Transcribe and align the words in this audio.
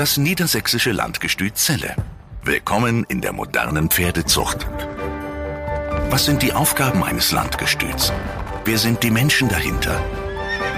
Das 0.00 0.16
niedersächsische 0.16 0.92
Landgestüt 0.92 1.56
Celle. 1.56 1.94
Willkommen 2.42 3.04
in 3.10 3.20
der 3.20 3.34
modernen 3.34 3.90
Pferdezucht. 3.90 4.66
Was 6.08 6.24
sind 6.24 6.40
die 6.40 6.54
Aufgaben 6.54 7.04
eines 7.04 7.32
Landgestüts? 7.32 8.10
Wer 8.64 8.78
sind 8.78 9.02
die 9.02 9.10
Menschen 9.10 9.50
dahinter? 9.50 10.02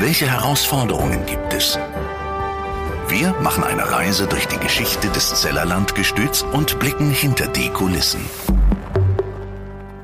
Welche 0.00 0.28
Herausforderungen 0.28 1.24
gibt 1.24 1.54
es? 1.54 1.78
Wir 3.06 3.32
machen 3.34 3.62
eine 3.62 3.92
Reise 3.92 4.26
durch 4.26 4.48
die 4.48 4.58
Geschichte 4.58 5.06
des 5.10 5.32
Zeller 5.40 5.66
Landgestüts 5.66 6.42
und 6.42 6.80
blicken 6.80 7.12
hinter 7.12 7.46
die 7.46 7.68
Kulissen. 7.68 8.22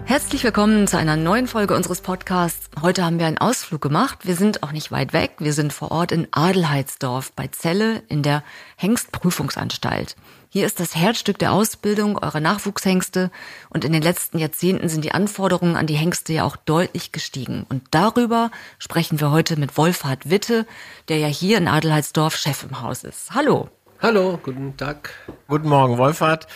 Herzlich 0.05 0.45
willkommen 0.45 0.87
zu 0.87 0.97
einer 0.97 1.17
neuen 1.17 1.49
Folge 1.49 1.75
unseres 1.75 2.03
Podcasts. 2.03 2.68
Heute 2.83 3.05
haben 3.05 3.19
wir 3.19 3.27
einen 3.27 3.39
Ausflug 3.39 3.81
gemacht. 3.81 4.21
Wir 4.23 4.37
sind 4.37 4.63
auch 4.63 4.73
nicht 4.73 4.93
weit 4.93 5.13
weg. 5.13 5.37
Wir 5.39 5.53
sind 5.53 5.73
vor 5.73 5.91
Ort 5.91 6.13
in 6.13 6.29
Adelheidsdorf 6.31 7.33
bei 7.33 7.49
Celle 7.49 8.03
in 8.09 8.23
der 8.23 8.45
Hengstprüfungsanstalt. 8.77 10.15
Hier 10.49 10.65
ist 10.65 10.79
das 10.79 10.95
Herzstück 10.95 11.39
der 11.39 11.53
Ausbildung 11.53 12.19
eurer 12.19 12.41
Nachwuchshengste 12.41 13.31
und 13.71 13.85
in 13.85 13.93
den 13.93 14.03
letzten 14.03 14.39
Jahrzehnten 14.39 14.89
sind 14.89 15.05
die 15.05 15.13
Anforderungen 15.13 15.77
an 15.77 15.87
die 15.87 15.97
Hengste 15.97 16.33
ja 16.33 16.45
auch 16.45 16.57
deutlich 16.57 17.11
gestiegen. 17.11 17.67
Und 17.69 17.83
darüber 17.91 18.51
sprechen 18.79 19.21
wir 19.21 19.31
heute 19.31 19.59
mit 19.59 19.77
Wolfhard 19.77 20.31
Witte, 20.31 20.67
der 21.09 21.19
ja 21.19 21.29
hier 21.29 21.59
in 21.59 21.69
Adelheidsdorf 21.69 22.37
Chef 22.37 22.63
im 22.63 22.81
Haus 22.81 23.03
ist. 23.03 23.33
Hallo. 23.33 23.69
Hallo, 24.01 24.39
guten 24.41 24.77
Tag. 24.77 25.11
Guten 25.49 25.69
Morgen, 25.69 25.99
Wolfhard. 25.99 26.47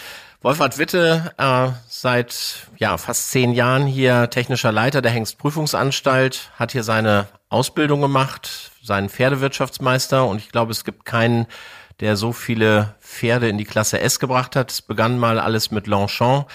Wolfhard 0.42 0.76
Witte, 0.76 1.32
äh, 1.38 1.68
seit 1.88 2.66
ja, 2.76 2.98
fast 2.98 3.30
zehn 3.30 3.52
Jahren 3.52 3.86
hier 3.86 4.28
technischer 4.28 4.72
Leiter 4.72 5.00
der 5.00 5.12
Hengstprüfungsanstalt, 5.12 6.50
hat 6.56 6.72
hier 6.72 6.82
seine 6.82 7.28
Ausbildung 7.48 8.00
gemacht, 8.00 8.72
seinen 8.82 9.08
Pferdewirtschaftsmeister 9.08 10.26
und 10.26 10.38
ich 10.38 10.50
glaube, 10.50 10.72
es 10.72 10.84
gibt 10.84 11.04
keinen, 11.04 11.46
der 12.00 12.16
so 12.16 12.32
viele 12.32 12.96
Pferde 13.00 13.48
in 13.48 13.56
die 13.56 13.64
Klasse 13.64 14.00
S 14.00 14.18
gebracht 14.18 14.56
hat. 14.56 14.72
Es 14.72 14.82
begann 14.82 15.16
mal 15.16 15.38
alles 15.38 15.70
mit 15.70 15.86
Longchamp 15.86 16.48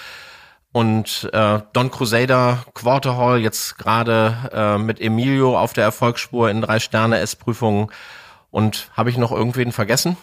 und 0.72 1.30
äh, 1.32 1.60
Don 1.72 1.90
Crusader, 1.90 2.66
Quarterhall, 2.74 3.38
jetzt 3.38 3.78
gerade 3.78 4.50
äh, 4.52 4.76
mit 4.76 5.00
Emilio 5.00 5.58
auf 5.58 5.72
der 5.72 5.84
Erfolgsspur 5.84 6.50
in 6.50 6.60
drei 6.60 6.78
Sterne 6.78 7.20
S-Prüfungen. 7.20 7.90
Und 8.50 8.90
habe 8.94 9.08
ich 9.08 9.16
noch 9.16 9.32
irgendwen 9.32 9.72
vergessen? 9.72 10.18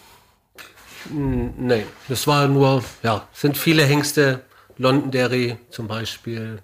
Nein, 1.10 1.84
das 2.08 2.26
war 2.26 2.48
nur, 2.48 2.84
ja, 3.02 3.28
sind 3.32 3.56
viele 3.56 3.84
Hengste, 3.84 4.42
Londonderry 4.78 5.58
zum 5.70 5.88
Beispiel, 5.88 6.60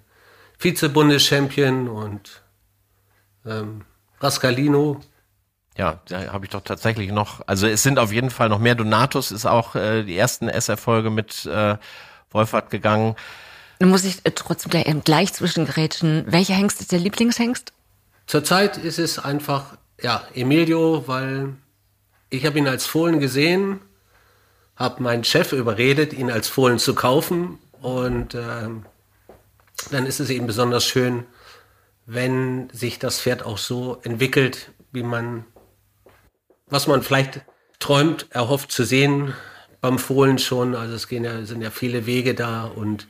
Vize-Bundeschampion 0.57 1.87
und 1.87 2.41
ähm, 3.45 3.81
Rascalino. 4.19 5.01
Ja, 5.77 6.01
da 6.07 6.31
habe 6.31 6.45
ich 6.45 6.51
doch 6.51 6.61
tatsächlich 6.61 7.11
noch, 7.11 7.41
also 7.47 7.67
es 7.67 7.81
sind 7.81 7.97
auf 7.97 8.11
jeden 8.11 8.29
Fall 8.29 8.49
noch 8.49 8.59
mehr. 8.59 8.75
Donatus 8.75 9.31
ist 9.31 9.45
auch 9.45 9.75
äh, 9.75 10.03
die 10.03 10.17
ersten 10.17 10.47
S-Erfolge 10.47 11.09
mit 11.09 11.45
äh, 11.45 11.77
Wolfert 12.31 12.69
gegangen. 12.69 13.15
Nun 13.79 13.89
muss 13.89 14.03
ich 14.03 14.17
äh, 14.23 14.31
trotzdem 14.31 14.69
gleich, 14.69 14.87
äh, 14.87 14.93
gleich 15.03 15.33
zwischengrätschen. 15.33 16.25
Welcher 16.27 16.53
Hengst 16.53 16.79
ist 16.81 16.91
der 16.91 16.99
Lieblingshengst? 16.99 17.73
Zurzeit 18.27 18.77
ist 18.77 18.99
es 18.99 19.19
einfach, 19.19 19.77
ja, 19.99 20.23
Emilio, 20.35 21.03
weil 21.07 21.55
ich 22.29 22.45
habe 22.45 22.59
ihn 22.59 22.67
als 22.67 22.85
Fohlen 22.85 23.19
gesehen 23.19 23.79
habe 24.75 25.03
meinen 25.03 25.23
Chef 25.23 25.53
überredet, 25.53 26.13
ihn 26.13 26.31
als 26.31 26.47
Fohlen 26.47 26.79
zu 26.79 26.95
kaufen. 26.95 27.59
Und 27.81 28.35
ähm, 28.35 28.85
dann 29.91 30.05
ist 30.05 30.19
es 30.19 30.29
eben 30.29 30.47
besonders 30.47 30.85
schön, 30.85 31.25
wenn 32.05 32.69
sich 32.71 32.99
das 32.99 33.19
Pferd 33.19 33.43
auch 33.45 33.57
so 33.57 33.99
entwickelt, 34.03 34.71
wie 34.91 35.03
man, 35.03 35.45
was 36.67 36.87
man 36.87 37.01
vielleicht 37.01 37.41
träumt, 37.79 38.27
erhofft 38.29 38.71
zu 38.71 38.83
sehen 38.83 39.33
beim 39.81 39.99
Fohlen 39.99 40.39
schon. 40.39 40.75
Also 40.75 40.95
es 40.95 41.07
gehen 41.07 41.23
ja, 41.23 41.45
sind 41.45 41.61
ja 41.61 41.69
viele 41.69 42.05
Wege 42.05 42.33
da 42.33 42.65
und 42.65 43.07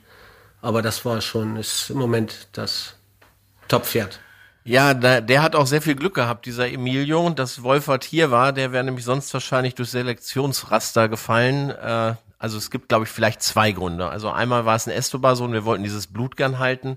aber 0.60 0.80
das 0.80 1.04
war 1.04 1.20
schon, 1.20 1.56
ist 1.56 1.90
im 1.90 1.98
Moment 1.98 2.48
das 2.52 2.96
Top-Pferd. 3.68 4.18
Ja, 4.66 4.94
der, 4.94 5.20
der 5.20 5.42
hat 5.42 5.54
auch 5.54 5.66
sehr 5.66 5.82
viel 5.82 5.94
Glück 5.94 6.14
gehabt, 6.14 6.46
dieser 6.46 6.72
Emilio, 6.72 7.28
dass 7.30 7.62
Wolfert 7.62 8.02
hier 8.02 8.30
war. 8.30 8.52
Der 8.52 8.72
wäre 8.72 8.82
nämlich 8.82 9.04
sonst 9.04 9.32
wahrscheinlich 9.34 9.74
durch 9.74 9.90
Selektionsraster 9.90 11.10
gefallen. 11.10 11.68
Äh, 11.70 12.14
also 12.38 12.56
es 12.56 12.70
gibt, 12.70 12.88
glaube 12.88 13.04
ich, 13.04 13.10
vielleicht 13.10 13.42
zwei 13.42 13.72
Gründe. 13.72 14.08
Also 14.08 14.30
einmal 14.30 14.64
war 14.64 14.76
es 14.76 14.86
ein 14.86 14.90
Estobar-Sohn, 14.94 15.52
wir 15.52 15.66
wollten 15.66 15.82
dieses 15.82 16.06
Blut 16.06 16.36
gern 16.36 16.58
halten. 16.58 16.96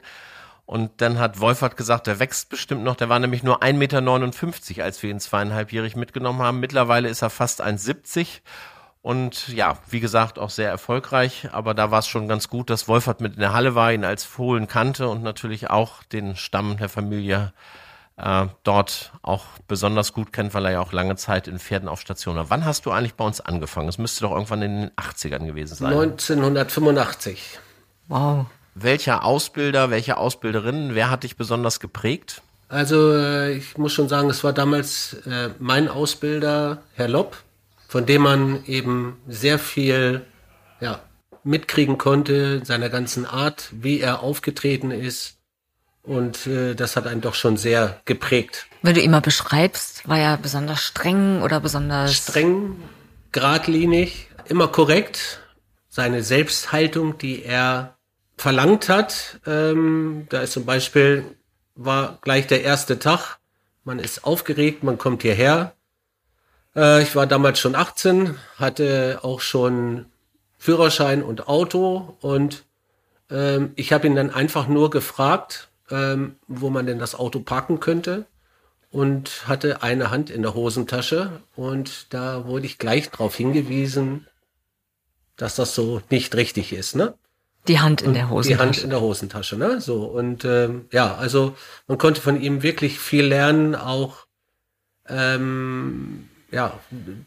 Und 0.65 0.91
dann 1.01 1.19
hat 1.19 1.41
Wolfert 1.41 1.75
gesagt, 1.75 2.07
der 2.07 2.19
wächst 2.19 2.49
bestimmt 2.49 2.83
noch. 2.83 2.95
Der 2.95 3.09
war 3.09 3.19
nämlich 3.19 3.43
nur 3.43 3.61
1,59 3.61 3.73
Meter, 3.73 4.83
als 4.83 5.03
wir 5.03 5.09
ihn 5.09 5.19
zweieinhalbjährig 5.19 5.97
mitgenommen 5.97 6.41
haben. 6.41 6.59
Mittlerweile 6.61 7.09
ist 7.09 7.21
er 7.21 7.29
fast 7.29 7.61
1,70 7.61 8.41
und 9.01 9.47
ja, 9.49 9.77
wie 9.89 9.99
gesagt, 9.99 10.39
auch 10.39 10.49
sehr 10.49 10.69
erfolgreich. 10.69 11.49
Aber 11.51 11.73
da 11.73 11.91
war 11.91 11.99
es 11.99 12.07
schon 12.07 12.27
ganz 12.27 12.49
gut, 12.49 12.69
dass 12.69 12.87
Wolfert 12.87 13.21
mit 13.21 13.35
in 13.35 13.39
der 13.39 13.53
Halle 13.53 13.75
war, 13.75 13.93
ihn 13.93 14.03
als 14.03 14.23
Fohlen 14.23 14.67
kannte 14.67 15.07
und 15.07 15.23
natürlich 15.23 15.69
auch 15.69 16.03
den 16.03 16.35
Stamm 16.35 16.77
der 16.77 16.89
Familie 16.89 17.53
äh, 18.17 18.47
dort 18.63 19.11
auch 19.21 19.45
besonders 19.67 20.11
gut 20.11 20.33
kennt, 20.33 20.53
weil 20.53 20.65
er 20.65 20.71
ja 20.71 20.79
auch 20.81 20.91
lange 20.91 21.15
Zeit 21.15 21.47
in 21.47 21.59
Pferden 21.59 21.87
auf 21.87 22.01
Station 22.01 22.35
war. 22.35 22.49
Wann 22.49 22.65
hast 22.65 22.85
du 22.85 22.91
eigentlich 22.91 23.13
bei 23.13 23.25
uns 23.25 23.39
angefangen? 23.39 23.87
Es 23.87 23.97
müsste 23.97 24.21
doch 24.21 24.31
irgendwann 24.31 24.61
in 24.61 24.81
den 24.81 24.91
80ern 24.91 25.45
gewesen 25.45 25.75
sein. 25.75 25.93
1985. 25.93 27.59
Wow. 28.07 28.47
Welcher 28.75 29.23
Ausbilder, 29.23 29.89
welche 29.89 30.17
Ausbilderin, 30.17 30.95
wer 30.95 31.09
hat 31.09 31.23
dich 31.23 31.35
besonders 31.35 31.79
geprägt? 31.79 32.41
Also 32.69 33.13
äh, 33.13 33.53
ich 33.53 33.77
muss 33.77 33.93
schon 33.93 34.09
sagen, 34.09 34.29
es 34.29 34.43
war 34.43 34.53
damals 34.53 35.13
äh, 35.25 35.49
mein 35.59 35.87
Ausbilder, 35.87 36.79
Herr 36.95 37.07
Lopp, 37.07 37.37
von 37.87 38.05
dem 38.05 38.21
man 38.21 38.65
eben 38.65 39.17
sehr 39.27 39.59
viel 39.59 40.25
ja, 40.79 41.01
mitkriegen 41.43 41.97
konnte, 41.97 42.63
seiner 42.65 42.89
ganzen 42.89 43.25
Art, 43.25 43.69
wie 43.71 43.99
er 43.99 44.21
aufgetreten 44.21 44.91
ist. 44.91 45.37
Und 46.03 46.47
äh, 46.47 46.73
das 46.73 46.95
hat 46.95 47.07
einen 47.07 47.21
doch 47.21 47.33
schon 47.33 47.57
sehr 47.57 48.01
geprägt. 48.05 48.67
Wenn 48.81 48.95
du 48.95 49.01
ihn 49.01 49.11
mal 49.11 49.21
beschreibst, 49.21 50.07
war 50.07 50.19
er 50.19 50.37
besonders 50.37 50.81
streng 50.81 51.41
oder 51.41 51.59
besonders... 51.59 52.13
Streng, 52.13 52.77
geradlinig, 53.31 54.29
immer 54.45 54.67
korrekt. 54.67 55.41
Seine 55.89 56.23
Selbsthaltung, 56.23 57.17
die 57.17 57.43
er 57.43 57.97
verlangt 58.37 58.87
hat, 58.87 59.39
ähm, 59.45 60.27
da 60.29 60.41
ist 60.41 60.53
zum 60.53 60.65
Beispiel, 60.65 61.25
war 61.75 62.19
gleich 62.21 62.47
der 62.47 62.63
erste 62.63 62.99
Tag, 62.99 63.39
man 63.83 63.99
ist 63.99 64.23
aufgeregt, 64.23 64.83
man 64.83 64.97
kommt 64.97 65.23
hierher, 65.23 65.73
äh, 66.77 67.01
ich 67.01 67.15
war 67.15 67.27
damals 67.27 67.59
schon 67.59 67.75
18, 67.75 68.37
hatte 68.57 69.19
auch 69.23 69.41
schon 69.41 70.05
Führerschein 70.57 71.23
und 71.23 71.47
Auto 71.47 72.15
und 72.21 72.63
ähm, 73.29 73.71
ich 73.75 73.91
habe 73.91 74.07
ihn 74.07 74.15
dann 74.15 74.29
einfach 74.29 74.67
nur 74.67 74.89
gefragt, 74.89 75.69
ähm, 75.89 76.35
wo 76.47 76.69
man 76.69 76.85
denn 76.85 76.99
das 76.99 77.15
Auto 77.15 77.39
parken 77.39 77.79
könnte 77.79 78.25
und 78.91 79.47
hatte 79.47 79.83
eine 79.83 80.11
Hand 80.11 80.29
in 80.29 80.41
der 80.41 80.53
Hosentasche 80.53 81.41
und 81.55 82.13
da 82.13 82.45
wurde 82.45 82.65
ich 82.65 82.77
gleich 82.77 83.09
darauf 83.09 83.35
hingewiesen, 83.35 84.27
dass 85.35 85.55
das 85.55 85.75
so 85.75 86.01
nicht 86.09 86.35
richtig 86.35 86.73
ist, 86.73 86.95
ne? 86.95 87.13
Die 87.67 87.79
Hand 87.81 88.01
in 88.01 88.13
der 88.13 88.29
Hosentasche. 88.29 88.57
Die 88.57 88.59
Hand 88.65 88.83
in 88.83 88.89
der 88.89 89.01
Hosentasche, 89.01 89.57
ne? 89.57 89.81
So 89.81 90.05
und 90.05 90.45
ähm, 90.45 90.85
ja, 90.91 91.15
also 91.15 91.55
man 91.87 91.97
konnte 91.97 92.21
von 92.21 92.41
ihm 92.41 92.63
wirklich 92.63 92.97
viel 92.97 93.25
lernen, 93.25 93.75
auch 93.75 94.25
ähm, 95.07 96.29
ja, 96.51 96.79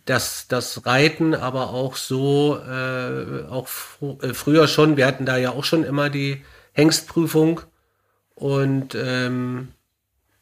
das, 0.07 0.47
das 0.49 0.87
Reiten, 0.87 1.35
aber 1.35 1.71
auch 1.71 1.97
so, 1.97 2.59
äh, 2.59 3.45
auch 3.49 3.69
fr 3.69 4.17
äh, 4.23 4.35
früher 4.35 4.67
schon, 4.67 4.97
wir 4.97 5.07
hatten 5.07 5.27
da 5.27 5.37
ja 5.37 5.51
auch 5.51 5.65
schon 5.65 5.85
immer 5.85 6.09
die 6.11 6.43
Hengstprüfung 6.73 7.61
und 8.35 8.95
ähm, 8.95 9.69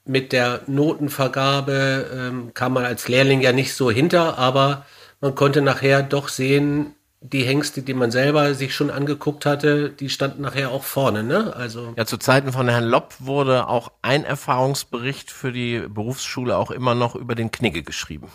mit 0.04 0.32
der 0.32 0.62
Notenvergabe 0.66 2.06
ähm, 2.14 2.54
kam 2.54 2.74
man 2.74 2.84
als 2.84 3.08
Lehrling 3.08 3.40
ja 3.40 3.52
nicht 3.52 3.74
so 3.74 3.90
hinter, 3.90 4.38
aber 4.38 4.86
man 5.20 5.34
konnte 5.34 5.60
nachher 5.60 6.02
doch 6.02 6.28
sehen, 6.28 6.94
die 7.20 7.42
Hengste, 7.42 7.82
die 7.82 7.94
man 7.94 8.12
selber 8.12 8.54
sich 8.54 8.74
schon 8.74 8.90
angeguckt 8.90 9.44
hatte, 9.44 9.90
die 9.90 10.08
standen 10.08 10.42
nachher 10.42 10.70
auch 10.70 10.84
vorne, 10.84 11.24
ne? 11.24 11.54
Also 11.56 11.92
ja, 11.96 12.06
zu 12.06 12.16
Zeiten 12.16 12.52
von 12.52 12.68
Herrn 12.68 12.84
Lopp 12.84 13.14
wurde 13.18 13.66
auch 13.66 13.90
ein 14.02 14.24
Erfahrungsbericht 14.24 15.32
für 15.32 15.50
die 15.50 15.80
Berufsschule 15.88 16.56
auch 16.56 16.70
immer 16.70 16.94
noch 16.94 17.16
über 17.16 17.34
den 17.34 17.50
Knigge 17.50 17.82
geschrieben. 17.82 18.28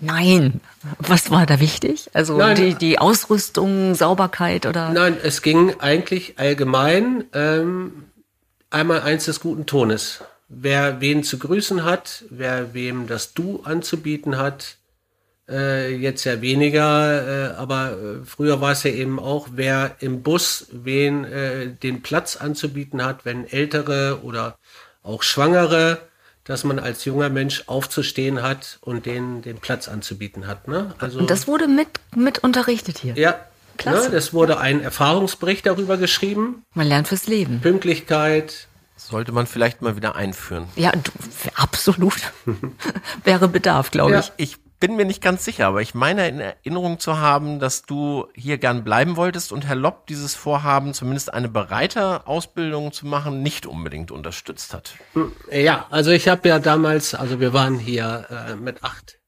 Nein. 0.00 0.60
Was 0.98 1.30
war 1.30 1.46
da 1.46 1.60
wichtig? 1.60 2.08
Also 2.12 2.36
Nein. 2.36 2.56
die, 2.56 2.74
die 2.74 2.98
Ausrüstung, 2.98 3.94
Sauberkeit 3.94 4.66
oder? 4.66 4.90
Nein, 4.90 5.16
es 5.22 5.42
ging 5.42 5.74
eigentlich 5.80 6.38
allgemein 6.38 7.24
ähm, 7.32 8.04
einmal 8.70 9.02
eins 9.02 9.24
des 9.24 9.40
guten 9.40 9.66
Tones. 9.66 10.22
Wer 10.48 11.00
wen 11.00 11.24
zu 11.24 11.38
grüßen 11.38 11.84
hat, 11.84 12.24
wer 12.30 12.74
wem 12.74 13.06
das 13.06 13.34
Du 13.34 13.60
anzubieten 13.64 14.38
hat, 14.38 14.78
äh, 15.48 15.94
jetzt 15.94 16.24
ja 16.24 16.40
weniger, 16.40 17.52
äh, 17.52 17.54
aber 17.56 17.92
äh, 17.92 18.24
früher 18.24 18.60
war 18.60 18.72
es 18.72 18.82
ja 18.82 18.90
eben 18.90 19.18
auch, 19.18 19.48
wer 19.52 19.96
im 20.00 20.22
Bus 20.22 20.68
wen 20.72 21.24
äh, 21.24 21.68
den 21.68 22.02
Platz 22.02 22.36
anzubieten 22.36 23.04
hat, 23.04 23.24
wenn 23.24 23.46
ältere 23.46 24.20
oder 24.22 24.58
auch 25.02 25.22
Schwangere 25.22 25.98
dass 26.48 26.64
man 26.64 26.78
als 26.78 27.04
junger 27.04 27.28
Mensch 27.28 27.64
aufzustehen 27.66 28.42
hat 28.42 28.78
und 28.80 29.06
den 29.06 29.42
den 29.42 29.58
Platz 29.58 29.86
anzubieten 29.86 30.46
hat. 30.46 30.66
Ne? 30.66 30.94
Also 30.98 31.20
und 31.20 31.30
das 31.30 31.46
wurde 31.46 31.68
mit 31.68 31.88
mit 32.16 32.40
unterrichtet 32.40 32.98
hier. 32.98 33.14
Ja, 33.16 33.38
Klasse. 33.76 34.08
Ne, 34.08 34.14
das 34.14 34.32
wurde 34.32 34.58
ein 34.58 34.80
Erfahrungsbericht 34.80 35.64
darüber 35.66 35.98
geschrieben. 35.98 36.64
Man 36.74 36.88
lernt 36.88 37.06
fürs 37.06 37.26
Leben. 37.26 37.60
Pünktlichkeit. 37.60 38.66
Sollte 38.96 39.30
man 39.30 39.46
vielleicht 39.46 39.80
mal 39.80 39.94
wieder 39.94 40.16
einführen. 40.16 40.64
Ja, 40.74 40.90
du, 40.90 41.12
absolut. 41.54 42.16
Wäre 43.24 43.46
Bedarf, 43.46 43.92
glaube 43.92 44.12
ja. 44.12 44.20
ich. 44.20 44.32
Ich 44.36 44.56
bin 44.80 44.96
mir 44.96 45.04
nicht 45.04 45.22
ganz 45.22 45.44
sicher, 45.44 45.66
aber 45.66 45.82
ich 45.82 45.94
meine 45.94 46.28
in 46.28 46.40
Erinnerung 46.40 46.98
zu 46.98 47.18
haben, 47.18 47.58
dass 47.58 47.82
du 47.82 48.26
hier 48.34 48.58
gern 48.58 48.84
bleiben 48.84 49.16
wolltest 49.16 49.52
und 49.52 49.66
Herr 49.66 49.76
Lopp 49.76 50.06
dieses 50.06 50.34
Vorhaben, 50.34 50.94
zumindest 50.94 51.32
eine 51.32 51.48
Bereiterausbildung 51.48 52.92
zu 52.92 53.06
machen, 53.06 53.42
nicht 53.42 53.66
unbedingt 53.66 54.10
unterstützt 54.10 54.74
hat. 54.74 54.94
Ja, 55.50 55.86
also 55.90 56.10
ich 56.10 56.28
habe 56.28 56.48
ja 56.48 56.58
damals, 56.58 57.14
also 57.14 57.40
wir 57.40 57.52
waren 57.52 57.78
hier 57.78 58.26
äh, 58.30 58.54
mit 58.54 58.84
acht 58.84 59.18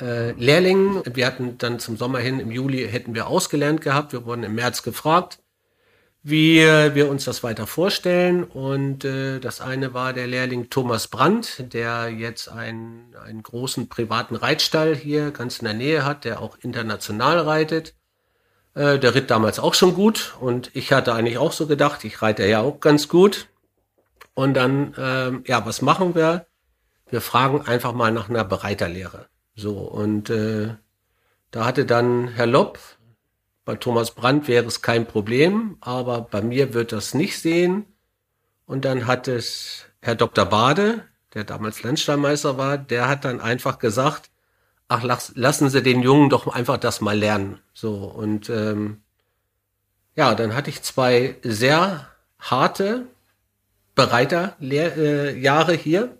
äh, 0.00 0.32
Lehrlingen. 0.32 1.02
Wir 1.12 1.26
hatten 1.26 1.58
dann 1.58 1.78
zum 1.78 1.96
Sommer 1.96 2.18
hin, 2.18 2.40
im 2.40 2.50
Juli 2.50 2.88
hätten 2.88 3.14
wir 3.14 3.28
ausgelernt 3.28 3.80
gehabt. 3.82 4.12
Wir 4.12 4.24
wurden 4.24 4.42
im 4.42 4.54
März 4.54 4.82
gefragt 4.82 5.41
wie 6.22 6.60
wir 6.60 7.08
uns 7.08 7.24
das 7.24 7.42
weiter 7.42 7.66
vorstellen. 7.66 8.44
Und 8.44 9.04
äh, 9.04 9.40
das 9.40 9.60
eine 9.60 9.92
war 9.92 10.12
der 10.12 10.26
Lehrling 10.26 10.70
Thomas 10.70 11.08
Brandt, 11.08 11.72
der 11.72 12.10
jetzt 12.10 12.48
einen, 12.48 13.14
einen 13.24 13.42
großen 13.42 13.88
privaten 13.88 14.36
Reitstall 14.36 14.94
hier 14.94 15.32
ganz 15.32 15.58
in 15.58 15.64
der 15.64 15.74
Nähe 15.74 16.04
hat, 16.04 16.24
der 16.24 16.40
auch 16.40 16.56
international 16.60 17.40
reitet. 17.40 17.94
Äh, 18.74 18.98
der 18.98 19.14
ritt 19.14 19.30
damals 19.30 19.58
auch 19.58 19.74
schon 19.74 19.94
gut 19.94 20.34
und 20.40 20.70
ich 20.74 20.92
hatte 20.92 21.12
eigentlich 21.12 21.38
auch 21.38 21.52
so 21.52 21.66
gedacht, 21.66 22.04
ich 22.04 22.22
reite 22.22 22.46
ja 22.46 22.60
auch 22.60 22.80
ganz 22.80 23.08
gut. 23.08 23.48
Und 24.34 24.54
dann, 24.54 24.94
ähm, 24.96 25.44
ja, 25.46 25.66
was 25.66 25.82
machen 25.82 26.14
wir? 26.14 26.46
Wir 27.10 27.20
fragen 27.20 27.60
einfach 27.62 27.92
mal 27.92 28.12
nach 28.12 28.30
einer 28.30 28.44
Bereiterlehre. 28.44 29.26
So, 29.54 29.76
und 29.76 30.30
äh, 30.30 30.74
da 31.50 31.66
hatte 31.66 31.84
dann 31.84 32.28
Herr 32.28 32.46
Lopp, 32.46 32.78
bei 33.64 33.76
Thomas 33.76 34.10
Brandt 34.10 34.48
wäre 34.48 34.66
es 34.66 34.82
kein 34.82 35.06
Problem, 35.06 35.76
aber 35.80 36.22
bei 36.22 36.42
mir 36.42 36.74
wird 36.74 36.92
das 36.92 37.14
nicht 37.14 37.38
sehen. 37.38 37.86
Und 38.66 38.84
dann 38.84 39.06
hat 39.06 39.28
es 39.28 39.84
Herr 40.00 40.14
Dr. 40.14 40.46
Bade, 40.46 41.04
der 41.34 41.44
damals 41.44 41.82
Landstallmeister 41.82 42.58
war, 42.58 42.76
der 42.76 43.08
hat 43.08 43.24
dann 43.24 43.40
einfach 43.40 43.78
gesagt, 43.78 44.30
ach, 44.88 45.02
lassen 45.34 45.70
Sie 45.70 45.82
den 45.82 46.02
Jungen 46.02 46.28
doch 46.28 46.48
einfach 46.48 46.76
das 46.76 47.00
mal 47.00 47.16
lernen. 47.16 47.60
So, 47.72 47.94
und 47.94 48.50
ähm, 48.50 49.00
ja, 50.16 50.34
dann 50.34 50.54
hatte 50.54 50.70
ich 50.70 50.82
zwei 50.82 51.36
sehr 51.42 52.08
harte 52.38 53.06
Bereiterjahre 53.94 55.74
äh, 55.74 55.78
hier. 55.78 56.18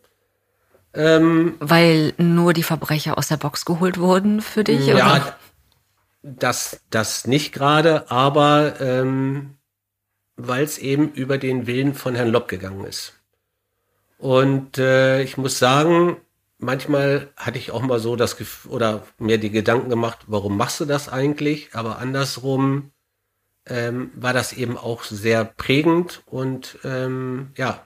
Ähm, 0.94 1.56
Weil 1.58 2.12
nur 2.18 2.52
die 2.52 2.62
Verbrecher 2.62 3.18
aus 3.18 3.28
der 3.28 3.38
Box 3.38 3.64
geholt 3.64 3.98
wurden 3.98 4.40
für 4.40 4.62
dich? 4.62 4.86
Ja, 4.86 4.94
oder? 4.94 5.36
Das, 6.22 6.80
das 6.90 7.26
nicht 7.26 7.52
gerade, 7.52 8.10
aber 8.10 8.80
ähm, 8.80 9.58
weil 10.36 10.64
es 10.64 10.78
eben 10.78 11.12
über 11.12 11.38
den 11.38 11.66
Willen 11.66 11.94
von 11.94 12.14
Herrn 12.14 12.30
Lopp 12.30 12.48
gegangen 12.48 12.84
ist. 12.84 13.14
Und 14.18 14.78
äh, 14.78 15.22
ich 15.22 15.36
muss 15.36 15.58
sagen, 15.58 16.16
manchmal 16.58 17.28
hatte 17.36 17.58
ich 17.58 17.72
auch 17.72 17.82
mal 17.82 17.98
so 17.98 18.16
das 18.16 18.36
Gefühl 18.36 18.72
oder 18.72 19.02
mir 19.18 19.38
die 19.38 19.50
Gedanken 19.50 19.90
gemacht, 19.90 20.20
warum 20.28 20.56
machst 20.56 20.80
du 20.80 20.84
das 20.84 21.08
eigentlich? 21.08 21.74
Aber 21.74 21.98
andersrum 21.98 22.92
ähm, 23.66 24.12
war 24.14 24.32
das 24.32 24.52
eben 24.52 24.76
auch 24.76 25.02
sehr 25.02 25.44
prägend 25.44 26.22
und 26.26 26.78
ähm, 26.84 27.50
ja, 27.56 27.84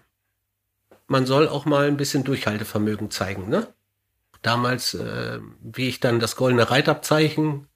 man 1.07 1.27
soll 1.27 1.49
auch 1.49 1.65
mal 1.65 1.87
ein 1.87 1.97
bisschen 1.97 2.25
Durchhaltevermögen 2.25 3.11
zeigen, 3.11 3.49
ne? 3.49 3.69
Damals, 4.43 4.95
äh, 4.95 5.41
wie 5.63 5.89
ich 5.89 6.01
dann 6.01 6.21
das 6.21 6.37
goldene 6.37 6.71
Reitabzeichen 6.71 7.67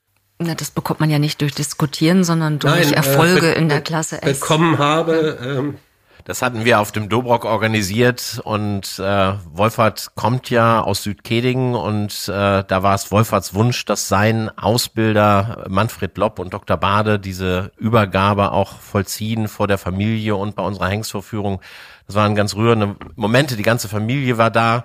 na, 0.41 0.55
das 0.55 0.71
bekommt 0.71 0.99
man 0.99 1.09
ja 1.09 1.19
nicht 1.19 1.41
durch 1.41 1.53
Diskutieren, 1.53 2.23
sondern 2.23 2.59
durch 2.59 2.73
Nein, 2.73 2.93
äh, 2.93 2.95
Erfolge 2.95 3.55
äh, 3.55 3.59
in 3.59 3.69
der 3.69 3.81
Klasse 3.81 4.21
S. 4.21 4.39
Bekommen 4.39 4.77
habe. 4.77 5.37
Ähm, 5.41 5.77
das 6.25 6.41
hatten 6.41 6.65
wir 6.65 6.79
auf 6.79 6.91
dem 6.91 7.09
Dobrock 7.09 7.45
organisiert 7.45 8.39
und 8.43 8.99
äh, 8.99 9.33
Wolfert 9.53 10.11
kommt 10.15 10.49
ja 10.51 10.81
aus 10.81 11.03
Südkedingen 11.03 11.73
und 11.73 12.27
äh, 12.27 12.63
da 12.63 12.83
war 12.83 12.93
es 12.93 13.11
Wolferts 13.11 13.53
Wunsch, 13.55 13.85
dass 13.85 14.07
sein 14.07 14.55
Ausbilder 14.55 15.65
Manfred 15.67 16.17
Lopp 16.17 16.37
und 16.37 16.53
Dr. 16.53 16.77
Bade 16.77 17.19
diese 17.19 17.71
Übergabe 17.77 18.51
auch 18.51 18.79
vollziehen 18.79 19.47
vor 19.47 19.67
der 19.67 19.79
Familie 19.79 20.35
und 20.35 20.55
bei 20.55 20.63
unserer 20.63 20.89
Hengstvorführung. 20.89 21.59
Das 22.05 22.15
waren 22.15 22.35
ganz 22.35 22.55
rührende 22.55 22.95
Momente, 23.15 23.55
die 23.55 23.63
ganze 23.63 23.87
Familie 23.89 24.37
war 24.37 24.51
da 24.51 24.83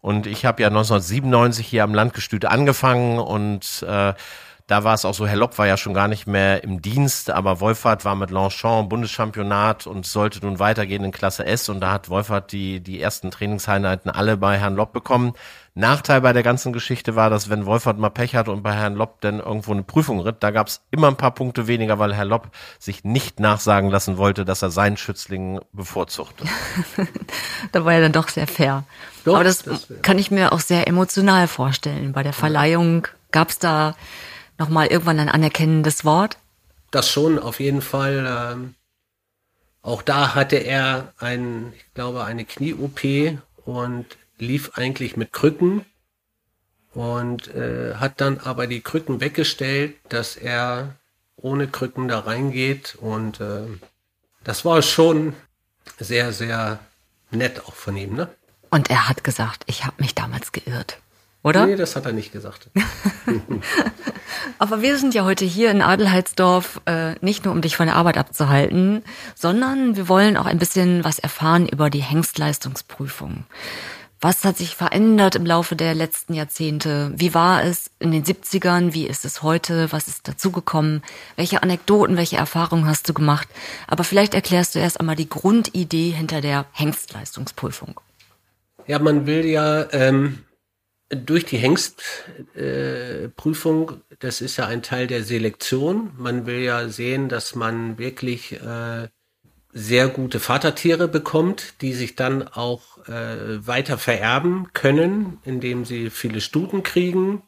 und 0.00 0.28
ich 0.28 0.44
habe 0.44 0.62
ja 0.62 0.68
1997 0.68 1.66
hier 1.66 1.82
am 1.82 1.94
Landgestüt 1.94 2.44
angefangen 2.44 3.18
und 3.18 3.84
äh, 3.88 4.14
da 4.66 4.82
war 4.82 4.94
es 4.94 5.04
auch 5.04 5.14
so, 5.14 5.28
Herr 5.28 5.36
Lopp 5.36 5.58
war 5.58 5.66
ja 5.68 5.76
schon 5.76 5.94
gar 5.94 6.08
nicht 6.08 6.26
mehr 6.26 6.64
im 6.64 6.82
Dienst, 6.82 7.30
aber 7.30 7.60
Wolfert 7.60 8.04
war 8.04 8.16
mit 8.16 8.30
Longchamp 8.30 8.90
Bundeschampionat 8.90 9.86
und 9.86 10.06
sollte 10.06 10.44
nun 10.44 10.58
weitergehen 10.58 11.04
in 11.04 11.12
Klasse 11.12 11.46
S 11.46 11.68
und 11.68 11.80
da 11.80 11.92
hat 11.92 12.08
Wolfert 12.08 12.50
die, 12.50 12.80
die 12.80 13.00
ersten 13.00 13.30
Trainingseinheiten 13.30 14.10
alle 14.10 14.36
bei 14.36 14.58
Herrn 14.58 14.74
Lopp 14.74 14.92
bekommen. 14.92 15.34
Nachteil 15.74 16.22
bei 16.22 16.32
der 16.32 16.42
ganzen 16.42 16.72
Geschichte 16.72 17.14
war, 17.14 17.30
dass 17.30 17.48
wenn 17.48 17.64
Wolfert 17.64 17.98
mal 17.98 18.08
Pech 18.08 18.34
hatte 18.34 18.50
und 18.50 18.62
bei 18.62 18.72
Herrn 18.72 18.94
Lopp 18.94 19.20
dann 19.20 19.38
irgendwo 19.38 19.70
eine 19.72 19.84
Prüfung 19.84 20.20
ritt, 20.20 20.36
da 20.40 20.50
gab 20.50 20.66
es 20.66 20.80
immer 20.90 21.08
ein 21.08 21.16
paar 21.16 21.32
Punkte 21.32 21.68
weniger, 21.68 22.00
weil 22.00 22.14
Herr 22.14 22.24
Lopp 22.24 22.48
sich 22.80 23.04
nicht 23.04 23.38
nachsagen 23.38 23.90
lassen 23.90 24.16
wollte, 24.16 24.44
dass 24.44 24.62
er 24.62 24.70
seinen 24.70 24.96
Schützling 24.96 25.60
bevorzugte. 25.72 26.44
da 27.72 27.84
war 27.84 27.92
er 27.92 28.00
dann 28.00 28.12
doch 28.12 28.28
sehr 28.28 28.48
fair. 28.48 28.82
Doch, 29.24 29.34
Aber 29.34 29.44
das, 29.44 29.62
das 29.62 29.92
kann 30.02 30.18
ich 30.18 30.32
mir 30.32 30.52
auch 30.52 30.60
sehr 30.60 30.88
emotional 30.88 31.46
vorstellen. 31.46 32.12
Bei 32.12 32.24
der 32.24 32.32
Verleihung 32.32 33.06
gab 33.30 33.50
es 33.50 33.58
da 33.58 33.94
nochmal 34.58 34.88
irgendwann 34.88 35.20
ein 35.20 35.28
anerkennendes 35.28 36.04
Wort? 36.04 36.38
Das 36.90 37.10
schon, 37.10 37.38
auf 37.38 37.60
jeden 37.60 37.82
Fall. 37.82 38.26
Ähm, 38.28 38.74
auch 39.82 40.02
da 40.02 40.34
hatte 40.34 40.56
er 40.56 41.12
ein, 41.18 41.72
ich 41.76 41.94
glaube, 41.94 42.24
eine 42.24 42.44
Knie-OP 42.44 43.38
und 43.64 44.06
lief 44.38 44.72
eigentlich 44.74 45.16
mit 45.16 45.32
Krücken 45.32 45.84
und 46.92 47.48
äh, 47.54 47.94
hat 47.96 48.20
dann 48.20 48.38
aber 48.38 48.66
die 48.66 48.80
Krücken 48.80 49.20
weggestellt, 49.20 49.94
dass 50.08 50.36
er 50.36 50.96
ohne 51.36 51.68
Krücken 51.68 52.08
da 52.08 52.20
reingeht 52.20 52.96
und 53.00 53.40
äh, 53.40 53.66
das 54.44 54.64
war 54.64 54.82
schon 54.82 55.34
sehr, 55.98 56.32
sehr 56.32 56.78
nett 57.30 57.66
auch 57.66 57.74
von 57.74 57.96
ihm, 57.96 58.14
ne? 58.14 58.28
Und 58.70 58.90
er 58.90 59.08
hat 59.08 59.22
gesagt, 59.22 59.64
ich 59.66 59.84
habe 59.84 60.02
mich 60.02 60.14
damals 60.14 60.52
geirrt 60.52 60.98
oder? 61.46 61.64
Nee, 61.64 61.76
das 61.76 61.94
hat 61.94 62.06
er 62.06 62.12
nicht 62.12 62.32
gesagt. 62.32 62.68
Aber 64.58 64.82
wir 64.82 64.98
sind 64.98 65.14
ja 65.14 65.24
heute 65.24 65.44
hier 65.44 65.70
in 65.70 65.82
Adelheidsdorf 65.82 66.80
äh, 66.86 67.14
nicht 67.20 67.44
nur, 67.44 67.54
um 67.54 67.60
dich 67.60 67.76
von 67.76 67.86
der 67.86 67.96
Arbeit 67.96 68.18
abzuhalten, 68.18 69.02
sondern 69.34 69.96
wir 69.96 70.08
wollen 70.08 70.36
auch 70.36 70.46
ein 70.46 70.58
bisschen 70.58 71.04
was 71.04 71.18
erfahren 71.18 71.68
über 71.68 71.90
die 71.90 72.02
Hengstleistungsprüfung. 72.02 73.44
Was 74.20 74.44
hat 74.44 74.56
sich 74.56 74.74
verändert 74.74 75.34
im 75.34 75.44
Laufe 75.44 75.76
der 75.76 75.94
letzten 75.94 76.32
Jahrzehnte? 76.32 77.12
Wie 77.14 77.34
war 77.34 77.62
es 77.62 77.90
in 77.98 78.12
den 78.12 78.24
70ern? 78.24 78.94
Wie 78.94 79.06
ist 79.06 79.26
es 79.26 79.42
heute? 79.42 79.92
Was 79.92 80.08
ist 80.08 80.26
dazugekommen? 80.26 81.02
Welche 81.36 81.62
Anekdoten, 81.62 82.16
welche 82.16 82.38
Erfahrungen 82.38 82.86
hast 82.86 83.08
du 83.08 83.14
gemacht? 83.14 83.46
Aber 83.86 84.04
vielleicht 84.04 84.32
erklärst 84.32 84.74
du 84.74 84.78
erst 84.78 85.00
einmal 85.00 85.16
die 85.16 85.28
Grundidee 85.28 86.10
hinter 86.10 86.40
der 86.40 86.64
Hengstleistungsprüfung. 86.72 88.00
Ja, 88.86 88.98
man 88.98 89.26
will 89.26 89.44
ja 89.44 89.86
ähm, 89.92 90.38
durch 91.08 91.44
die 91.44 91.58
Hengstprüfung, 91.58 93.90
äh, 93.90 93.94
das 94.18 94.40
ist 94.40 94.56
ja 94.56 94.66
ein 94.66 94.82
Teil 94.82 95.06
der 95.06 95.22
Selektion. 95.22 96.10
Man 96.16 96.46
will 96.46 96.58
ja 96.60 96.88
sehen, 96.88 97.28
dass 97.28 97.54
man 97.54 97.98
wirklich 97.98 98.60
äh, 98.60 99.08
sehr 99.72 100.08
gute 100.08 100.40
Vatertiere 100.40 101.06
bekommt, 101.06 101.74
die 101.82 101.92
sich 101.92 102.16
dann 102.16 102.48
auch 102.48 103.06
äh, 103.08 103.64
weiter 103.66 103.98
vererben 103.98 104.68
können, 104.72 105.38
indem 105.44 105.84
sie 105.84 106.10
viele 106.10 106.40
Stuten 106.40 106.82
kriegen. 106.82 107.42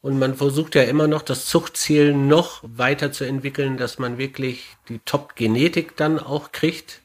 Und 0.00 0.18
man 0.18 0.36
versucht 0.36 0.76
ja 0.76 0.84
immer 0.84 1.08
noch 1.08 1.22
das 1.22 1.46
Zuchtziel 1.46 2.14
noch 2.14 2.62
weiter 2.62 3.10
zu 3.10 3.24
entwickeln, 3.24 3.76
dass 3.76 3.98
man 3.98 4.18
wirklich 4.18 4.76
die 4.88 5.00
Top-Genetik 5.00 5.96
dann 5.96 6.20
auch 6.20 6.52
kriegt. 6.52 7.02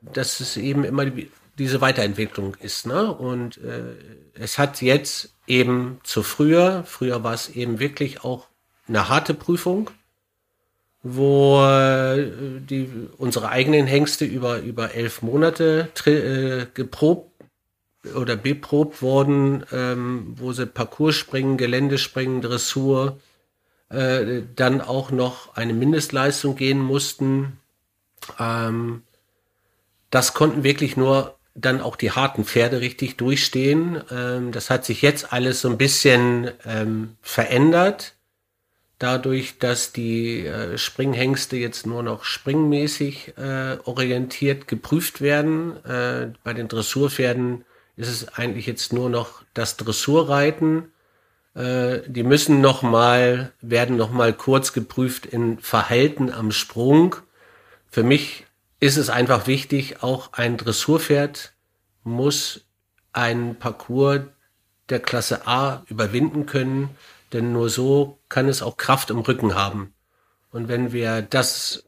Das 0.00 0.40
ist 0.40 0.56
eben 0.56 0.84
immer 0.84 1.10
diese 1.58 1.80
Weiterentwicklung 1.80 2.56
ist. 2.60 2.86
Ne? 2.86 3.12
Und 3.12 3.58
äh, 3.58 3.94
es 4.34 4.58
hat 4.58 4.82
jetzt 4.82 5.33
eben 5.46 6.00
zu 6.02 6.22
früher, 6.22 6.84
früher 6.86 7.22
war 7.22 7.34
es 7.34 7.50
eben 7.50 7.78
wirklich 7.78 8.24
auch 8.24 8.48
eine 8.88 9.08
harte 9.08 9.34
Prüfung, 9.34 9.90
wo 11.02 11.62
äh, 11.64 12.60
die, 12.60 12.90
unsere 13.18 13.50
eigenen 13.50 13.86
Hengste 13.86 14.24
über, 14.24 14.60
über 14.60 14.94
elf 14.94 15.22
Monate 15.22 15.90
äh, 16.06 16.66
geprobt 16.72 17.30
oder 18.14 18.36
beprobt 18.36 19.02
wurden, 19.02 19.64
ähm, 19.72 20.34
wo 20.36 20.52
sie 20.52 20.66
Parcours 20.66 21.14
springen, 21.14 21.56
Geländespringen, 21.56 22.42
Dressur, 22.42 23.18
äh, 23.88 24.42
dann 24.56 24.80
auch 24.80 25.10
noch 25.10 25.56
eine 25.56 25.72
Mindestleistung 25.72 26.56
gehen 26.56 26.80
mussten. 26.80 27.58
Ähm, 28.38 29.02
das 30.10 30.34
konnten 30.34 30.64
wirklich 30.64 30.96
nur 30.96 31.36
dann 31.54 31.80
auch 31.80 31.96
die 31.96 32.10
harten 32.10 32.44
Pferde 32.44 32.80
richtig 32.80 33.16
durchstehen. 33.16 34.02
Ähm, 34.10 34.52
das 34.52 34.70
hat 34.70 34.84
sich 34.84 35.02
jetzt 35.02 35.32
alles 35.32 35.60
so 35.60 35.70
ein 35.70 35.78
bisschen 35.78 36.50
ähm, 36.66 37.16
verändert. 37.22 38.14
Dadurch, 38.98 39.58
dass 39.58 39.92
die 39.92 40.46
äh, 40.46 40.78
Springhengste 40.78 41.56
jetzt 41.56 41.86
nur 41.86 42.02
noch 42.02 42.24
springmäßig 42.24 43.34
äh, 43.36 43.76
orientiert 43.84 44.68
geprüft 44.68 45.20
werden. 45.20 45.84
Äh, 45.84 46.32
bei 46.42 46.54
den 46.54 46.68
Dressurpferden 46.68 47.64
ist 47.96 48.08
es 48.08 48.28
eigentlich 48.34 48.66
jetzt 48.66 48.92
nur 48.92 49.10
noch 49.10 49.42
das 49.52 49.76
Dressurreiten. 49.76 50.92
Äh, 51.54 52.00
die 52.06 52.22
müssen 52.22 52.60
noch 52.60 52.82
mal, 52.82 53.52
werden 53.60 53.96
noch 53.96 54.10
mal 54.10 54.32
kurz 54.32 54.72
geprüft 54.72 55.26
in 55.26 55.58
Verhalten 55.58 56.32
am 56.32 56.50
Sprung. 56.50 57.16
Für 57.90 58.02
mich 58.02 58.44
ist 58.84 58.98
es 58.98 59.08
einfach 59.08 59.46
wichtig, 59.46 60.02
auch 60.02 60.34
ein 60.34 60.58
Dressurpferd 60.58 61.54
muss 62.02 62.66
einen 63.14 63.58
Parcours 63.58 64.24
der 64.90 65.00
Klasse 65.00 65.46
A 65.46 65.84
überwinden 65.88 66.44
können, 66.44 66.90
denn 67.32 67.50
nur 67.50 67.70
so 67.70 68.18
kann 68.28 68.46
es 68.46 68.60
auch 68.60 68.76
Kraft 68.76 69.08
im 69.08 69.20
Rücken 69.20 69.54
haben. 69.54 69.94
Und 70.50 70.68
wenn 70.68 70.92
wir 70.92 71.22
das 71.22 71.84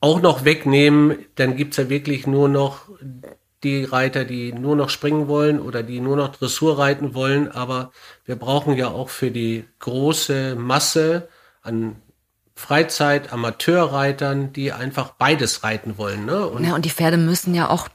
auch 0.00 0.22
noch 0.22 0.46
wegnehmen, 0.46 1.26
dann 1.34 1.56
gibt's 1.56 1.76
ja 1.76 1.90
wirklich 1.90 2.26
nur 2.26 2.48
noch 2.48 2.88
die 3.62 3.84
Reiter, 3.84 4.24
die 4.24 4.54
nur 4.54 4.76
noch 4.76 4.88
springen 4.88 5.28
wollen 5.28 5.60
oder 5.60 5.82
die 5.82 6.00
nur 6.00 6.16
noch 6.16 6.34
Dressur 6.34 6.78
reiten 6.78 7.12
wollen. 7.12 7.52
Aber 7.52 7.92
wir 8.24 8.36
brauchen 8.36 8.78
ja 8.78 8.88
auch 8.88 9.10
für 9.10 9.30
die 9.30 9.64
große 9.80 10.54
Masse 10.54 11.28
an 11.60 11.96
Freizeit, 12.60 13.32
Amateurreitern, 13.32 14.52
die 14.52 14.72
einfach 14.72 15.10
beides 15.18 15.64
reiten 15.64 15.96
wollen. 15.96 16.26
Ne? 16.26 16.46
Und, 16.46 16.64
ja, 16.64 16.74
und 16.74 16.84
die 16.84 16.90
Pferde 16.90 17.16
müssen 17.16 17.54
ja 17.54 17.70
auch 17.70 17.88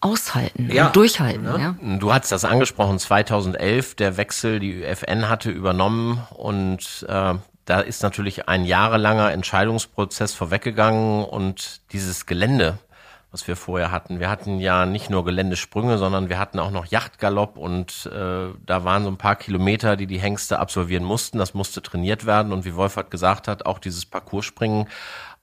aushalten 0.00 0.70
ja, 0.70 0.86
und 0.86 0.96
durchhalten. 0.96 1.44
Ja. 1.44 1.58
ja. 1.58 1.76
Du 1.98 2.12
hast 2.12 2.30
das 2.30 2.44
angesprochen, 2.44 2.98
2011, 2.98 3.96
der 3.96 4.16
Wechsel, 4.16 4.60
die 4.60 4.82
ÜFN 4.82 5.28
hatte 5.28 5.50
übernommen 5.50 6.22
und 6.30 7.04
äh, 7.08 7.34
da 7.64 7.80
ist 7.80 8.02
natürlich 8.02 8.48
ein 8.48 8.64
jahrelanger 8.64 9.32
Entscheidungsprozess 9.32 10.32
vorweggegangen 10.32 11.24
und 11.24 11.80
dieses 11.92 12.26
Gelände, 12.26 12.78
was 13.34 13.48
wir 13.48 13.56
vorher 13.56 13.90
hatten. 13.90 14.20
Wir 14.20 14.30
hatten 14.30 14.60
ja 14.60 14.86
nicht 14.86 15.10
nur 15.10 15.24
Geländesprünge, 15.24 15.98
sondern 15.98 16.28
wir 16.28 16.38
hatten 16.38 16.60
auch 16.60 16.70
noch 16.70 16.86
Yachtgalopp 16.86 17.58
und 17.58 18.06
äh, 18.06 18.54
da 18.64 18.84
waren 18.84 19.02
so 19.02 19.10
ein 19.10 19.16
paar 19.16 19.34
Kilometer, 19.34 19.96
die 19.96 20.06
die 20.06 20.20
Hengste 20.20 20.60
absolvieren 20.60 21.02
mussten. 21.02 21.38
Das 21.38 21.52
musste 21.52 21.82
trainiert 21.82 22.26
werden 22.26 22.52
und 22.52 22.64
wie 22.64 22.76
Wolfert 22.76 23.10
gesagt 23.10 23.48
hat, 23.48 23.66
auch 23.66 23.80
dieses 23.80 24.06
Parcourspringen 24.06 24.86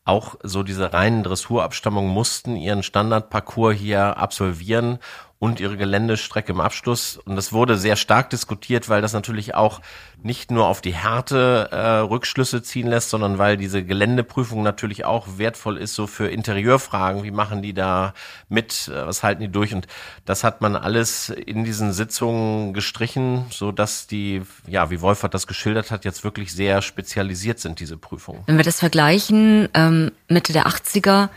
auch 0.06 0.36
so 0.42 0.64
diese 0.64 0.94
reinen 0.94 1.24
Dressurabstammungen 1.24 2.10
mussten 2.10 2.56
ihren 2.56 2.82
Standardparcours 2.82 3.76
hier 3.76 4.18
absolvieren 4.18 4.98
und 5.42 5.60
ihre 5.60 5.76
Geländestrecke 5.76 6.52
im 6.52 6.62
Abschluss. 6.62 7.18
Und 7.18 7.36
das 7.36 7.52
wurde 7.52 7.76
sehr 7.76 7.96
stark 7.96 8.30
diskutiert, 8.30 8.90
weil 8.90 9.02
das 9.02 9.12
natürlich 9.12 9.56
auch 9.56 9.82
nicht 10.22 10.52
nur 10.52 10.68
auf 10.68 10.82
die 10.82 10.94
Härte 10.94 11.68
äh, 11.72 11.78
Rückschlüsse 11.78 12.62
ziehen 12.62 12.86
lässt, 12.86 13.10
sondern 13.10 13.40
weil 13.40 13.58
diese 13.58 13.84
Geländeprüfung 13.84 14.62
natürlich 14.62 15.04
auch 15.04 15.40
wertvoll 15.40 15.78
ist, 15.78 15.96
so 15.96 16.06
für 16.06 16.28
Interieurfragen. 16.28 17.24
Wie 17.24 17.32
machen 17.32 17.64
die 17.64 17.74
da 17.74 18.14
mit? 18.50 18.88
Äh, 18.88 19.08
was 19.08 19.24
halten 19.24 19.42
die 19.42 19.48
durch? 19.48 19.74
Und 19.74 19.88
das 20.26 20.44
hat 20.44 20.62
man 20.62 20.76
alles 20.76 21.30
in 21.30 21.64
diesen 21.64 21.92
Sitzungen 21.92 22.76
gestrichen, 22.76 23.46
so 23.50 23.72
dass 23.72 24.06
die, 24.06 24.44
ja, 24.68 24.92
wie 24.92 25.02
Wolfert 25.02 25.34
das 25.34 25.48
geschildert 25.48 25.90
hat, 25.90 26.06
jetzt 26.06 26.24
wirklich 26.24 26.54
sehr 26.54 26.84
spezialisiert 26.84 27.60
sind, 27.60 27.80
diese 27.80 27.98
Prüfungen. 27.98 28.44
Wenn 28.46 28.58
wir 28.58 28.64
das 28.64 28.80
vergleichen, 28.80 29.70
ähm, 29.74 30.12
Mitte 30.28 30.54
der 30.54 30.68
80er, 30.68 31.30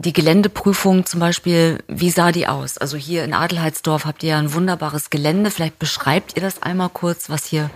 die 0.00 0.12
Geländeprüfung 0.12 1.04
zum 1.04 1.20
Beispiel, 1.20 1.82
wie 1.86 2.10
sah 2.10 2.32
die 2.32 2.46
aus? 2.46 2.78
Also 2.78 2.96
hier 2.96 3.22
in 3.24 3.34
Adelheidsdorf 3.34 4.06
habt 4.06 4.22
ihr 4.22 4.30
ja 4.30 4.38
ein 4.38 4.54
wunderbares 4.54 5.10
Gelände. 5.10 5.50
Vielleicht 5.50 5.78
beschreibt 5.78 6.36
ihr 6.36 6.42
das 6.42 6.62
einmal 6.62 6.88
kurz, 6.88 7.28
was 7.28 7.44
hier 7.44 7.70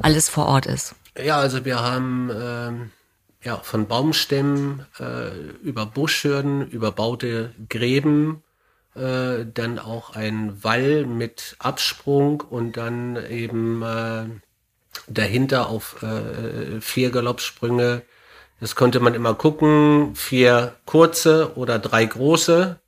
alles 0.00 0.28
vor 0.28 0.46
Ort 0.46 0.66
ist. 0.66 0.94
Ja, 1.22 1.36
also 1.38 1.64
wir 1.64 1.80
haben 1.80 2.30
ähm, 2.34 2.90
ja, 3.42 3.58
von 3.58 3.86
Baumstämmen 3.86 4.86
äh, 4.98 5.28
über 5.62 5.86
Buschhürden, 5.86 6.66
überbaute 6.66 7.52
Gräben, 7.68 8.42
äh, 8.94 9.44
dann 9.52 9.78
auch 9.78 10.16
ein 10.16 10.62
Wall 10.64 11.04
mit 11.04 11.56
Absprung 11.58 12.40
und 12.40 12.76
dann 12.76 13.16
eben 13.30 13.82
äh, 13.82 14.24
dahinter 15.08 15.68
auf 15.68 16.02
äh, 16.02 16.80
vier 16.80 17.10
Galoppsprünge 17.10 18.02
das 18.60 18.74
konnte 18.74 19.00
man 19.00 19.14
immer 19.14 19.34
gucken, 19.34 20.14
vier 20.14 20.76
kurze 20.86 21.56
oder 21.56 21.78
drei 21.78 22.04
große. 22.04 22.80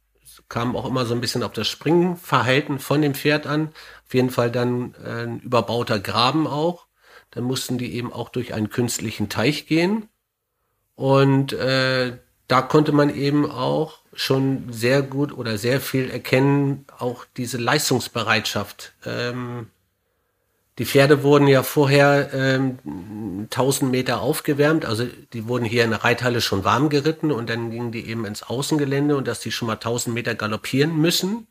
Kam 0.49 0.77
auch 0.77 0.87
immer 0.87 1.05
so 1.05 1.15
ein 1.15 1.21
bisschen 1.21 1.43
auf 1.43 1.53
das 1.53 1.69
Springverhalten 1.69 2.79
von 2.79 3.03
dem 3.03 3.15
Pferd 3.15 3.47
an. 3.47 3.69
Auf 4.07 4.15
jeden 4.15 4.31
Fall 4.31 4.51
dann 4.51 4.95
äh, 5.05 5.25
ein 5.25 5.41
überbauter 5.41 5.99
Graben 5.99 6.47
auch. 6.47 6.87
Dann 7.31 7.45
mussten 7.45 7.77
die 7.77 7.95
eben 7.95 8.13
auch 8.13 8.31
durch 8.31 8.55
einen 8.55 8.71
künstlichen 8.71 9.29
Teich 9.29 9.67
gehen. 9.67 10.09
Und 10.95 11.53
äh, 11.53 12.17
da 12.49 12.63
konnte 12.63 12.93
man 12.93 13.15
eben 13.15 13.49
auch 13.49 13.99
schon 14.15 14.73
sehr 14.73 15.03
gut 15.03 15.33
oder 15.37 15.59
sehr 15.59 15.83
viel 15.83 16.11
erkennen, 16.11 16.87
auch 16.99 17.27
diese 17.37 17.59
Leistungsbereitschaft. 17.59 18.95
Ähm, 19.05 19.69
die 20.79 20.87
Pferde 20.87 21.25
wurden 21.25 21.49
ja 21.49 21.65
vorher 21.65 22.31
ähm, 22.33 22.79
1000 23.51 23.91
Meter 23.91 24.21
aufgewärmt, 24.21 24.85
also 24.85 25.07
die 25.33 25.49
wurden 25.49 25.65
hier 25.65 25.85
in 25.85 25.91
der 25.91 26.05
Reithalle 26.05 26.41
schon 26.41 26.65
warm 26.65 26.89
geritten 26.89 27.33
und 27.33 27.51
dann 27.51 27.73
gingen 27.73 27.91
die 27.91 28.09
eben 28.09 28.25
ins 28.25 28.45
Außengelände 28.45 29.17
und 29.17 29.27
dass 29.27 29.41
die 29.41 29.51
schon 29.51 29.67
mal 29.67 29.75
1000 29.75 30.15
Meter 30.15 30.37
galoppieren 30.37 30.97
müssen. 30.97 31.49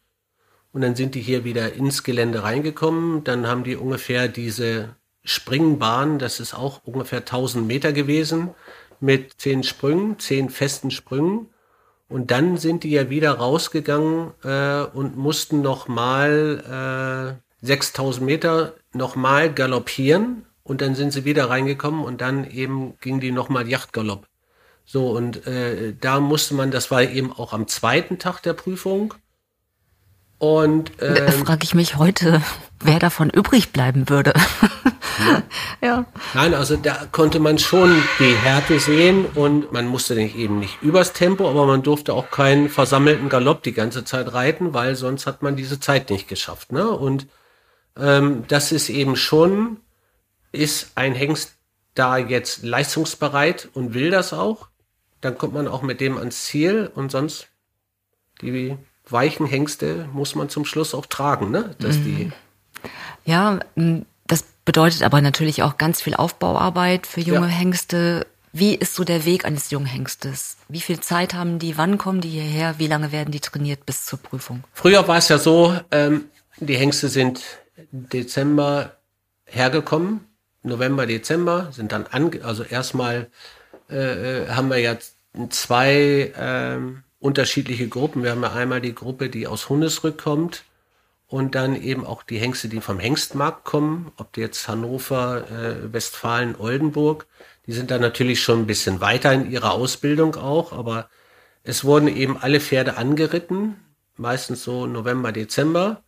Und 0.71 0.81
dann 0.81 0.95
sind 0.95 1.15
die 1.15 1.21
hier 1.21 1.43
wieder 1.43 1.73
ins 1.73 2.03
Gelände 2.03 2.43
reingekommen. 2.43 3.23
Dann 3.23 3.47
haben 3.47 3.63
die 3.63 3.75
ungefähr 3.75 4.27
diese 4.27 4.95
Springbahn, 5.23 6.19
das 6.19 6.39
ist 6.39 6.53
auch 6.53 6.81
ungefähr 6.85 7.19
1000 7.19 7.67
Meter 7.67 7.91
gewesen, 7.91 8.51
mit 8.99 9.33
zehn 9.41 9.63
Sprüngen, 9.63 10.19
zehn 10.19 10.49
festen 10.49 10.91
Sprüngen. 10.91 11.49
Und 12.07 12.31
dann 12.31 12.55
sind 12.55 12.83
die 12.83 12.91
ja 12.91 13.09
wieder 13.09 13.33
rausgegangen 13.33 14.31
äh, 14.43 14.83
und 14.83 15.17
mussten 15.17 15.61
noch 15.61 15.89
mal 15.89 17.35
äh, 17.41 17.46
6000 17.61 18.25
Meter 18.25 18.73
nochmal 18.93 19.53
galoppieren 19.53 20.45
und 20.63 20.81
dann 20.81 20.95
sind 20.95 21.11
sie 21.11 21.25
wieder 21.25 21.49
reingekommen 21.49 22.03
und 22.03 22.21
dann 22.21 22.49
eben 22.49 22.97
ging 22.99 23.19
die 23.19 23.31
nochmal 23.31 23.67
Yachtgalopp. 23.67 24.27
So, 24.85 25.09
und 25.09 25.45
äh, 25.47 25.93
da 25.99 26.19
musste 26.19 26.53
man, 26.53 26.71
das 26.71 26.91
war 26.91 27.03
eben 27.03 27.33
auch 27.33 27.53
am 27.53 27.67
zweiten 27.67 28.19
Tag 28.19 28.41
der 28.41 28.53
Prüfung. 28.53 29.13
Und 30.39 30.91
ähm, 31.01 31.45
frage 31.45 31.63
ich 31.63 31.73
mich 31.73 31.97
heute, 31.97 32.41
wer 32.79 32.99
davon 32.99 33.29
übrig 33.29 33.73
bleiben 33.73 34.07
würde. 34.07 34.33
ja. 35.19 35.43
ja. 35.81 36.05
Nein, 36.35 36.53
also 36.53 36.77
da 36.77 37.07
konnte 37.11 37.39
man 37.39 37.57
schon 37.57 38.01
die 38.19 38.35
Härte 38.35 38.79
sehen 38.79 39.25
und 39.25 39.73
man 39.73 39.87
musste 39.87 40.15
nicht 40.15 40.35
eben 40.35 40.59
nicht 40.59 40.81
übers 40.81 41.11
Tempo, 41.11 41.49
aber 41.49 41.65
man 41.65 41.81
durfte 41.81 42.13
auch 42.13 42.29
keinen 42.29 42.69
versammelten 42.69 43.29
Galopp 43.29 43.63
die 43.63 43.73
ganze 43.73 44.05
Zeit 44.05 44.31
reiten, 44.33 44.73
weil 44.73 44.95
sonst 44.95 45.25
hat 45.25 45.41
man 45.41 45.55
diese 45.55 45.79
Zeit 45.79 46.11
nicht 46.11 46.27
geschafft. 46.27 46.71
Ne? 46.71 46.87
Und 46.87 47.27
ähm, 47.99 48.43
das 48.47 48.71
ist 48.71 48.89
eben 48.89 49.15
schon, 49.15 49.77
ist 50.51 50.91
ein 50.95 51.13
Hengst 51.13 51.57
da 51.95 52.17
jetzt 52.17 52.63
leistungsbereit 52.63 53.69
und 53.73 53.93
will 53.93 54.11
das 54.11 54.33
auch, 54.33 54.67
dann 55.21 55.37
kommt 55.37 55.53
man 55.53 55.67
auch 55.67 55.81
mit 55.81 55.99
dem 55.99 56.17
ans 56.17 56.45
Ziel 56.45 56.91
und 56.93 57.11
sonst 57.11 57.47
die 58.41 58.77
weichen 59.09 59.47
Hengste 59.47 60.07
muss 60.13 60.35
man 60.35 60.49
zum 60.49 60.65
Schluss 60.65 60.93
auch 60.93 61.05
tragen, 61.05 61.49
ne? 61.49 61.75
Dass 61.79 61.95
die 61.95 62.25
mhm. 62.25 62.33
ja, 63.25 63.59
das 64.27 64.43
bedeutet 64.65 65.03
aber 65.03 65.21
natürlich 65.21 65.63
auch 65.63 65.77
ganz 65.77 66.01
viel 66.01 66.13
Aufbauarbeit 66.13 67.07
für 67.07 67.21
junge 67.21 67.47
ja. 67.47 67.53
Hengste. 67.53 68.27
Wie 68.53 68.75
ist 68.75 68.95
so 68.95 69.03
der 69.03 69.25
Weg 69.25 69.45
eines 69.45 69.71
jungen 69.71 69.85
Hengstes? 69.85 70.57
Wie 70.67 70.81
viel 70.81 70.99
Zeit 70.99 71.33
haben 71.33 71.59
die? 71.59 71.77
Wann 71.77 71.97
kommen 71.97 72.21
die 72.21 72.29
hierher? 72.29 72.75
Wie 72.77 72.87
lange 72.87 73.11
werden 73.11 73.31
die 73.31 73.39
trainiert 73.39 73.85
bis 73.85 74.05
zur 74.05 74.19
Prüfung? 74.19 74.63
Früher 74.73 75.07
war 75.07 75.17
es 75.17 75.29
ja 75.29 75.37
so, 75.37 75.79
ähm, 75.91 76.25
die 76.59 76.75
Hengste 76.75 77.07
sind 77.07 77.41
Dezember 77.91 78.97
hergekommen, 79.45 80.21
November, 80.63 81.05
Dezember, 81.05 81.69
sind 81.71 81.91
dann 81.91 82.05
an, 82.07 82.31
also 82.43 82.63
erstmal 82.63 83.29
äh, 83.89 84.43
äh, 84.43 84.49
haben 84.49 84.69
wir 84.69 84.79
jetzt 84.79 85.15
zwei 85.49 86.33
äh, 86.35 86.79
unterschiedliche 87.19 87.87
Gruppen. 87.87 88.23
Wir 88.23 88.31
haben 88.31 88.43
ja 88.43 88.53
einmal 88.53 88.81
die 88.81 88.95
Gruppe, 88.95 89.29
die 89.29 89.47
aus 89.47 89.69
Hundesrück 89.69 90.21
kommt 90.21 90.63
und 91.27 91.55
dann 91.55 91.81
eben 91.81 92.05
auch 92.05 92.23
die 92.23 92.39
Hengste, 92.39 92.69
die 92.69 92.81
vom 92.81 92.99
Hengstmarkt 92.99 93.63
kommen, 93.63 94.11
ob 94.17 94.37
jetzt 94.37 94.67
Hannover, 94.67 95.49
äh, 95.49 95.93
Westfalen, 95.93 96.55
Oldenburg. 96.57 97.27
Die 97.65 97.73
sind 97.73 97.91
dann 97.91 98.01
natürlich 98.01 98.41
schon 98.41 98.59
ein 98.59 98.67
bisschen 98.67 99.01
weiter 99.01 99.33
in 99.33 99.49
ihrer 99.51 99.71
Ausbildung 99.71 100.35
auch, 100.35 100.71
aber 100.71 101.09
es 101.63 101.83
wurden 101.83 102.07
eben 102.07 102.37
alle 102.37 102.61
Pferde 102.61 102.97
angeritten, 102.97 103.75
meistens 104.15 104.63
so 104.63 104.87
November, 104.87 105.31
Dezember. 105.31 106.01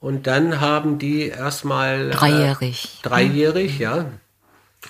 Und 0.00 0.26
dann 0.26 0.60
haben 0.60 0.98
die 0.98 1.28
erstmal. 1.28 2.10
Äh, 2.10 2.12
dreijährig. 2.12 2.98
Äh, 3.00 3.08
dreijährig, 3.08 3.78
ja. 3.78 4.06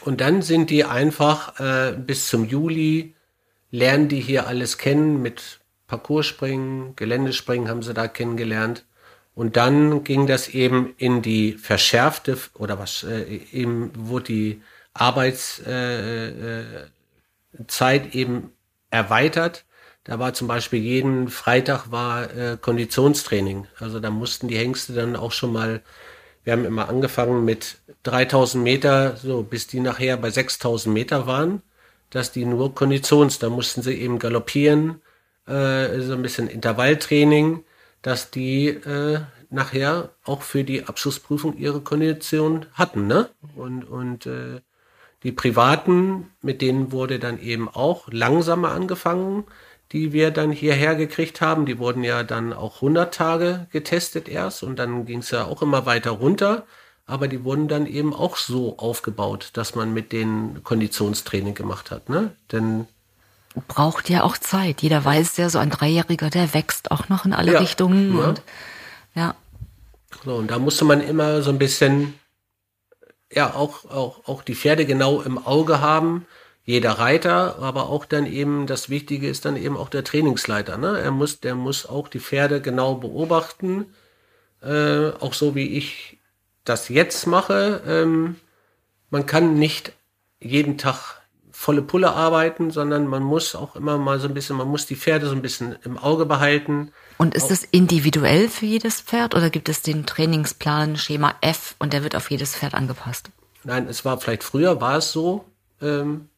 Und 0.02 0.20
dann 0.20 0.42
sind 0.42 0.70
die 0.70 0.84
einfach 0.84 1.58
äh, 1.60 1.94
bis 1.96 2.28
zum 2.28 2.44
Juli, 2.44 3.14
lernen 3.70 4.08
die 4.08 4.20
hier 4.20 4.46
alles 4.46 4.76
kennen 4.78 5.22
mit 5.22 5.60
Parcourspringen, 5.86 6.94
Geländespringen 6.94 7.68
haben 7.68 7.82
sie 7.82 7.94
da 7.94 8.06
kennengelernt. 8.06 8.84
Und 9.34 9.56
dann 9.56 10.04
ging 10.04 10.26
das 10.26 10.48
eben 10.48 10.94
in 10.98 11.22
die 11.22 11.52
verschärfte 11.52 12.36
oder 12.54 12.78
was 12.78 13.04
äh, 13.04 13.40
eben 13.52 13.92
wurde 13.94 14.24
die 14.24 14.62
Arbeitszeit 14.92 15.66
äh, 15.66 16.58
äh, 17.60 18.08
eben 18.12 18.52
erweitert. 18.90 19.64
Da 20.04 20.18
war 20.18 20.32
zum 20.34 20.48
Beispiel 20.48 20.80
jeden 20.80 21.28
Freitag 21.28 21.90
war 21.90 22.34
äh, 22.34 22.56
Konditionstraining. 22.60 23.66
Also 23.78 24.00
da 24.00 24.10
mussten 24.10 24.48
die 24.48 24.56
Hengste 24.56 24.94
dann 24.94 25.16
auch 25.16 25.32
schon 25.32 25.52
mal, 25.52 25.82
wir 26.44 26.54
haben 26.54 26.64
immer 26.64 26.88
angefangen 26.88 27.44
mit 27.44 27.78
3000 28.04 28.62
Meter, 28.64 29.16
so 29.16 29.42
bis 29.42 29.66
die 29.66 29.80
nachher 29.80 30.16
bei 30.16 30.30
6000 30.30 30.92
Meter 30.94 31.26
waren, 31.26 31.62
dass 32.10 32.32
die 32.32 32.46
nur 32.46 32.74
Konditions, 32.74 33.38
da 33.38 33.50
mussten 33.50 33.82
sie 33.82 33.94
eben 33.94 34.18
galoppieren, 34.18 35.02
äh, 35.46 36.00
so 36.00 36.14
ein 36.14 36.22
bisschen 36.22 36.48
Intervalltraining, 36.48 37.64
dass 38.02 38.30
die 38.30 38.68
äh, 38.68 39.20
nachher 39.50 40.10
auch 40.24 40.42
für 40.42 40.64
die 40.64 40.84
Abschlussprüfung 40.84 41.56
ihre 41.56 41.80
Kondition 41.80 42.66
hatten, 42.74 43.06
ne? 43.06 43.30
Und, 43.56 43.84
und 43.84 44.26
äh, 44.26 44.60
die 45.22 45.32
Privaten, 45.32 46.30
mit 46.42 46.62
denen 46.62 46.92
wurde 46.92 47.18
dann 47.18 47.40
eben 47.40 47.68
auch 47.68 48.08
langsamer 48.10 48.70
angefangen, 48.70 49.44
die 49.92 50.12
wir 50.12 50.30
dann 50.30 50.52
hierher 50.52 50.94
gekriegt 50.94 51.40
haben. 51.40 51.66
Die 51.66 51.78
wurden 51.78 52.04
ja 52.04 52.22
dann 52.22 52.52
auch 52.52 52.76
100 52.76 53.14
Tage 53.14 53.66
getestet 53.72 54.28
erst 54.28 54.62
und 54.62 54.78
dann 54.78 55.06
ging 55.06 55.20
es 55.20 55.30
ja 55.30 55.44
auch 55.44 55.62
immer 55.62 55.86
weiter 55.86 56.10
runter. 56.10 56.66
Aber 57.06 57.26
die 57.26 57.42
wurden 57.42 57.68
dann 57.68 57.86
eben 57.86 58.12
auch 58.12 58.36
so 58.36 58.76
aufgebaut, 58.78 59.50
dass 59.54 59.74
man 59.74 59.94
mit 59.94 60.12
denen 60.12 60.62
Konditionstraining 60.62 61.54
gemacht 61.54 61.90
hat. 61.90 62.10
Ne? 62.10 62.32
Denn 62.52 62.86
braucht 63.66 64.10
ja 64.10 64.22
auch 64.24 64.36
Zeit. 64.36 64.82
Jeder 64.82 65.04
weiß 65.04 65.38
ja, 65.38 65.48
so 65.48 65.58
ein 65.58 65.70
Dreijähriger, 65.70 66.28
der 66.28 66.52
wächst 66.52 66.90
auch 66.90 67.08
noch 67.08 67.24
in 67.24 67.32
alle 67.32 67.54
ja, 67.54 67.60
Richtungen. 67.60 68.16
Ja. 68.16 68.24
Und, 68.24 68.42
ja. 69.14 69.34
So, 70.22 70.34
und 70.36 70.50
da 70.50 70.58
musste 70.58 70.84
man 70.84 71.00
immer 71.00 71.40
so 71.40 71.50
ein 71.50 71.58
bisschen, 71.58 72.14
ja, 73.32 73.54
auch, 73.54 73.86
auch, 73.86 74.28
auch 74.28 74.42
die 74.42 74.54
Pferde 74.54 74.84
genau 74.84 75.22
im 75.22 75.38
Auge 75.38 75.80
haben 75.80 76.26
jeder 76.68 76.98
Reiter, 76.98 77.60
aber 77.60 77.88
auch 77.88 78.04
dann 78.04 78.26
eben 78.26 78.66
das 78.66 78.90
Wichtige 78.90 79.26
ist 79.26 79.46
dann 79.46 79.56
eben 79.56 79.74
auch 79.74 79.88
der 79.88 80.04
Trainingsleiter. 80.04 80.76
Ne? 80.76 81.00
Er 81.00 81.10
muss, 81.12 81.40
der 81.40 81.54
muss 81.54 81.86
auch 81.86 82.08
die 82.08 82.20
Pferde 82.20 82.60
genau 82.60 82.96
beobachten, 82.96 83.86
äh, 84.60 85.08
auch 85.18 85.32
so 85.32 85.54
wie 85.54 85.78
ich 85.78 86.18
das 86.64 86.90
jetzt 86.90 87.26
mache. 87.26 87.80
Ähm, 87.86 88.36
man 89.08 89.24
kann 89.24 89.54
nicht 89.54 89.94
jeden 90.40 90.76
Tag 90.76 91.22
volle 91.50 91.80
Pulle 91.80 92.12
arbeiten, 92.12 92.70
sondern 92.70 93.06
man 93.06 93.22
muss 93.22 93.54
auch 93.54 93.74
immer 93.74 93.96
mal 93.96 94.20
so 94.20 94.28
ein 94.28 94.34
bisschen, 94.34 94.56
man 94.56 94.68
muss 94.68 94.84
die 94.84 94.96
Pferde 94.96 95.24
so 95.24 95.32
ein 95.32 95.40
bisschen 95.40 95.76
im 95.86 95.96
Auge 95.96 96.26
behalten. 96.26 96.92
Und 97.16 97.34
ist 97.34 97.50
es 97.50 97.64
individuell 97.64 98.50
für 98.50 98.66
jedes 98.66 99.00
Pferd 99.00 99.34
oder 99.34 99.48
gibt 99.48 99.70
es 99.70 99.80
den 99.80 100.04
Trainingsplan 100.04 100.98
Schema 100.98 101.34
F 101.40 101.76
und 101.78 101.94
der 101.94 102.02
wird 102.02 102.14
auf 102.14 102.30
jedes 102.30 102.54
Pferd 102.54 102.74
angepasst? 102.74 103.30
Nein, 103.64 103.88
es 103.88 104.04
war 104.04 104.20
vielleicht 104.20 104.44
früher 104.44 104.82
war 104.82 104.98
es 104.98 105.12
so, 105.12 105.46
ähm, 105.80 106.28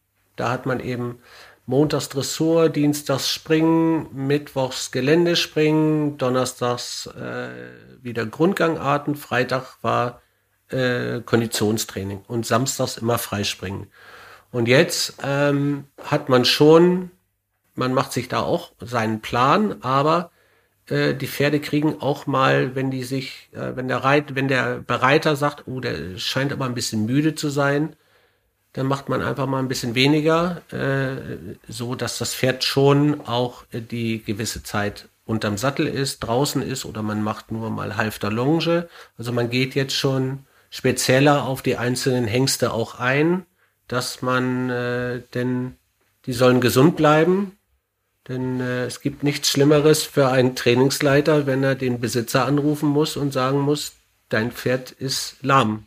da 0.40 0.50
hat 0.50 0.64
man 0.64 0.80
eben 0.80 1.18
montags 1.66 2.09
Dressur, 2.09 2.70
dienstags 2.70 3.30
Springen, 3.30 4.09
mittwochs 4.12 4.90
Geländespringen, 4.90 6.16
donnerstags 6.18 7.06
äh, 7.06 7.50
wieder 8.02 8.26
Grundgangarten, 8.26 9.16
Freitag 9.16 9.76
war 9.82 10.23
äh, 10.70 11.20
Konditionstraining 11.20 12.23
und 12.26 12.47
samstags 12.47 12.97
immer 12.97 13.18
Freispringen. 13.18 13.88
Und 14.50 14.66
jetzt 14.66 15.18
ähm, 15.23 15.85
hat 16.02 16.28
man 16.28 16.44
schon, 16.44 17.11
man 17.75 17.92
macht 17.92 18.12
sich 18.12 18.28
da 18.28 18.40
auch 18.40 18.73
seinen 18.80 19.20
Plan, 19.20 19.76
aber 19.82 20.30
äh, 20.87 21.14
die 21.14 21.28
Pferde 21.28 21.61
kriegen 21.61 22.00
auch 22.00 22.26
mal, 22.26 22.75
wenn 22.75 22.90
die 22.90 23.04
sich, 23.04 23.50
äh, 23.52 23.76
wenn 23.76 23.88
der 23.88 23.99
Reit, 23.99 24.35
wenn 24.35 24.49
der 24.49 24.78
Bereiter 24.78 25.37
sagt, 25.37 25.68
oh, 25.68 25.80
der 25.80 26.16
scheint 26.16 26.52
aber 26.52 26.64
ein 26.64 26.75
bisschen 26.75 27.04
müde 27.04 27.35
zu 27.35 27.50
sein, 27.50 27.94
dann 28.72 28.86
macht 28.86 29.08
man 29.08 29.22
einfach 29.22 29.46
mal 29.46 29.58
ein 29.58 29.68
bisschen 29.68 29.94
weniger, 29.94 30.62
äh, 30.72 31.56
so 31.68 31.94
dass 31.94 32.18
das 32.18 32.34
Pferd 32.34 32.64
schon 32.64 33.20
auch 33.22 33.64
die 33.72 34.22
gewisse 34.22 34.62
Zeit 34.62 35.09
unterm 35.24 35.59
Sattel 35.59 35.87
ist, 35.87 36.20
draußen 36.20 36.62
ist 36.62 36.85
oder 36.85 37.02
man 37.02 37.22
macht 37.22 37.52
nur 37.52 37.70
mal 37.70 37.96
halfter 37.96 38.30
Longe. 38.30 38.88
Also 39.16 39.33
man 39.33 39.50
geht 39.50 39.74
jetzt 39.74 39.94
schon 39.94 40.40
spezieller 40.70 41.44
auf 41.44 41.62
die 41.62 41.76
einzelnen 41.76 42.26
Hengste 42.26 42.72
auch 42.72 42.98
ein, 42.98 43.46
dass 43.88 44.22
man 44.22 44.70
äh, 44.70 45.22
denn 45.35 45.76
die 46.26 46.33
sollen 46.33 46.61
gesund 46.61 46.96
bleiben, 46.96 47.56
denn 48.28 48.61
äh, 48.61 48.85
es 48.85 49.00
gibt 49.00 49.22
nichts 49.22 49.50
Schlimmeres 49.50 50.04
für 50.04 50.28
einen 50.28 50.54
Trainingsleiter, 50.54 51.46
wenn 51.46 51.64
er 51.64 51.74
den 51.74 52.00
Besitzer 52.00 52.44
anrufen 52.44 52.88
muss 52.88 53.16
und 53.16 53.33
sagen 53.33 53.61
muss, 53.61 53.94
dein 54.28 54.52
Pferd 54.52 54.92
ist 54.92 55.37
lahm. 55.42 55.87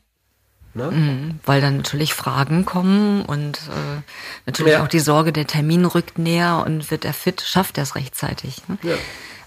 Ne? 0.76 0.90
Mhm, 0.90 1.40
weil 1.46 1.62
dann 1.62 1.78
natürlich 1.78 2.16
Fragen 2.16 2.66
kommen 2.66 3.24
und 3.26 3.58
äh, 3.58 4.02
natürlich 4.48 4.74
ja. 4.74 4.84
auch 4.84 4.88
die 4.88 5.00
Sorge, 5.00 5.32
der 5.32 5.46
Termin 5.46 5.86
rückt 5.86 6.18
näher 6.18 6.64
und 6.66 6.90
wird 6.90 7.06
er 7.06 7.14
fit, 7.14 7.42
schafft 7.42 7.78
er 7.78 7.84
es 7.84 7.96
rechtzeitig. 7.96 8.62
Ne? 8.68 8.78
Ja. 8.82 8.96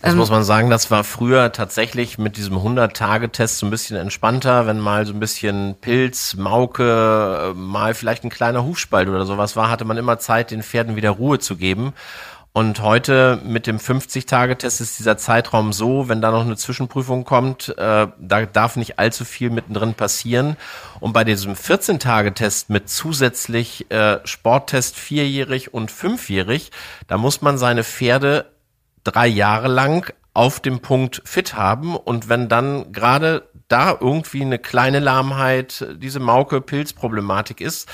Das 0.02 0.12
ähm, 0.12 0.18
muss 0.18 0.30
man 0.30 0.44
sagen, 0.44 0.70
das 0.70 0.90
war 0.92 1.02
früher 1.02 1.50
tatsächlich 1.50 2.16
mit 2.16 2.36
diesem 2.36 2.56
100-Tage-Test 2.58 3.58
so 3.58 3.66
ein 3.66 3.70
bisschen 3.70 3.96
entspannter, 3.96 4.66
wenn 4.68 4.78
mal 4.78 5.04
so 5.04 5.12
ein 5.12 5.18
bisschen 5.18 5.74
Pilz, 5.80 6.34
Mauke, 6.34 7.52
äh, 7.52 7.54
mal 7.54 7.94
vielleicht 7.94 8.22
ein 8.22 8.30
kleiner 8.30 8.64
Hufspalt 8.64 9.08
oder 9.08 9.26
sowas 9.26 9.56
war, 9.56 9.68
hatte 9.68 9.84
man 9.84 9.96
immer 9.96 10.20
Zeit, 10.20 10.52
den 10.52 10.62
Pferden 10.62 10.94
wieder 10.94 11.10
Ruhe 11.10 11.40
zu 11.40 11.56
geben. 11.56 11.92
Und 12.56 12.80
heute 12.80 13.38
mit 13.44 13.66
dem 13.66 13.76
50-Tage-Test 13.76 14.80
ist 14.80 14.98
dieser 14.98 15.18
Zeitraum 15.18 15.74
so, 15.74 16.08
wenn 16.08 16.22
da 16.22 16.30
noch 16.30 16.40
eine 16.40 16.56
Zwischenprüfung 16.56 17.24
kommt, 17.24 17.68
äh, 17.76 18.06
da 18.18 18.46
darf 18.46 18.76
nicht 18.76 18.98
allzu 18.98 19.26
viel 19.26 19.50
mittendrin 19.50 19.92
passieren. 19.92 20.56
Und 20.98 21.12
bei 21.12 21.22
diesem 21.22 21.52
14-Tage-Test 21.52 22.70
mit 22.70 22.88
zusätzlich 22.88 23.90
äh, 23.90 24.20
Sporttest 24.24 24.96
vierjährig 24.96 25.74
und 25.74 25.90
fünfjährig, 25.90 26.70
da 27.08 27.18
muss 27.18 27.42
man 27.42 27.58
seine 27.58 27.84
Pferde 27.84 28.46
drei 29.04 29.26
Jahre 29.26 29.68
lang 29.68 30.10
auf 30.32 30.58
dem 30.58 30.80
Punkt 30.80 31.20
fit 31.26 31.56
haben. 31.56 31.94
Und 31.94 32.30
wenn 32.30 32.48
dann 32.48 32.90
gerade 32.90 33.50
da 33.68 33.98
irgendwie 34.00 34.40
eine 34.40 34.58
kleine 34.58 35.00
Lahmheit, 35.00 35.86
diese 35.98 36.20
Mauke-Pilz-Problematik 36.20 37.60
ist, 37.60 37.86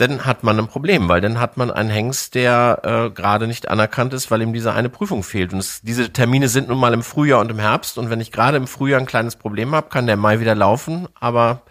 dann 0.00 0.24
hat 0.24 0.42
man 0.42 0.58
ein 0.58 0.66
Problem, 0.66 1.08
weil 1.08 1.20
dann 1.20 1.38
hat 1.38 1.56
man 1.56 1.70
einen 1.70 1.90
Hengst, 1.90 2.34
der 2.34 2.80
äh, 2.82 3.10
gerade 3.10 3.46
nicht 3.46 3.68
anerkannt 3.68 4.14
ist, 4.14 4.30
weil 4.30 4.40
ihm 4.40 4.52
diese 4.52 4.72
eine 4.72 4.88
Prüfung 4.88 5.22
fehlt. 5.22 5.52
Und 5.52 5.58
es, 5.58 5.82
diese 5.82 6.10
Termine 6.10 6.48
sind 6.48 6.68
nun 6.68 6.78
mal 6.78 6.94
im 6.94 7.02
Frühjahr 7.02 7.40
und 7.40 7.50
im 7.50 7.58
Herbst. 7.58 7.98
Und 7.98 8.08
wenn 8.08 8.20
ich 8.20 8.32
gerade 8.32 8.56
im 8.56 8.66
Frühjahr 8.66 9.00
ein 9.00 9.06
kleines 9.06 9.36
Problem 9.36 9.74
habe, 9.74 9.88
kann 9.88 10.06
der 10.06 10.16
Mai 10.16 10.40
wieder 10.40 10.54
laufen, 10.54 11.08
aber 11.18 11.62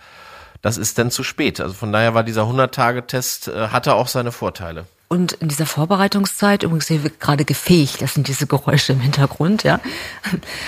das 0.62 0.78
ist 0.78 0.98
dann 0.98 1.10
zu 1.10 1.24
spät. 1.24 1.60
Also 1.60 1.74
von 1.74 1.92
daher 1.92 2.14
war 2.14 2.24
dieser 2.24 2.44
100-Tage-Test, 2.44 3.48
äh, 3.48 3.70
hatte 3.70 3.96
auch 3.96 4.08
seine 4.08 4.32
Vorteile. 4.32 4.86
Und 5.08 5.32
in 5.34 5.48
dieser 5.48 5.66
Vorbereitungszeit, 5.66 6.62
übrigens 6.62 6.88
hier 6.88 7.04
wird 7.04 7.20
gerade 7.20 7.44
gefegt, 7.44 8.04
das 8.04 8.14
sind 8.14 8.28
diese 8.28 8.46
Geräusche 8.46 8.94
im 8.94 9.00
Hintergrund, 9.00 9.64
ja. 9.64 9.80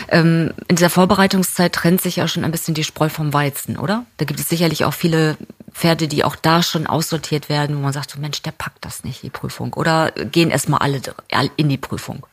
Ähm, 0.07 0.51
in 0.67 0.77
dieser 0.77 0.89
Vorbereitungszeit 0.89 1.73
trennt 1.73 2.01
sich 2.01 2.15
ja 2.15 2.27
schon 2.27 2.43
ein 2.43 2.51
bisschen 2.51 2.73
die 2.73 2.83
Spreu 2.83 3.07
vom 3.07 3.33
Weizen, 3.33 3.77
oder? 3.77 4.05
Da 4.17 4.25
gibt 4.25 4.39
es 4.39 4.49
sicherlich 4.49 4.83
auch 4.83 4.95
viele 4.95 5.37
Pferde, 5.73 6.07
die 6.07 6.23
auch 6.23 6.35
da 6.35 6.63
schon 6.63 6.87
aussortiert 6.87 7.49
werden, 7.49 7.77
wo 7.77 7.81
man 7.81 7.93
sagt, 7.93 8.11
so 8.11 8.19
Mensch, 8.19 8.41
der 8.41 8.51
packt 8.51 8.83
das 8.85 9.03
nicht, 9.03 9.23
die 9.23 9.29
Prüfung. 9.29 9.73
Oder 9.73 10.11
gehen 10.11 10.49
erstmal 10.49 10.79
alle 10.79 11.01
in 11.55 11.69
die 11.69 11.77
Prüfung? 11.77 12.25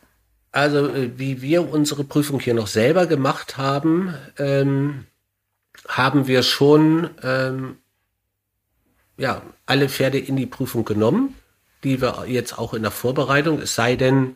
Also, 0.51 0.87
äh, 0.87 1.17
wie 1.17 1.41
wir 1.41 1.71
unsere 1.71 2.03
Prüfung 2.03 2.39
hier 2.39 2.53
noch 2.53 2.67
selber 2.67 3.05
gemacht 3.05 3.57
haben, 3.57 4.13
ähm, 4.37 5.05
haben 5.87 6.27
wir 6.27 6.43
schon 6.43 7.09
ähm, 7.23 7.77
ja, 9.17 9.41
alle 9.65 9.89
Pferde 9.89 10.17
in 10.17 10.35
die 10.35 10.45
Prüfung 10.45 10.85
genommen 10.85 11.35
die 11.83 12.01
wir 12.01 12.25
jetzt 12.27 12.57
auch 12.57 12.73
in 12.73 12.81
der 12.81 12.91
Vorbereitung, 12.91 13.61
es 13.61 13.75
sei 13.75 13.95
denn, 13.95 14.35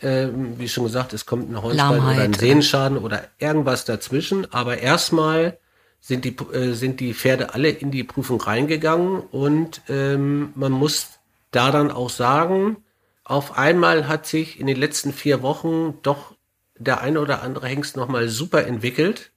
äh, 0.00 0.28
wie 0.32 0.68
schon 0.68 0.84
gesagt, 0.84 1.12
es 1.12 1.26
kommt 1.26 1.50
ein 1.50 1.62
Holzbein 1.62 2.00
oder 2.00 2.22
ein 2.22 2.34
Sehenschaden 2.34 2.98
oder 2.98 3.24
irgendwas 3.38 3.84
dazwischen. 3.84 4.52
Aber 4.52 4.78
erstmal 4.78 5.58
sind 6.00 6.24
die, 6.24 6.36
äh, 6.52 6.72
sind 6.72 7.00
die 7.00 7.14
Pferde 7.14 7.54
alle 7.54 7.68
in 7.68 7.90
die 7.90 8.04
Prüfung 8.04 8.40
reingegangen 8.40 9.20
und 9.20 9.82
ähm, 9.88 10.52
man 10.54 10.72
muss 10.72 11.18
da 11.50 11.70
dann 11.70 11.90
auch 11.90 12.10
sagen, 12.10 12.78
auf 13.24 13.56
einmal 13.56 14.08
hat 14.08 14.26
sich 14.26 14.58
in 14.58 14.66
den 14.66 14.76
letzten 14.76 15.12
vier 15.12 15.42
Wochen 15.42 15.98
doch 16.02 16.34
der 16.76 17.00
eine 17.00 17.20
oder 17.20 17.42
andere 17.42 17.68
Hengst 17.68 17.96
nochmal 17.96 18.28
super 18.28 18.66
entwickelt. 18.66 19.30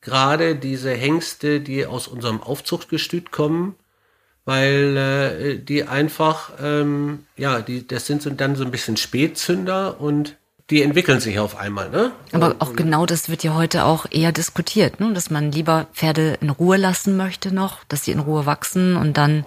Gerade 0.00 0.56
diese 0.56 0.92
Hengste, 0.92 1.60
die 1.60 1.86
aus 1.86 2.08
unserem 2.08 2.42
Aufzuchtgestüt 2.42 3.30
kommen, 3.30 3.76
weil 4.44 4.96
äh, 4.96 5.58
die 5.58 5.84
einfach, 5.84 6.52
ähm, 6.60 7.26
ja, 7.36 7.60
die, 7.60 7.86
das 7.86 8.06
sind 8.06 8.22
so, 8.22 8.30
dann 8.30 8.56
so 8.56 8.64
ein 8.64 8.70
bisschen 8.70 8.96
Spätzünder 8.96 10.00
und 10.00 10.36
die 10.70 10.82
entwickeln 10.82 11.20
sich 11.20 11.38
auf 11.38 11.56
einmal. 11.56 11.88
Ne? 11.90 12.12
Aber 12.32 12.56
auch 12.58 12.74
genau 12.74 13.06
das 13.06 13.28
wird 13.28 13.42
ja 13.42 13.54
heute 13.54 13.84
auch 13.84 14.06
eher 14.10 14.32
diskutiert, 14.32 15.00
ne? 15.00 15.12
dass 15.14 15.30
man 15.30 15.50
lieber 15.50 15.86
Pferde 15.94 16.38
in 16.40 16.50
Ruhe 16.50 16.76
lassen 16.76 17.16
möchte 17.16 17.54
noch, 17.54 17.84
dass 17.84 18.04
sie 18.04 18.12
in 18.12 18.18
Ruhe 18.18 18.44
wachsen 18.44 18.96
und 18.96 19.16
dann, 19.16 19.44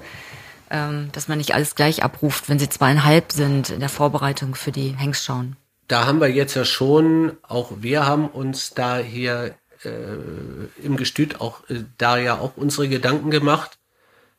ähm, 0.71 1.09
dass 1.11 1.27
man 1.27 1.37
nicht 1.37 1.53
alles 1.53 1.75
gleich 1.75 2.03
abruft, 2.03 2.49
wenn 2.49 2.57
sie 2.57 2.69
zweieinhalb 2.69 3.31
sind 3.31 3.69
in 3.69 3.79
der 3.79 3.89
Vorbereitung 3.89 4.55
für 4.55 4.71
die 4.71 4.95
Hengstschauen. 4.97 5.57
Da 5.87 6.05
haben 6.07 6.21
wir 6.21 6.29
jetzt 6.29 6.55
ja 6.55 6.65
schon, 6.65 7.33
auch 7.43 7.71
wir 7.81 8.05
haben 8.05 8.27
uns 8.27 8.73
da 8.73 8.97
hier 8.97 9.53
äh, 9.83 10.83
im 10.83 10.97
Gestüt 10.97 11.39
auch 11.39 11.69
äh, 11.69 11.83
da 11.97 12.17
ja 12.17 12.39
auch 12.39 12.53
unsere 12.55 12.87
Gedanken 12.87 13.29
gemacht, 13.29 13.77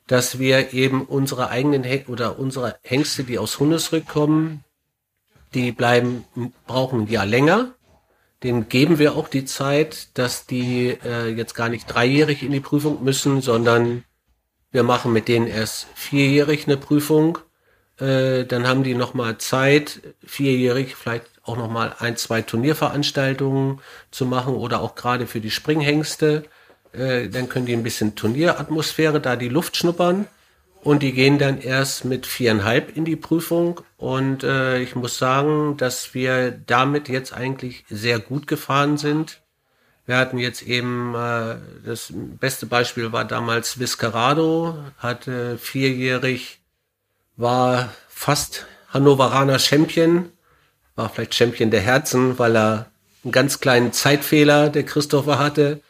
dass 0.09 0.41
wir 0.41 0.73
eben 0.73 1.05
unsere 1.05 1.49
eigenen 1.51 1.85
He 1.85 2.05
oder 2.09 2.39
unsere 2.39 2.77
Hengste, 2.83 3.23
die 3.23 3.39
aus 3.39 3.61
Hundesrück 3.61 4.09
kommen, 4.09 4.65
die 5.55 5.73
bleiben, 5.73 6.25
brauchen 6.67 7.09
Jahr 7.09 7.27
länger. 7.27 7.75
Dem 8.43 8.69
geben 8.69 8.99
wir 8.99 9.15
auch 9.15 9.29
die 9.29 9.45
Zeit, 9.45 10.09
dass 10.19 10.47
die 10.47 10.99
äh, 11.05 11.29
jetzt 11.29 11.55
gar 11.55 11.69
nicht 11.69 11.87
dreijährig 11.87 12.43
in 12.43 12.53
die 12.53 12.61
Prüfung 12.61 13.05
müssen, 13.05 13.41
sondern 13.41 14.05
wir 14.73 14.83
machen 14.83 15.13
mit 15.13 15.29
denen 15.29 15.47
erst 15.47 15.87
vierjährig 15.95 16.67
eine 16.67 16.77
Prüfung. 16.77 17.39
Äh, 18.01 18.45
dann 18.45 18.67
haben 18.67 18.83
die 18.83 18.95
nochmal 18.95 19.39
Zeit, 19.39 20.01
vierjährig 20.25 20.97
vielleicht 20.97 21.27
auch 21.45 21.57
nochmal 21.57 21.95
ein, 21.99 22.17
zwei 22.17 22.43
Turnierveranstaltungen 22.43 23.81
zu 24.11 24.27
machen 24.27 24.55
oder 24.55 24.81
auch 24.81 24.95
gerade 24.95 25.27
für 25.27 25.41
die 25.41 25.51
Springhengste. 25.51 26.45
Äh, 26.93 27.29
dann 27.29 27.49
können 27.49 27.67
die 27.67 27.75
ein 27.75 27.83
bisschen 27.83 28.17
Turnieratmosphäre, 28.17 29.21
da 29.21 29.37
die 29.37 29.49
Luft 29.49 29.77
schnuppern. 29.77 30.27
Und 30.85 31.05
die 31.05 31.13
gehen 31.13 31.39
dann 31.39 31.61
erst 31.61 32.05
mit 32.05 32.27
viereinhalb 32.27 32.97
in 32.97 33.05
die 33.05 33.15
Prüfung. 33.15 33.81
Und 33.99 34.43
äh, 34.43 34.81
ich 34.81 34.97
muss 34.97 35.17
sagen, 35.17 35.77
dass 35.77 36.13
wir 36.13 36.51
damit 36.51 37.09
jetzt 37.09 37.33
eigentlich 37.33 37.85
sehr 37.89 38.19
gut 38.19 38.49
gefahren 38.49 38.99
sind. 38.99 39.43
Wir 40.07 40.17
hatten 40.17 40.39
jetzt 40.39 40.63
eben, 40.63 41.15
äh, 41.15 41.55
das 41.87 42.13
beste 42.13 42.67
Beispiel 42.67 43.13
war 43.13 43.25
damals 43.25 43.79
Viscarado, 43.79 44.77
hatte 44.99 45.57
vierjährig, 45.57 46.61
war 47.37 47.95
fast 48.09 48.67
Hannoveraner 48.89 49.61
Champion, 49.61 50.31
war 50.97 51.09
vielleicht 51.11 51.37
Champion 51.37 51.71
der 51.71 51.81
Herzen, 51.81 52.41
weil 52.41 52.57
er 52.57 52.91
einen 53.23 53.31
ganz 53.31 53.61
kleinen 53.61 53.93
Zeitfehler, 53.93 54.69
der 54.69 54.83
Christopher 54.83 55.39
hatte. 55.39 55.81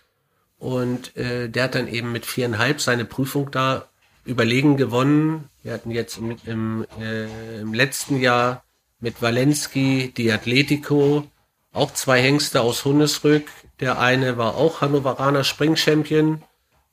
Und 0.59 1.17
äh, 1.17 1.49
der 1.49 1.65
hat 1.65 1.77
dann 1.77 1.89
eben 1.89 2.13
mit 2.13 2.27
viereinhalb 2.27 2.83
seine 2.83 3.07
Prüfung 3.07 3.51
da 3.51 3.89
überlegen 4.25 4.77
gewonnen. 4.77 5.49
Wir 5.63 5.73
hatten 5.73 5.91
jetzt 5.91 6.19
im, 6.19 6.37
im, 6.47 6.87
äh, 7.01 7.61
im 7.61 7.75
letzten 7.75 8.21
Jahr 8.21 8.65
mit 9.01 9.21
Walensky, 9.21 10.13
die 10.17 10.31
Atletico, 10.31 11.25
auch 11.73 11.93
zwei 11.93 12.23
Hengste 12.23 12.61
aus 12.61 12.85
Hundesrück. 12.85 13.49
Der 13.81 13.99
eine 13.99 14.39
war 14.39 14.57
auch 14.57 14.81
Hannoveraner 14.81 15.45
Springchampion, 15.45 16.43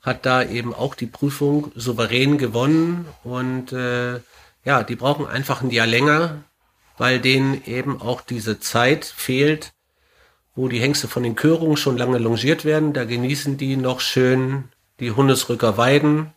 hat 0.02 0.26
da 0.26 0.44
eben 0.44 0.74
auch 0.74 0.96
die 0.96 1.06
Prüfung 1.06 1.72
souverän 1.76 2.38
gewonnen 2.38 3.06
und 3.24 3.72
äh, 3.74 4.20
ja, 4.66 4.84
die 4.84 4.96
brauchen 4.96 5.28
einfach 5.28 5.62
ein 5.62 5.70
Jahr 5.70 5.88
länger, 5.88 6.44
weil 6.98 7.20
denen 7.20 7.64
eben 7.66 8.02
auch 8.02 8.22
diese 8.22 8.60
Zeit 8.60 9.06
fehlt, 9.06 9.74
wo 10.56 10.68
die 10.68 10.80
Hengste 10.80 11.08
von 11.08 11.24
den 11.24 11.36
Körungen 11.36 11.78
schon 11.78 11.98
lange 11.98 12.18
longiert 12.18 12.66
werden. 12.66 12.94
Da 12.94 13.06
genießen 13.06 13.58
die 13.58 13.78
noch 13.78 14.00
schön 14.00 14.66
die 15.00 15.12
Hundesrücker 15.12 15.78
Weiden 15.78 16.34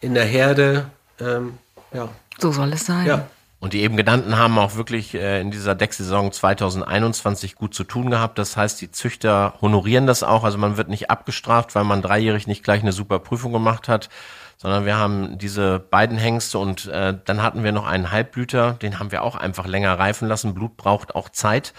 in 0.00 0.14
der 0.14 0.24
Herde. 0.24 0.86
Ähm, 1.20 1.58
ja. 1.92 2.08
So 2.38 2.52
soll 2.52 2.72
es 2.72 2.86
sein. 2.86 3.06
Ja. 3.06 3.26
Und 3.58 3.72
die 3.72 3.80
eben 3.80 3.96
genannten 3.96 4.36
haben 4.36 4.58
auch 4.58 4.76
wirklich 4.76 5.14
äh, 5.14 5.40
in 5.40 5.50
dieser 5.50 5.74
Decksaison 5.74 6.30
2021 6.30 7.54
gut 7.54 7.74
zu 7.74 7.84
tun 7.84 8.10
gehabt. 8.10 8.38
Das 8.38 8.56
heißt, 8.56 8.80
die 8.80 8.90
Züchter 8.90 9.54
honorieren 9.60 10.06
das 10.06 10.22
auch. 10.22 10.44
Also 10.44 10.58
man 10.58 10.76
wird 10.76 10.88
nicht 10.88 11.10
abgestraft, 11.10 11.74
weil 11.74 11.84
man 11.84 12.02
dreijährig 12.02 12.46
nicht 12.46 12.62
gleich 12.62 12.82
eine 12.82 12.92
super 12.92 13.18
Prüfung 13.18 13.52
gemacht 13.52 13.88
hat, 13.88 14.10
sondern 14.58 14.84
wir 14.84 14.96
haben 14.96 15.38
diese 15.38 15.78
beiden 15.78 16.18
Hengste 16.18 16.58
und 16.58 16.86
äh, 16.86 17.14
dann 17.24 17.42
hatten 17.42 17.64
wir 17.64 17.72
noch 17.72 17.86
einen 17.86 18.10
Halbblüter, 18.10 18.74
den 18.74 18.98
haben 18.98 19.10
wir 19.10 19.22
auch 19.22 19.36
einfach 19.36 19.66
länger 19.66 19.98
reifen 19.98 20.28
lassen. 20.28 20.54
Blut 20.54 20.76
braucht 20.76 21.14
auch 21.14 21.30
Zeit. 21.30 21.72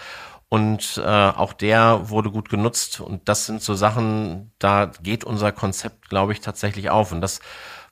Und 0.50 1.00
äh, 1.04 1.06
auch 1.06 1.52
der 1.52 2.08
wurde 2.08 2.30
gut 2.30 2.48
genutzt. 2.48 3.00
Und 3.00 3.28
das 3.28 3.46
sind 3.46 3.62
so 3.62 3.74
Sachen, 3.74 4.50
da 4.58 4.90
geht 5.02 5.22
unser 5.24 5.52
Konzept, 5.52 6.08
glaube 6.08 6.32
ich, 6.32 6.40
tatsächlich 6.40 6.88
auf. 6.88 7.12
Und 7.12 7.20
das 7.20 7.40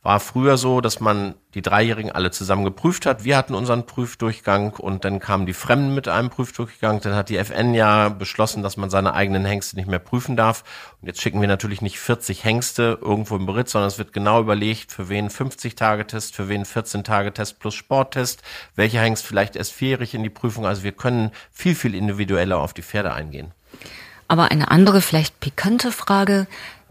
war 0.07 0.21
früher 0.21 0.57
so, 0.57 0.81
dass 0.81 1.01
man 1.01 1.35
die 1.55 1.63
Dreijährigen 1.63 2.13
alle 2.13 2.31
zusammen 2.31 2.63
geprüft 2.63 3.07
hat. 3.07 3.25
Wir 3.25 3.37
hatten 3.37 3.57
unseren 3.57 3.87
Prüfdurchgang 3.87 4.75
und 4.75 5.05
dann 5.05 5.19
kamen 5.19 5.47
die 5.47 5.53
Fremden 5.53 5.97
mit 5.97 6.07
einem 6.07 6.31
Prüfdurchgang. 6.31 7.01
Dann 7.01 7.17
hat 7.17 7.29
die 7.29 7.39
FN 7.39 7.75
ja 7.75 8.09
beschlossen, 8.09 8.63
dass 8.63 8.77
man 8.77 8.89
seine 8.89 9.15
eigenen 9.15 9.45
Hengste 9.45 9.75
nicht 9.75 9.89
mehr 9.89 9.99
prüfen 9.99 10.37
darf. 10.37 10.63
Und 11.03 11.09
jetzt 11.09 11.21
schicken 11.21 11.41
wir 11.41 11.49
natürlich 11.49 11.83
nicht 11.83 11.99
40 11.99 12.45
Hengste 12.45 13.01
irgendwo 13.03 13.35
im 13.35 13.47
Beritt, 13.47 13.69
sondern 13.69 13.89
es 13.89 13.99
wird 13.99 14.13
genau 14.13 14.41
überlegt, 14.41 14.93
für 14.93 15.09
wen 15.09 15.29
50-Tage-Test, 15.29 16.37
für 16.37 16.49
wen 16.49 16.63
14-Tage-Test 16.63 17.59
plus 17.59 17.75
Sporttest, 17.75 18.43
welcher 18.77 19.01
Hengst 19.01 19.27
vielleicht 19.27 19.57
erst 19.57 19.73
vierjährig 19.73 20.15
in 20.15 20.23
die 20.23 20.31
Prüfung. 20.31 20.67
Also 20.67 20.85
wir 20.85 20.93
können 20.93 21.33
viel, 21.51 21.75
viel 21.75 21.97
individueller 21.97 22.59
auf 22.59 22.75
die 22.75 22.83
Pferde 22.83 23.13
eingehen. 23.13 23.51
Aber 24.29 24.53
eine 24.53 24.71
andere, 24.71 25.01
vielleicht 25.01 25.41
pikante 25.41 25.91
Frage 25.91 26.47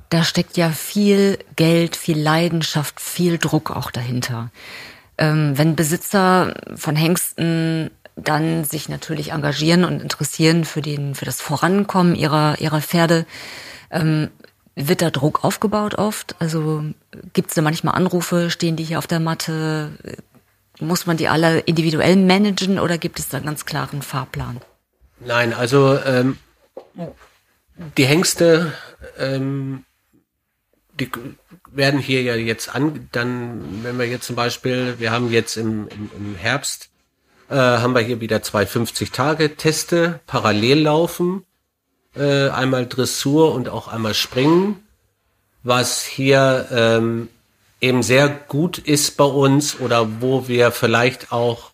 da 0.10 0.24
steckt 0.24 0.58
ja 0.58 0.70
viel 0.70 1.40
Geld, 1.56 1.96
viel 1.96 2.20
Leidenschaft, 2.20 3.00
viel 3.00 3.38
Druck 3.38 3.72
auch 3.72 3.92
dahinter. 3.92 4.52
Ähm, 5.18 5.58
wenn 5.58 5.76
Besitzer 5.76 6.54
von 6.76 6.96
Hengsten 6.96 7.92
dann 8.16 8.64
sich 8.64 8.88
natürlich 8.90 9.32
engagieren 9.32 9.84
und 9.84 10.02
interessieren 10.02 10.66
für 10.66 10.82
den, 10.82 11.16
für 11.16 11.26
das 11.26 11.42
Vorankommen 11.42 12.16
ihrer, 12.16 12.60
ihrer 12.60 12.82
Pferde, 12.82 13.26
ähm, 13.92 14.30
wird 14.76 15.02
da 15.02 15.10
Druck 15.10 15.44
aufgebaut 15.44 15.96
oft? 15.96 16.36
Also 16.40 16.84
gibt 17.34 17.50
es 17.50 17.56
da 17.56 17.62
manchmal 17.62 17.96
Anrufe, 17.96 18.50
stehen 18.50 18.76
die 18.76 18.84
hier 18.84 19.00
auf 19.00 19.08
der 19.08 19.20
Matte? 19.20 19.92
Muss 20.80 21.06
man 21.06 21.18
die 21.18 21.30
alle 21.30 21.60
individuell 21.60 22.18
managen 22.18 22.80
oder 22.80 22.98
gibt 22.98 23.20
es 23.20 23.30
da 23.30 23.38
einen 23.38 23.46
ganz 23.46 23.66
klaren 23.66 24.02
Fahrplan? 24.02 24.60
Nein, 25.20 25.54
also 25.54 25.98
ähm, 26.06 26.38
die 27.98 28.06
Hengste 28.06 28.74
ähm, 29.18 29.86
die 31.00 31.12
werden 31.72 32.00
hier 32.00 32.22
ja 32.22 32.36
jetzt 32.36 32.74
an, 32.74 33.10
dann, 33.12 33.84
wenn 33.84 34.00
wir 34.00 34.08
jetzt 34.08 34.26
zum 34.26 34.36
Beispiel, 34.36 34.96
wir 34.98 35.12
haben 35.12 35.32
jetzt 35.32 35.58
im, 35.58 35.88
im, 35.90 36.10
im 36.16 36.36
Herbst, 36.36 36.90
äh, 37.50 37.56
haben 37.56 37.94
wir 37.94 38.02
hier 38.02 38.22
wieder 38.22 38.42
zwei 38.42 38.64
50-Tage-Teste 38.64 40.22
parallel 40.26 40.82
laufen. 40.82 41.46
Äh, 42.16 42.50
einmal 42.50 42.88
Dressur 42.88 43.54
und 43.54 43.68
auch 43.68 43.90
einmal 43.90 44.14
Springen, 44.14 44.82
was 45.64 46.04
hier 46.04 46.68
ähm, 46.72 47.28
eben 47.82 48.04
sehr 48.04 48.30
gut 48.30 48.78
ist 48.78 49.18
bei 49.18 49.26
uns 49.26 49.80
oder 49.80 50.22
wo 50.22 50.48
wir 50.48 50.72
vielleicht 50.72 51.34
auch 51.34 51.72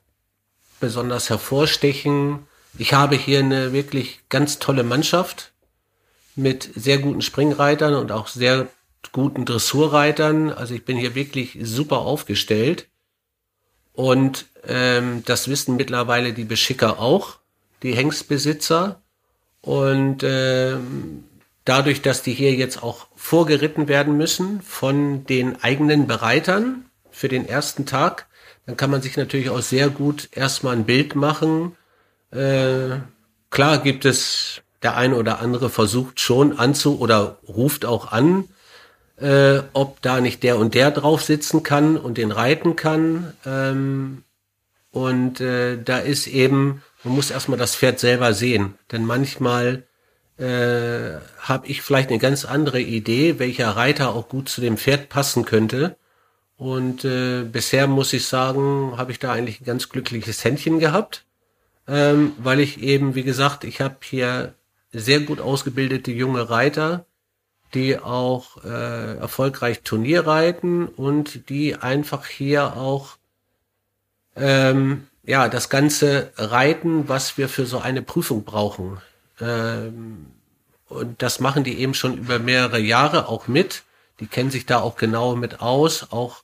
besonders 0.79 1.29
hervorstechen. 1.29 2.47
Ich 2.77 2.93
habe 2.93 3.15
hier 3.15 3.39
eine 3.39 3.71
wirklich 3.71 4.19
ganz 4.29 4.57
tolle 4.57 4.83
Mannschaft 4.83 5.51
mit 6.35 6.69
sehr 6.75 6.97
guten 6.97 7.21
Springreitern 7.21 7.93
und 7.93 8.11
auch 8.11 8.27
sehr 8.27 8.67
guten 9.11 9.45
Dressurreitern. 9.45 10.51
Also 10.51 10.73
ich 10.73 10.85
bin 10.85 10.97
hier 10.97 11.15
wirklich 11.15 11.57
super 11.61 11.99
aufgestellt. 11.99 12.87
Und 13.93 14.45
ähm, 14.67 15.23
das 15.25 15.47
wissen 15.47 15.75
mittlerweile 15.75 16.33
die 16.33 16.45
Beschicker 16.45 16.99
auch, 16.99 17.39
die 17.83 17.93
Hengstbesitzer. 17.93 19.01
Und 19.61 20.23
ähm, 20.23 21.25
dadurch, 21.65 22.01
dass 22.01 22.23
die 22.23 22.33
hier 22.33 22.53
jetzt 22.53 22.81
auch 22.81 23.07
vorgeritten 23.15 23.87
werden 23.87 24.17
müssen 24.17 24.61
von 24.61 25.25
den 25.25 25.61
eigenen 25.63 26.07
Bereitern 26.07 26.85
für 27.11 27.27
den 27.27 27.47
ersten 27.47 27.85
Tag, 27.85 28.27
dann 28.65 28.77
kann 28.77 28.91
man 28.91 29.01
sich 29.01 29.17
natürlich 29.17 29.49
auch 29.49 29.61
sehr 29.61 29.89
gut 29.89 30.29
erstmal 30.31 30.75
ein 30.75 30.85
Bild 30.85 31.15
machen. 31.15 31.75
Äh, 32.31 32.99
klar 33.49 33.79
gibt 33.79 34.05
es 34.05 34.61
der 34.81 34.95
eine 34.97 35.15
oder 35.15 35.39
andere 35.39 35.69
versucht 35.69 36.19
schon 36.19 36.57
anzu 36.57 36.99
oder 36.99 37.37
ruft 37.47 37.85
auch 37.85 38.11
an, 38.11 38.45
äh, 39.21 39.61
ob 39.73 40.01
da 40.01 40.19
nicht 40.19 40.43
der 40.43 40.57
und 40.57 40.73
der 40.73 40.91
drauf 40.91 41.21
sitzen 41.21 41.63
kann 41.63 41.97
und 41.97 42.17
den 42.17 42.31
reiten 42.31 42.75
kann. 42.75 43.33
Ähm, 43.45 44.23
und 44.91 45.39
äh, 45.39 45.81
da 45.81 45.99
ist 45.99 46.27
eben, 46.27 46.81
man 47.03 47.15
muss 47.15 47.31
erstmal 47.31 47.59
das 47.59 47.75
Pferd 47.75 47.99
selber 47.99 48.33
sehen. 48.33 48.75
Denn 48.91 49.05
manchmal 49.05 49.83
äh, 50.37 51.19
habe 51.39 51.67
ich 51.67 51.81
vielleicht 51.81 52.09
eine 52.09 52.19
ganz 52.19 52.45
andere 52.45 52.81
Idee, 52.81 53.39
welcher 53.39 53.69
Reiter 53.69 54.15
auch 54.15 54.27
gut 54.27 54.49
zu 54.49 54.59
dem 54.59 54.77
Pferd 54.77 55.09
passen 55.09 55.45
könnte. 55.45 55.95
Und 56.57 57.05
äh, 57.05 57.43
bisher 57.43 57.87
muss 57.87 58.13
ich 58.13 58.25
sagen, 58.25 58.93
habe 58.97 59.11
ich 59.11 59.19
da 59.19 59.31
eigentlich 59.31 59.61
ein 59.61 59.65
ganz 59.65 59.89
glückliches 59.89 60.43
Händchen 60.43 60.79
gehabt, 60.79 61.25
ähm, 61.87 62.33
weil 62.37 62.59
ich 62.59 62.81
eben, 62.81 63.15
wie 63.15 63.23
gesagt, 63.23 63.63
ich 63.63 63.81
habe 63.81 63.97
hier 64.01 64.53
sehr 64.91 65.21
gut 65.21 65.39
ausgebildete 65.39 66.11
junge 66.11 66.49
Reiter, 66.49 67.05
die 67.73 67.99
auch 67.99 68.63
äh, 68.63 69.17
erfolgreich 69.17 69.81
Turnier 69.81 70.27
reiten 70.27 70.87
und 70.87 71.49
die 71.49 71.75
einfach 71.75 72.25
hier 72.25 72.75
auch 72.77 73.17
ähm, 74.35 75.07
ja 75.23 75.49
das 75.49 75.69
ganze 75.69 76.31
Reiten, 76.37 77.07
was 77.07 77.37
wir 77.37 77.49
für 77.49 77.65
so 77.65 77.79
eine 77.79 78.01
Prüfung 78.01 78.43
brauchen. 78.43 78.97
Ähm, 79.39 80.27
und 80.87 81.21
das 81.21 81.39
machen 81.39 81.63
die 81.63 81.79
eben 81.79 81.93
schon 81.93 82.17
über 82.17 82.39
mehrere 82.39 82.79
Jahre 82.79 83.29
auch 83.29 83.47
mit. 83.47 83.83
Die 84.19 84.27
kennen 84.27 84.51
sich 84.51 84.65
da 84.65 84.81
auch 84.81 84.97
genau 84.97 85.35
mit 85.35 85.61
aus, 85.61 86.11
auch 86.11 86.43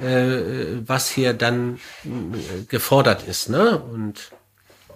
äh, 0.00 0.80
was 0.86 1.08
hier 1.10 1.34
dann 1.34 1.78
äh, 2.04 2.62
gefordert 2.66 3.28
ist. 3.28 3.50
Ne? 3.50 3.78
Und 3.78 4.32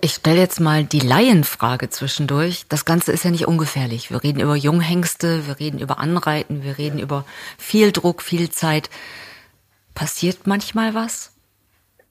Ich 0.00 0.14
stelle 0.14 0.38
jetzt 0.38 0.60
mal 0.60 0.84
die 0.84 1.00
Laienfrage 1.00 1.90
zwischendurch. 1.90 2.66
Das 2.68 2.84
Ganze 2.84 3.10
ist 3.10 3.24
ja 3.24 3.32
nicht 3.32 3.48
ungefährlich. 3.48 4.12
Wir 4.12 4.22
reden 4.22 4.38
über 4.38 4.54
Junghengste, 4.54 5.48
wir 5.48 5.58
reden 5.58 5.80
über 5.80 5.98
Anreiten, 5.98 6.62
wir 6.62 6.78
reden 6.78 7.00
über 7.00 7.24
viel 7.58 7.90
Druck, 7.90 8.22
viel 8.22 8.48
Zeit. 8.50 8.90
Passiert 9.94 10.46
manchmal 10.46 10.94
was? 10.94 11.32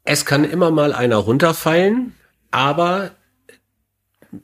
Es 0.03 0.25
kann 0.25 0.43
immer 0.43 0.69
mal 0.69 0.93
einer 0.93 1.15
runterfallen, 1.15 2.13
aber 2.51 3.11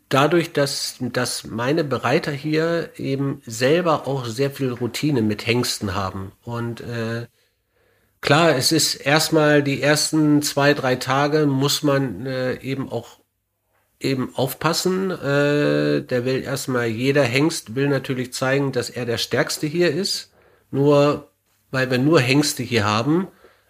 dadurch, 0.07 0.53
dass, 0.53 0.95
dass 0.99 1.43
meine 1.43 1.83
Bereiter 1.83 2.31
hier 2.31 2.91
eben 2.95 3.41
selber 3.45 4.07
auch 4.07 4.25
sehr 4.25 4.51
viel 4.51 4.71
Routine 4.71 5.21
mit 5.21 5.45
Hengsten 5.45 5.93
haben 5.93 6.31
und 6.43 6.79
äh, 6.81 7.27
klar, 8.21 8.55
es 8.55 8.71
ist 8.71 8.95
erstmal 8.95 9.61
die 9.63 9.81
ersten 9.81 10.41
zwei, 10.41 10.73
drei 10.73 10.95
Tage 10.95 11.45
muss 11.45 11.83
man 11.83 12.25
äh, 12.25 12.55
eben 12.61 12.89
auch 12.89 13.22
eben 14.03 14.35
aufpassen. 14.35 15.11
Äh, 15.11 16.01
der 16.01 16.25
will 16.25 16.43
erstmal, 16.43 16.87
jeder 16.87 17.23
Hengst 17.23 17.75
will 17.75 17.87
natürlich 17.87 18.33
zeigen, 18.33 18.71
dass 18.71 18.89
er 18.89 19.05
der 19.05 19.17
Stärkste 19.17 19.67
hier 19.67 19.91
ist. 19.91 20.31
Nur, 20.71 21.29
weil 21.71 21.89
wir 21.91 21.97
nur 21.97 22.19
Hengste 22.19 22.63
hier 22.63 22.85
haben, 22.85 23.27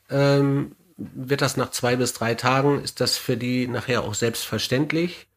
ähm, 0.09 0.75
wird 0.97 1.41
das 1.41 1.57
nach 1.57 1.71
zwei 1.71 1.95
bis 1.95 2.13
drei 2.13 2.35
Tagen, 2.35 2.81
ist 2.81 3.01
das 3.01 3.17
für 3.17 3.37
die 3.37 3.67
nachher 3.67 4.03
auch 4.03 4.13
selbstverständlich, 4.13 5.27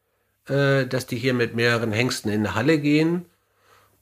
äh, 0.47 0.85
dass 0.85 1.07
die 1.07 1.17
hier 1.17 1.33
mit 1.33 1.55
mehreren 1.55 1.91
Hengsten 1.91 2.31
in 2.31 2.43
die 2.43 2.49
Halle 2.51 2.79
gehen. 2.79 3.25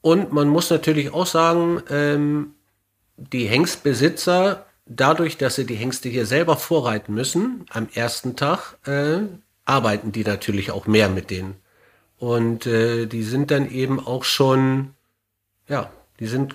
Und 0.00 0.32
man 0.32 0.48
muss 0.48 0.70
natürlich 0.70 1.12
auch 1.12 1.26
sagen, 1.26 1.82
ähm, 1.90 2.54
die 3.16 3.46
Hengstbesitzer, 3.46 4.66
dadurch, 4.86 5.36
dass 5.36 5.56
sie 5.56 5.66
die 5.66 5.74
Hengste 5.74 6.08
hier 6.08 6.26
selber 6.26 6.56
vorreiten 6.56 7.14
müssen, 7.14 7.66
am 7.70 7.88
ersten 7.92 8.36
Tag, 8.36 8.76
äh, 8.86 9.22
arbeiten 9.66 10.12
die 10.12 10.24
natürlich 10.24 10.70
auch 10.70 10.86
mehr 10.86 11.08
mit 11.08 11.30
denen. 11.30 11.56
Und 12.18 12.66
äh, 12.66 13.06
die 13.06 13.22
sind 13.22 13.50
dann 13.50 13.70
eben 13.70 14.04
auch 14.04 14.24
schon, 14.24 14.94
ja, 15.68 15.90
die 16.18 16.26
sind 16.26 16.54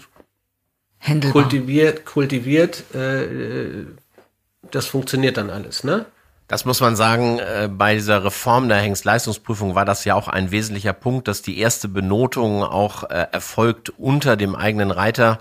Händelbar. 0.98 1.44
kultiviert, 1.44 2.06
kultiviert, 2.06 2.84
äh, 2.96 3.86
das 4.72 4.88
funktioniert 4.88 5.38
dann 5.38 5.50
alles, 5.50 5.84
ne? 5.84 6.06
Das 6.48 6.66
muss 6.66 6.82
man 6.82 6.98
sagen, 6.98 7.40
äh, 7.40 7.70
bei 7.72 7.94
dieser 7.96 8.26
Reform 8.26 8.68
der 8.68 8.80
Hengstleistungsprüfung 8.80 9.74
war 9.74 9.86
das 9.86 10.04
ja 10.04 10.16
auch 10.16 10.28
ein 10.28 10.52
wesentlicher 10.52 10.92
Punkt, 10.92 11.30
dass 11.30 11.42
die 11.42 11.60
erste 11.60 11.88
Benotung 11.88 12.64
auch 12.64 13.04
äh, 13.04 13.28
erfolgt 13.32 13.90
unter 13.98 14.36
dem 14.36 14.56
eigenen 14.56 14.92
Reiter. 14.92 15.40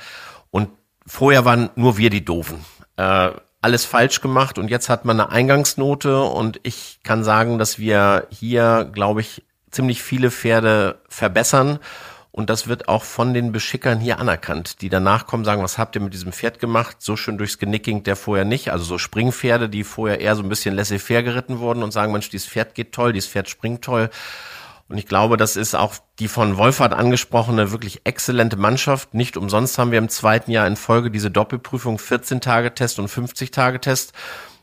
Und 0.50 0.68
vorher 1.04 1.44
waren 1.44 1.70
nur 1.74 1.96
wir 1.96 2.10
die 2.10 2.24
Doofen. 2.24 2.64
Äh, 2.96 3.30
alles 3.60 3.84
falsch 3.84 4.20
gemacht 4.20 4.58
und 4.58 4.68
jetzt 4.68 4.88
hat 4.88 5.04
man 5.04 5.20
eine 5.20 5.30
Eingangsnote 5.30 6.22
und 6.22 6.60
ich 6.62 7.00
kann 7.02 7.24
sagen, 7.24 7.58
dass 7.58 7.78
wir 7.78 8.26
hier, 8.30 8.88
glaube 8.92 9.20
ich, 9.20 9.44
ziemlich 9.70 10.02
viele 10.02 10.30
Pferde 10.30 11.00
verbessern 11.08 11.78
und 12.32 12.48
das 12.48 12.68
wird 12.68 12.88
auch 12.88 13.02
von 13.02 13.34
den 13.34 13.50
Beschickern 13.50 13.98
hier 13.98 14.18
anerkannt, 14.18 14.82
die 14.82 14.88
danach 14.88 15.26
kommen, 15.26 15.44
sagen, 15.44 15.62
was 15.62 15.78
habt 15.78 15.96
ihr 15.96 16.00
mit 16.00 16.14
diesem 16.14 16.32
Pferd 16.32 16.60
gemacht? 16.60 16.98
So 17.00 17.16
schön 17.16 17.38
durchs 17.38 17.58
Genick 17.58 17.82
ging 17.82 18.04
der 18.04 18.14
vorher 18.14 18.44
nicht. 18.44 18.70
Also 18.70 18.84
so 18.84 18.98
Springpferde, 18.98 19.68
die 19.68 19.82
vorher 19.82 20.20
eher 20.20 20.36
so 20.36 20.42
ein 20.42 20.48
bisschen 20.48 20.76
laissez-faire 20.76 21.24
geritten 21.24 21.58
wurden 21.58 21.82
und 21.82 21.92
sagen, 21.92 22.12
Mensch, 22.12 22.30
dieses 22.30 22.46
Pferd 22.46 22.74
geht 22.74 22.92
toll, 22.92 23.12
dieses 23.12 23.28
Pferd 23.28 23.48
springt 23.48 23.82
toll. 23.82 24.10
Und 24.90 24.98
ich 24.98 25.06
glaube, 25.06 25.36
das 25.36 25.54
ist 25.54 25.76
auch 25.76 25.94
die 26.18 26.26
von 26.26 26.56
Wolfert 26.56 26.92
angesprochene 26.92 27.70
wirklich 27.70 28.00
exzellente 28.02 28.56
Mannschaft. 28.56 29.14
Nicht 29.14 29.36
umsonst 29.36 29.78
haben 29.78 29.92
wir 29.92 29.98
im 29.98 30.08
zweiten 30.08 30.50
Jahr 30.50 30.66
in 30.66 30.74
Folge 30.74 31.12
diese 31.12 31.30
Doppelprüfung 31.30 31.96
14 32.00 32.40
Tage 32.40 32.74
Test 32.74 32.98
und 32.98 33.06
50 33.06 33.52
Tage 33.52 33.80
Test. 33.80 34.12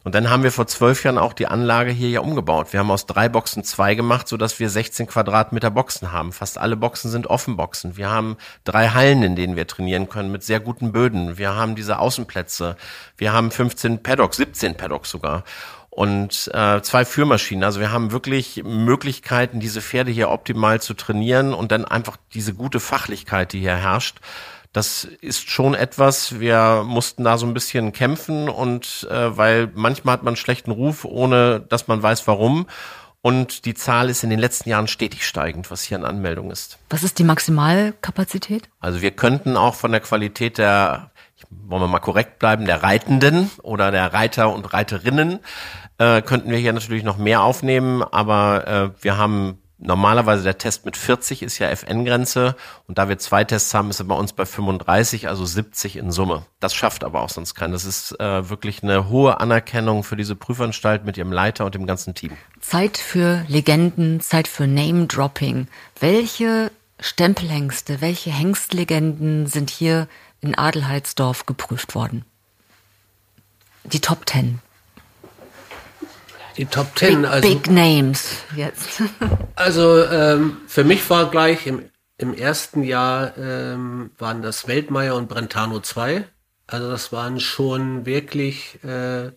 Und 0.04 0.16
dann 0.16 0.30
haben 0.30 0.44
wir 0.44 0.52
vor 0.52 0.68
zwölf 0.68 1.06
Jahren 1.06 1.18
auch 1.18 1.32
die 1.32 1.48
Anlage 1.48 1.92
hier 1.92 2.10
ja 2.10 2.20
umgebaut. 2.20 2.74
Wir 2.74 2.82
haben 2.82 2.92
aus 2.92 3.06
drei 3.06 3.30
Boxen 3.30 3.64
zwei 3.64 3.96
gemacht, 3.96 4.28
so 4.28 4.36
dass 4.36 4.60
wir 4.60 4.70
16 4.70 5.08
Quadratmeter 5.08 5.72
Boxen 5.72 6.12
haben. 6.12 6.34
Fast 6.34 6.58
alle 6.58 6.76
Boxen 6.76 7.10
sind 7.10 7.28
Offenboxen. 7.28 7.96
Wir 7.96 8.10
haben 8.10 8.36
drei 8.66 8.90
Hallen, 8.90 9.24
in 9.24 9.38
denen 9.38 9.56
wir 9.56 9.66
trainieren 9.66 10.10
können 10.10 10.32
mit 10.32 10.44
sehr 10.44 10.60
guten 10.60 10.92
Böden. 10.92 11.38
Wir 11.38 11.56
haben 11.56 11.76
diese 11.76 12.00
Außenplätze. 12.00 12.76
Wir 13.16 13.32
haben 13.32 13.50
15 13.50 14.04
Paddocks, 14.04 14.38
17 14.38 14.76
Paddocks 14.76 15.10
sogar 15.10 15.46
und 15.98 16.52
äh, 16.54 16.80
zwei 16.84 17.06
Führmaschinen. 17.06 17.64
Also 17.64 17.80
wir 17.80 17.92
haben 17.92 18.12
wirklich 18.12 18.62
Möglichkeiten, 18.64 19.60
diese 19.60 19.82
Pferde 19.82 20.12
hier 20.12 20.30
optimal 20.30 20.80
zu 20.80 20.94
trainieren 20.94 21.56
und 21.56 21.72
dann 21.72 21.86
einfach 21.86 22.18
diese 22.36 22.54
gute 22.54 22.80
Fachlichkeit, 22.80 23.52
die 23.52 23.62
hier 23.62 23.78
herrscht. 23.78 24.20
Das 24.74 25.06
ist 25.06 25.50
schon 25.50 25.74
etwas, 25.74 26.40
wir 26.40 26.84
mussten 26.86 27.24
da 27.24 27.40
so 27.40 27.48
ein 27.48 27.56
bisschen 27.56 27.94
kämpfen 27.94 28.48
und 28.48 29.08
äh, 29.10 29.36
weil 29.36 29.72
manchmal 29.74 30.14
hat 30.14 30.22
man 30.22 30.34
einen 30.34 30.38
schlechten 30.38 30.70
Ruf, 30.70 31.04
ohne 31.04 31.62
dass 31.62 31.88
man 31.88 32.04
weiß 32.04 32.28
warum. 32.28 32.68
Und 33.24 33.66
die 33.66 33.74
Zahl 33.74 34.12
ist 34.12 34.24
in 34.24 34.30
den 34.30 34.38
letzten 34.38 34.70
Jahren 34.70 34.86
stetig 34.86 35.26
steigend, 35.26 35.72
was 35.72 35.82
hier 35.82 35.98
an 35.98 36.06
Anmeldung 36.06 36.52
ist. 36.52 36.78
Was 36.92 37.02
ist 37.02 37.18
die 37.18 37.24
Maximalkapazität? 37.24 38.70
Also 38.80 39.02
wir 39.02 39.10
könnten 39.10 39.58
auch 39.58 39.74
von 39.74 39.92
der 39.92 40.02
Qualität 40.02 40.60
der, 40.60 41.10
wollen 41.50 41.82
wir 41.82 41.88
mal 41.88 42.00
korrekt 42.00 42.40
bleiben, 42.40 42.66
der 42.66 42.84
Reitenden 42.84 43.52
oder 43.64 43.92
der 43.92 44.14
Reiter 44.14 44.54
und 44.54 44.74
Reiterinnen 44.74 45.40
äh, 45.98 46.22
könnten 46.22 46.52
wir 46.52 46.58
hier 46.58 46.74
natürlich 46.74 47.04
noch 47.04 47.18
mehr 47.18 47.42
aufnehmen, 47.42 48.04
aber 48.04 48.68
äh, 48.68 49.04
wir 49.04 49.18
haben 49.18 49.60
normalerweise 49.80 50.44
der 50.44 50.58
Test 50.58 50.86
mit 50.86 50.98
40 50.98 51.44
ist 51.44 51.60
ja 51.60 51.70
FN-Grenze 51.70 52.56
und 52.88 52.98
da 52.98 53.10
wir 53.10 53.18
zwei 53.18 53.44
Tests 53.44 53.74
haben, 53.74 53.90
ist 53.90 54.00
er 54.00 54.06
bei 54.06 54.16
uns 54.16 54.34
bei 54.34 54.46
35, 54.46 55.28
also 55.28 55.46
70 55.46 55.98
in 55.98 56.12
Summe. 56.12 56.44
Das 56.60 56.74
schafft 56.74 57.04
aber 57.04 57.22
auch 57.22 57.30
sonst 57.30 57.54
keiner. 57.54 57.74
Das 57.74 57.86
ist 57.86 58.20
äh, 58.20 58.50
wirklich 58.50 58.82
eine 58.82 59.10
hohe 59.10 59.40
Anerkennung 59.40 60.04
für 60.04 60.16
diese 60.16 60.36
Prüfanstalt 60.36 61.06
mit 61.06 61.18
ihrem 61.18 61.32
Leiter 61.32 61.66
und 61.66 61.76
dem 61.76 61.86
ganzen 61.86 62.16
Team. 62.16 62.32
Zeit 62.60 62.98
für 62.98 63.46
Legenden, 63.48 64.20
Zeit 64.20 64.48
für 64.48 64.66
Name-Dropping. 64.66 65.68
Welche 66.00 66.72
Stempelhengste, 67.00 68.02
welche 68.02 68.32
Hengstlegenden 68.32 69.46
sind 69.46 69.70
hier 69.70 70.08
in 70.42 70.56
Adelheidsdorf 70.56 71.46
geprüft 71.46 71.96
worden? 71.96 72.26
Die 73.84 74.00
Top 74.00 74.26
Ten. 74.26 74.60
Die 76.58 76.66
Top 76.66 76.96
Ten, 76.96 77.22
Big, 77.22 77.32
also, 77.32 77.50
big 77.50 77.70
Names 77.70 78.38
jetzt. 78.56 79.04
also 79.56 80.04
ähm, 80.06 80.58
für 80.68 80.84
mich 80.84 81.08
war 81.10 81.30
gleich 81.30 81.68
im, 81.68 81.90
im 82.18 82.34
ersten 82.34 82.84
Jahr 82.84 83.38
ähm, 83.38 84.12
waren 84.18 84.42
das 84.42 84.68
Weltmeier 84.68 85.16
und 85.16 85.30
Brentano 85.30 85.80
2. 85.80 86.26
Also 86.66 86.90
das 86.90 87.12
waren 87.12 87.40
schon 87.40 88.06
wirklich 88.06 88.84
äh, 88.84 89.32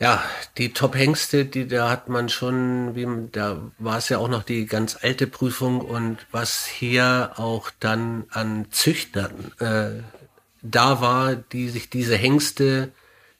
ja, 0.00 0.24
die 0.56 0.72
Top-Hengste, 0.72 1.44
die 1.44 1.68
da 1.68 1.90
hat 1.90 2.08
man 2.08 2.30
schon, 2.30 2.94
wie, 2.94 3.06
da 3.32 3.60
war 3.78 3.98
es 3.98 4.08
ja 4.08 4.16
auch 4.18 4.28
noch 4.28 4.42
die 4.42 4.64
ganz 4.64 4.98
alte 5.02 5.26
Prüfung 5.26 5.82
und 5.82 6.18
was 6.32 6.64
hier 6.66 7.32
auch 7.36 7.70
dann 7.80 8.24
an 8.30 8.66
Züchtern 8.70 9.52
äh, 9.58 10.02
da 10.62 11.00
war, 11.02 11.36
die 11.36 11.68
sich 11.68 11.90
diese 11.90 12.16
Hengste 12.16 12.92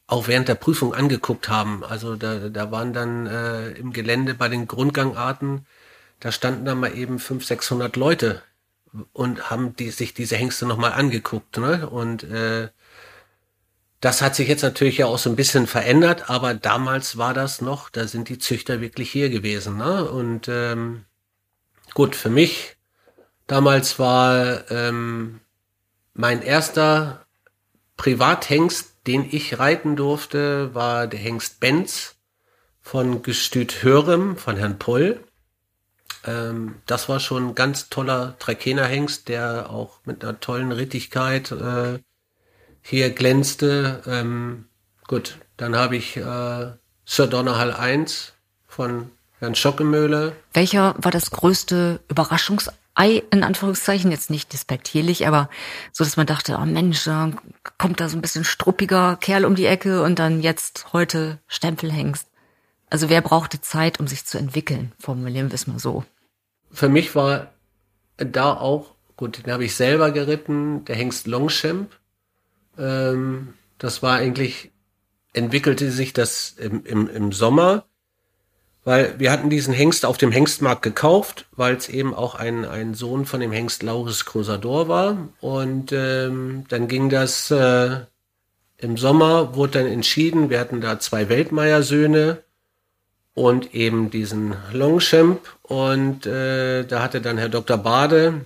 auch 0.07 0.29
während 0.29 0.49
der 0.49 0.55
Prüfung 0.55 0.93
angeguckt 0.95 1.49
haben. 1.49 1.83
Also 1.83 2.17
da, 2.17 2.51
da 2.51 2.71
waren 2.71 2.93
dann 2.93 3.27
äh, 3.27 3.71
im 3.71 3.93
Gelände 3.93 4.35
bei 4.35 4.49
den 4.49 4.67
Grundgangarten, 4.67 5.67
da 6.21 6.31
standen 6.31 6.67
dann 6.67 6.81
mal 6.81 6.95
eben 6.95 7.19
500, 7.19 7.47
600 7.47 7.97
Leute 7.97 8.43
und 9.15 9.51
haben 9.51 9.77
die, 9.77 9.91
sich 9.91 10.13
diese 10.13 10.37
Hengste 10.37 10.67
nochmal 10.67 10.93
angeguckt. 10.93 11.57
Ne? 11.57 11.89
Und 11.89 12.25
äh, 12.25 12.69
das 14.01 14.23
hat 14.23 14.35
sich 14.35 14.49
jetzt 14.49 14.63
natürlich 14.63 14.99
ja 14.99 15.07
auch 15.07 15.19
so 15.19 15.31
ein 15.31 15.37
bisschen 15.37 15.67
verändert, 15.67 16.31
aber 16.31 16.55
damals 16.55 17.19
war 17.19 17.35
das 17.35 17.61
noch, 17.61 17.91
da 17.91 18.07
sind 18.07 18.29
die 18.29 18.39
Züchter 18.39 18.81
wirklich 18.81 19.11
hier 19.11 19.31
gewesen. 19.31 19.77
Ne? 19.77 20.09
Und 20.11 20.49
ähm, 20.49 21.05
gut, 21.95 22.17
für 22.17 22.31
mich 22.31 22.77
damals 23.47 23.99
war 23.99 24.71
ähm, 24.71 25.41
mein 26.15 26.43
erster 26.43 27.27
Privathengst 27.97 28.91
den 29.07 29.27
ich 29.31 29.59
reiten 29.59 29.97
durfte, 29.97 30.75
war 30.75 31.07
der 31.07 31.21
Hengst 31.21 31.61
Benz 31.61 32.17
von 32.81 33.23
Gestüt 33.23 33.83
Hörem 33.83 34.37
von 34.37 34.57
Herrn 34.57 34.79
Poll. 34.79 35.25
Ähm, 36.25 36.77
das 36.87 37.09
war 37.09 37.21
schon 37.21 37.49
ein 37.49 37.55
ganz 37.55 37.89
toller 37.89 38.37
Trakehner-Hengst, 38.39 39.29
der 39.29 39.71
auch 39.71 40.01
mit 40.05 40.23
einer 40.23 40.39
tollen 40.39 40.73
Rittigkeit 40.73 41.51
äh, 41.53 41.99
hier 42.83 43.11
glänzte. 43.11 44.03
Ähm, 44.07 44.67
gut, 45.07 45.39
dann 45.57 45.77
habe 45.77 45.97
ich 45.97 46.17
äh, 46.17 46.73
Sir 47.05 47.27
Donnerhall 47.27 47.73
1 47.73 48.33
von 48.67 49.11
Herrn 49.39 49.55
Schockemöhle. 49.55 50.35
Welcher 50.53 50.95
war 50.99 51.11
das 51.11 51.31
größte 51.31 52.01
Überraschungs 52.09 52.71
Ei, 52.95 53.23
in 53.31 53.45
Anführungszeichen, 53.45 54.11
jetzt 54.11 54.31
nicht 54.31 54.53
despektierlich, 54.53 55.27
aber 55.27 55.49
so, 55.93 56.05
dass 56.05 56.17
man 56.17 56.27
dachte, 56.27 56.59
oh 56.61 56.67
Mensch, 56.67 57.05
da 57.05 57.31
kommt 57.79 58.01
da 58.01 58.09
so 58.09 58.19
ein 58.19 58.21
bisschen 58.21 58.45
struppiger 58.45 59.17
Kerl 59.17 59.45
um 59.45 59.55
die 59.55 59.67
Ecke 59.67 60.03
und 60.03 60.19
dann 60.19 60.43
jetzt 60.43 60.93
heute 60.93 61.39
Stempelhengst. 61.47 62.29
Also 62.91 63.09
wer 63.09 63.23
brauchte 63.23 63.61
Zeit, 63.61 64.01
um 64.01 64.09
sich 64.09 64.27
zu 64.27 64.37
entwickeln? 64.37 64.93
Formulieren 64.99 65.51
wir 65.51 65.55
es 65.55 65.69
mal 65.69 65.79
so. 65.79 66.05
Für 66.73 66.89
mich 66.89 67.15
war 67.15 67.53
da 68.17 68.53
auch, 68.53 68.95
gut, 69.17 69.47
den 69.47 69.53
habe 69.53 69.65
ich 69.65 69.77
selber 69.77 70.11
geritten, 70.11 70.85
der 70.85 70.97
Hengst 70.97 71.27
Longchamp. 71.27 71.91
Ähm, 72.81 73.55
das 73.79 74.03
war 74.03 74.17
eigentlich, 74.17 74.71
entwickelte 75.33 75.91
sich 75.91 76.13
das 76.13 76.55
im, 76.59 76.85
im, 76.85 77.09
im 77.09 77.33
Sommer 77.33 77.85
weil 78.85 79.19
wir 79.19 79.31
hatten 79.31 79.51
diesen 79.51 79.75
Hengst 79.75 80.07
auf 80.07 80.17
dem 80.17 80.33
Hengstmarkt 80.33 80.83
gekauft, 80.83 81.47
weil 81.53 81.77
es 81.77 81.89
eben 81.89 82.15
auch 82.15 82.35
ein, 82.35 82.65
ein 82.65 82.95
Sohn 82.95 83.27
von 83.27 83.41
dem 83.41 83.53
Hengst 83.53 83.83
Lauris 83.83 84.25
Crusador 84.25 84.89
war. 84.89 85.29
Und 85.41 85.93
ähm, 85.93 86.65
dann 86.69 86.89
ging 86.89 87.11
das 87.11 87.51
äh, 87.51 88.01
im 88.79 88.97
Sommer, 88.97 89.55
wurde 89.55 89.81
dann 89.81 89.87
entschieden, 89.87 90.49
wir 90.49 90.59
hatten 90.59 90.81
da 90.81 90.99
zwei 90.99 91.29
Weltmeier-Söhne 91.29 92.43
und 93.35 93.75
eben 93.75 94.11
diesen 94.11 94.55
Longchamp. 94.73 95.41
Und 95.63 96.25
äh, 96.25 96.85
da 96.85 97.03
hatte 97.03 97.21
dann 97.21 97.37
Herr 97.37 97.51
Dr. 97.51 97.77
Bade, 97.77 98.41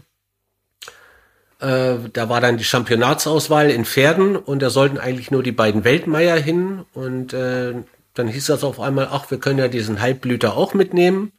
äh, 1.65 1.99
da 2.13 2.29
war 2.29 2.41
dann 2.41 2.59
die 2.59 2.65
Championatsauswahl 2.65 3.71
in 3.71 3.85
Pferden 3.85 4.37
und 4.37 4.61
da 4.61 4.71
sollten 4.71 4.99
eigentlich 4.99 5.31
nur 5.31 5.43
die 5.43 5.53
beiden 5.53 5.85
Weltmeier 5.85 6.37
hin. 6.37 6.85
Und 6.93 7.33
äh, 7.33 7.75
dann 8.15 8.29
hieß 8.29 8.47
das 8.47 8.65
auf 8.65 8.81
einmal, 8.81 9.09
ach, 9.11 9.31
wir 9.31 9.39
können 9.39 9.59
ja 9.59 9.69
diesen 9.69 10.01
Halbblüter 10.01 10.57
auch 10.57 10.75
mitnehmen. 10.75 11.33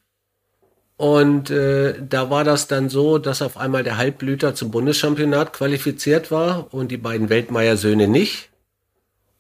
Und 0.98 1.50
äh, 1.50 1.96
da 2.02 2.30
war 2.30 2.44
das 2.44 2.68
dann 2.68 2.90
so, 2.90 3.18
dass 3.18 3.42
auf 3.42 3.58
einmal 3.58 3.84
der 3.84 3.98
Halbblüter 3.98 4.56
zum 4.56 4.72
Bundeschampionat 4.72 5.54
qualifiziert 5.54 6.32
war 6.32 6.74
und 6.74 6.90
die 6.90 6.98
beiden 6.98 7.30
Weltmeier-Söhne 7.30 8.08
nicht. 8.08 8.50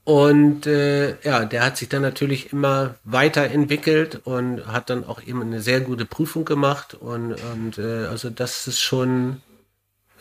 Und 0.03 0.67
äh, 0.67 1.15
ja, 1.23 1.45
der 1.45 1.65
hat 1.65 1.77
sich 1.77 1.89
dann 1.89 2.03
natürlich 2.03 2.53
immer 2.53 2.95
weiterentwickelt 3.05 4.21
und 4.23 4.67
hat 4.67 4.91
dann 4.91 5.03
auch 5.03 5.23
eben 5.23 5.41
eine 5.41 5.61
sehr 5.61 5.81
gute 5.81 6.05
Prüfung 6.05 6.45
gemacht. 6.45 6.93
Und, 6.93 7.33
und 7.53 7.79
äh, 7.79 8.05
also 8.05 8.29
das 8.29 8.67
ist 8.67 8.81
schon 8.81 9.41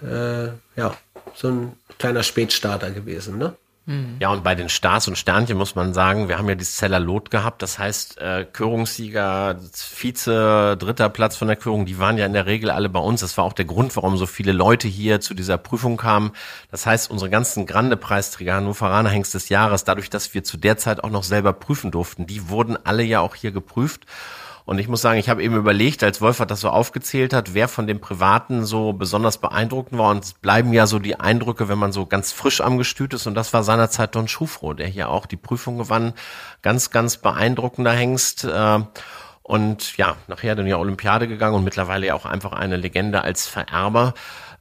äh, 0.02 0.46
ja 0.76 0.94
so 1.34 1.48
ein 1.48 1.72
kleiner 1.98 2.22
Spätstarter 2.22 2.90
gewesen, 2.90 3.38
ne? 3.38 3.56
Mhm. 3.86 4.16
Ja, 4.18 4.30
und 4.30 4.42
bei 4.42 4.54
den 4.54 4.70
Stars 4.70 5.08
und 5.08 5.18
Sternchen 5.18 5.58
muss 5.58 5.74
man 5.74 5.92
sagen, 5.92 6.28
wir 6.28 6.38
haben 6.38 6.48
ja 6.48 6.54
dieses 6.54 6.76
Zeller 6.76 7.00
Lot 7.00 7.30
gehabt. 7.30 7.60
Das 7.60 7.78
heißt, 7.78 8.18
äh, 8.18 8.46
Körungssieger, 8.50 9.56
Vize, 9.72 10.76
dritter 10.78 11.10
Platz 11.10 11.36
von 11.36 11.48
der 11.48 11.56
Körung, 11.56 11.84
die 11.84 11.98
waren 11.98 12.16
ja 12.16 12.24
in 12.24 12.32
der 12.32 12.46
Regel 12.46 12.70
alle 12.70 12.88
bei 12.88 13.00
uns. 13.00 13.20
Das 13.20 13.36
war 13.36 13.44
auch 13.44 13.52
der 13.52 13.66
Grund, 13.66 13.94
warum 13.96 14.16
so 14.16 14.24
viele 14.24 14.52
Leute 14.52 14.88
hier 14.88 15.20
zu 15.20 15.34
dieser 15.34 15.58
Prüfung 15.58 15.98
kamen. 15.98 16.32
Das 16.70 16.86
heißt, 16.86 17.10
unsere 17.10 17.28
ganzen 17.28 17.66
Grande-Preisträger, 17.66 18.54
Hannoveraner 18.54 19.10
Hengst 19.10 19.34
des 19.34 19.50
Jahres, 19.50 19.84
dadurch, 19.84 20.08
dass 20.08 20.32
wir 20.32 20.44
zu 20.44 20.56
der 20.56 20.78
Zeit 20.78 21.04
auch 21.04 21.10
noch 21.10 21.24
selber 21.24 21.52
prüfen 21.52 21.90
durften, 21.90 22.26
die 22.26 22.48
wurden 22.48 22.78
alle 22.84 23.02
ja 23.02 23.20
auch 23.20 23.34
hier 23.34 23.52
geprüft. 23.52 24.06
Und 24.66 24.78
ich 24.78 24.88
muss 24.88 25.02
sagen, 25.02 25.18
ich 25.18 25.28
habe 25.28 25.42
eben 25.42 25.56
überlegt, 25.56 26.02
als 26.02 26.22
Wolfert 26.22 26.50
das 26.50 26.60
so 26.60 26.70
aufgezählt 26.70 27.34
hat, 27.34 27.52
wer 27.52 27.68
von 27.68 27.86
den 27.86 28.00
Privaten 28.00 28.64
so 28.64 28.94
besonders 28.94 29.36
beeindruckend 29.36 29.98
war. 29.98 30.10
Und 30.10 30.24
es 30.24 30.32
bleiben 30.32 30.72
ja 30.72 30.86
so 30.86 30.98
die 30.98 31.20
Eindrücke, 31.20 31.68
wenn 31.68 31.78
man 31.78 31.92
so 31.92 32.06
ganz 32.06 32.32
frisch 32.32 32.62
am 32.62 32.78
Gestüt 32.78 33.12
ist. 33.12 33.26
Und 33.26 33.34
das 33.34 33.52
war 33.52 33.62
seinerzeit 33.62 34.14
Don 34.14 34.26
Schufro, 34.26 34.72
der 34.72 34.86
hier 34.86 35.10
auch 35.10 35.26
die 35.26 35.36
Prüfung 35.36 35.76
gewann. 35.76 36.14
Ganz, 36.62 36.90
ganz 36.90 37.18
beeindruckender 37.18 37.92
Hengst. 37.92 38.44
Äh, 38.44 38.80
und 39.42 39.98
ja, 39.98 40.16
nachher 40.28 40.54
dann 40.54 40.66
ja 40.66 40.78
Olympiade 40.78 41.28
gegangen 41.28 41.56
und 41.56 41.64
mittlerweile 41.64 42.06
ja 42.06 42.14
auch 42.14 42.24
einfach 42.24 42.52
eine 42.52 42.78
Legende 42.78 43.20
als 43.20 43.46
Vererber. 43.46 44.14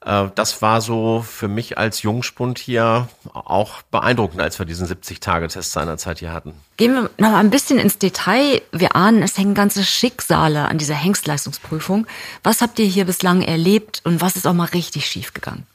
Äh, 0.06 0.30
das 0.36 0.62
war 0.62 0.82
so 0.82 1.22
für 1.22 1.48
mich 1.48 1.78
als 1.78 2.02
Jungspund 2.02 2.60
hier 2.60 3.08
auch 3.34 3.82
beeindruckend, 3.84 4.42
als 4.42 4.60
wir 4.60 4.66
diesen 4.66 4.88
70-Tage-Test 4.88 5.72
seinerzeit 5.72 6.20
hier 6.20 6.32
hatten. 6.32 6.54
Gehen 6.78 6.94
wir 6.94 7.10
noch 7.18 7.32
mal 7.32 7.40
ein 7.40 7.50
bisschen 7.50 7.80
ins 7.80 7.98
Detail. 7.98 8.62
Wir 8.72 8.96
ahnen, 8.96 9.24
es 9.24 9.38
hängen 9.38 9.54
ganze 9.54 9.84
Schicksale 9.84 10.68
an 10.68 10.78
dieser 10.78 10.96
Hengstleistungsprüfung. 10.96 12.08
Was 12.44 12.62
habt 12.62 12.80
ihr 12.80 12.86
hier 12.86 13.06
bislang 13.06 13.42
erlebt 13.42 14.02
und 14.04 14.22
was 14.22 14.36
ist 14.36 14.48
auch 14.48 14.54
mal 14.54 14.66
richtig 14.66 15.06
schief 15.06 15.34
gegangen? 15.34 15.66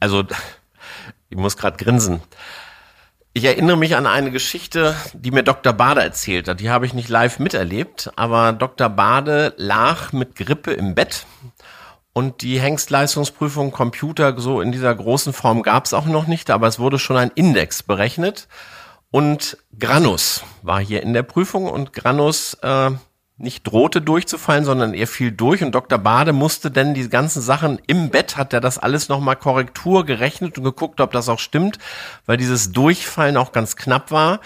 Also, 0.00 0.24
ich 1.28 1.36
muss 1.36 1.56
gerade 1.56 1.82
grinsen. 1.82 2.20
Ich 3.36 3.44
erinnere 3.44 3.76
mich 3.76 3.96
an 3.96 4.06
eine 4.06 4.30
Geschichte, 4.30 4.94
die 5.12 5.32
mir 5.32 5.42
Dr. 5.42 5.72
Bade 5.72 6.00
erzählt 6.00 6.46
hat. 6.46 6.60
Die 6.60 6.70
habe 6.70 6.86
ich 6.86 6.94
nicht 6.94 7.08
live 7.08 7.40
miterlebt, 7.40 8.12
aber 8.14 8.52
Dr. 8.52 8.88
Bade 8.88 9.54
lag 9.56 10.12
mit 10.12 10.36
Grippe 10.36 10.72
im 10.72 10.94
Bett 10.94 11.26
und 12.14 12.42
die 12.42 12.60
Hengstleistungsprüfung 12.60 13.72
Computer 13.72 14.38
so 14.38 14.60
in 14.60 14.70
dieser 14.70 14.94
großen 14.94 15.32
Form 15.32 15.62
gab 15.62 15.84
es 15.84 15.92
auch 15.92 16.06
noch 16.06 16.28
nicht, 16.28 16.48
aber 16.48 16.68
es 16.68 16.78
wurde 16.78 17.00
schon 17.00 17.16
ein 17.16 17.32
Index 17.34 17.82
berechnet. 17.82 18.46
Und 19.10 19.58
Granus 19.78 20.42
war 20.62 20.80
hier 20.80 21.02
in 21.02 21.12
der 21.12 21.24
Prüfung 21.24 21.66
und 21.66 21.92
Granus 21.92 22.54
äh, 22.62 22.92
nicht 23.36 23.66
drohte 23.66 24.00
durchzufallen, 24.00 24.64
sondern 24.64 24.94
er 24.94 25.08
fiel 25.08 25.32
durch 25.32 25.64
und 25.64 25.74
Dr. 25.74 25.98
Bade 25.98 26.32
musste 26.32 26.70
denn 26.70 26.94
die 26.94 27.08
ganzen 27.08 27.42
Sachen 27.42 27.80
im 27.88 28.10
Bett, 28.10 28.36
hat 28.36 28.52
er 28.52 28.60
das 28.60 28.78
alles 28.78 29.08
nochmal 29.08 29.34
Korrektur 29.34 30.06
gerechnet 30.06 30.56
und 30.56 30.62
geguckt, 30.62 31.00
ob 31.00 31.10
das 31.10 31.28
auch 31.28 31.40
stimmt, 31.40 31.78
weil 32.26 32.36
dieses 32.36 32.70
Durchfallen 32.70 33.36
auch 33.36 33.50
ganz 33.50 33.74
knapp 33.74 34.12
war. 34.12 34.38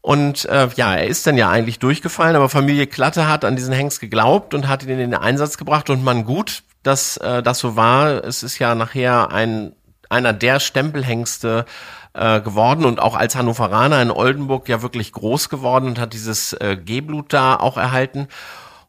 Und 0.00 0.46
äh, 0.46 0.68
ja, 0.74 0.96
er 0.96 1.06
ist 1.06 1.28
dann 1.28 1.38
ja 1.38 1.48
eigentlich 1.48 1.78
durchgefallen, 1.78 2.34
aber 2.34 2.48
Familie 2.48 2.88
Klatte 2.88 3.28
hat 3.28 3.44
an 3.44 3.54
diesen 3.54 3.72
Hengst 3.72 4.00
geglaubt 4.00 4.52
und 4.52 4.66
hat 4.66 4.82
ihn 4.82 4.90
in 4.90 4.98
den 4.98 5.14
Einsatz 5.14 5.56
gebracht 5.56 5.88
und 5.90 6.02
man 6.02 6.24
gut, 6.24 6.63
dass 6.86 7.16
äh, 7.16 7.42
das 7.42 7.58
so 7.58 7.76
war. 7.76 8.24
Es 8.24 8.42
ist 8.42 8.58
ja 8.58 8.74
nachher 8.74 9.32
ein 9.32 9.74
einer 10.10 10.32
der 10.32 10.60
Stempelhengste 10.60 11.64
äh, 12.12 12.40
geworden 12.40 12.84
und 12.84 13.00
auch 13.00 13.16
als 13.16 13.34
Hannoveraner 13.34 14.00
in 14.00 14.10
Oldenburg 14.10 14.68
ja 14.68 14.82
wirklich 14.82 15.12
groß 15.12 15.48
geworden 15.48 15.86
und 15.86 15.98
hat 15.98 16.12
dieses 16.12 16.52
äh, 16.54 16.76
G-Blut 16.76 17.32
da 17.32 17.56
auch 17.56 17.76
erhalten. 17.76 18.28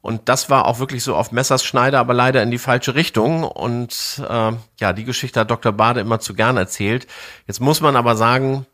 Und 0.01 0.29
das 0.29 0.51
war 0.51 0.67
auch 0.67 0.77
wirklich 0.77 1.03
so 1.03 1.15
auf 1.15 1.31
Messers 1.31 1.63
Schneider, 1.63 1.99
aber 1.99 2.13
leider 2.13 2.43
in 2.43 2.51
die 2.51 2.59
falsche 2.59 2.93
Richtung. 2.93 3.43
Und 3.43 4.21
äh, 4.29 4.51
ja, 4.79 4.93
die 4.93 5.03
Geschichte 5.03 5.39
hat 5.39 5.49
Dr. 5.49 5.71
Bade 5.71 5.99
immer 5.99 6.19
zu 6.19 6.35
gern 6.35 6.57
erzählt. 6.57 7.07
Jetzt 7.47 7.59
muss 7.59 7.81
man 7.81 7.95
aber 7.95 8.15
sagen, 8.15 8.67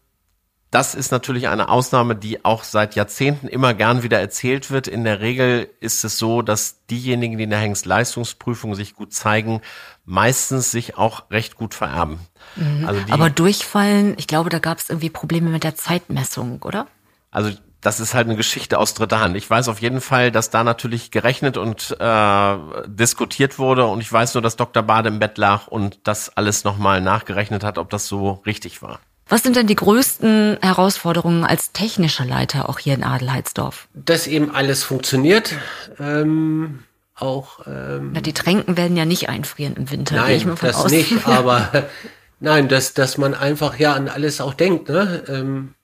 das 0.72 0.96
ist 0.96 1.12
natürlich 1.12 1.50
eine 1.50 1.68
Ausnahme, 1.68 2.16
die 2.16 2.46
auch 2.46 2.64
seit 2.64 2.96
Jahrzehnten 2.96 3.50
immer 3.50 3.74
gern 3.74 4.04
wieder 4.04 4.22
erzählt 4.22 4.72
wird. 4.72 4.88
In 4.88 5.04
der 5.04 5.20
Regel 5.20 5.70
ist 5.82 6.06
es 6.06 6.18
so, 6.18 6.42
dass 6.42 6.86
diejenigen, 6.86 7.38
die 7.38 7.44
in 7.44 7.50
der 7.50 7.60
Hengstleistungsprüfung 7.60 8.74
sich 8.74 8.96
gut 8.96 9.14
zeigen, 9.14 9.62
meistens 10.06 10.72
sich 10.72 10.98
auch 10.98 11.30
recht 11.30 11.58
gut 11.58 11.74
vererben. 11.74 12.20
Mhm. 12.56 12.88
Also 12.88 13.02
Aber 13.12 13.30
durchfallen, 13.30 14.16
ich 14.18 14.28
glaube, 14.28 14.50
da 14.50 14.60
gab 14.60 14.78
es 14.78 14.90
irgendwie 14.90 15.10
Probleme 15.10 15.50
mit 15.50 15.66
der 15.66 15.76
Zeitmessung, 15.76 16.62
oder? 16.62 16.88
Also 17.32 17.52
das 17.82 18.00
ist 18.00 18.14
halt 18.14 18.28
eine 18.28 18.38
Geschichte 18.38 18.80
aus 18.80 18.94
dritter 18.94 19.20
Hand. 19.20 19.36
Ich 19.36 19.50
weiß 19.50 19.68
auf 19.68 19.82
jeden 19.82 20.00
Fall, 20.00 20.32
dass 20.32 20.52
da 20.52 20.64
natürlich 20.64 21.12
gerechnet 21.12 21.58
und 21.58 21.98
äh, 22.00 22.58
diskutiert 22.88 23.60
wurde 23.60 23.88
und 23.88 24.00
ich 24.00 24.12
weiß 24.12 24.36
nur, 24.36 24.42
dass 24.42 24.56
Dr. 24.56 24.84
Bade 24.84 25.10
im 25.10 25.20
Bett 25.20 25.38
lag 25.38 25.68
und 25.68 26.00
das 26.06 26.30
alles 26.30 26.64
nochmal 26.64 27.02
nachgerechnet 27.02 27.64
hat, 27.66 27.78
ob 27.78 27.90
das 27.90 28.08
so 28.08 28.42
richtig 28.46 28.82
war. 28.82 29.00
Was 29.32 29.44
sind 29.44 29.56
denn 29.56 29.66
die 29.66 29.78
größten 29.78 30.58
Herausforderungen 30.62 31.46
als 31.46 31.72
technischer 31.72 32.26
Leiter 32.26 32.68
auch 32.68 32.80
hier 32.80 32.96
in 32.96 33.04
Adelheidsdorf? 33.06 33.88
Dass 33.94 34.28
eben 34.28 34.54
alles 34.54 34.84
funktioniert. 34.84 35.56
Ähm, 36.00 36.80
auch. 37.16 37.66
Ähm, 37.66 38.12
Na, 38.14 38.20
die 38.20 38.34
Tränken 38.34 38.76
werden 38.76 38.98
ja 38.98 39.06
nicht 39.06 39.30
einfrieren 39.30 39.76
im 39.78 39.90
Winter. 39.90 40.16
Nein, 40.18 40.58
das 40.60 40.76
aus. 40.76 40.92
nicht. 40.92 41.26
Aber 41.28 41.86
nein, 42.42 42.68
dass 42.68 42.94
dass 42.94 43.18
man 43.18 43.34
einfach 43.34 43.80
ja 43.80 43.94
an 43.94 44.10
alles 44.10 44.42
auch 44.42 44.54
denkt. 44.54 44.90
Ne? 44.90 45.24
Ähm, 45.30 45.76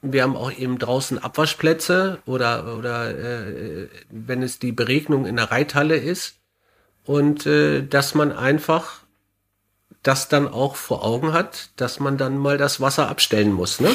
wir 0.00 0.22
haben 0.22 0.36
auch 0.36 0.50
eben 0.50 0.78
draußen 0.78 1.18
Abwaschplätze 1.18 2.20
oder 2.24 2.78
oder 2.78 3.10
äh, 3.10 3.88
wenn 4.08 4.42
es 4.42 4.58
die 4.58 4.72
Beregnung 4.72 5.26
in 5.26 5.36
der 5.36 5.50
Reithalle 5.50 5.96
ist 5.96 6.36
und 7.04 7.44
äh, 7.44 7.82
dass 7.82 8.14
man 8.14 8.32
einfach 8.32 9.00
das 10.02 10.28
dann 10.28 10.48
auch 10.48 10.76
vor 10.76 11.04
Augen 11.04 11.32
hat, 11.32 11.70
dass 11.76 12.00
man 12.00 12.16
dann 12.16 12.38
mal 12.38 12.58
das 12.58 12.80
Wasser 12.80 13.08
abstellen 13.08 13.52
muss, 13.52 13.80
ne? 13.80 13.90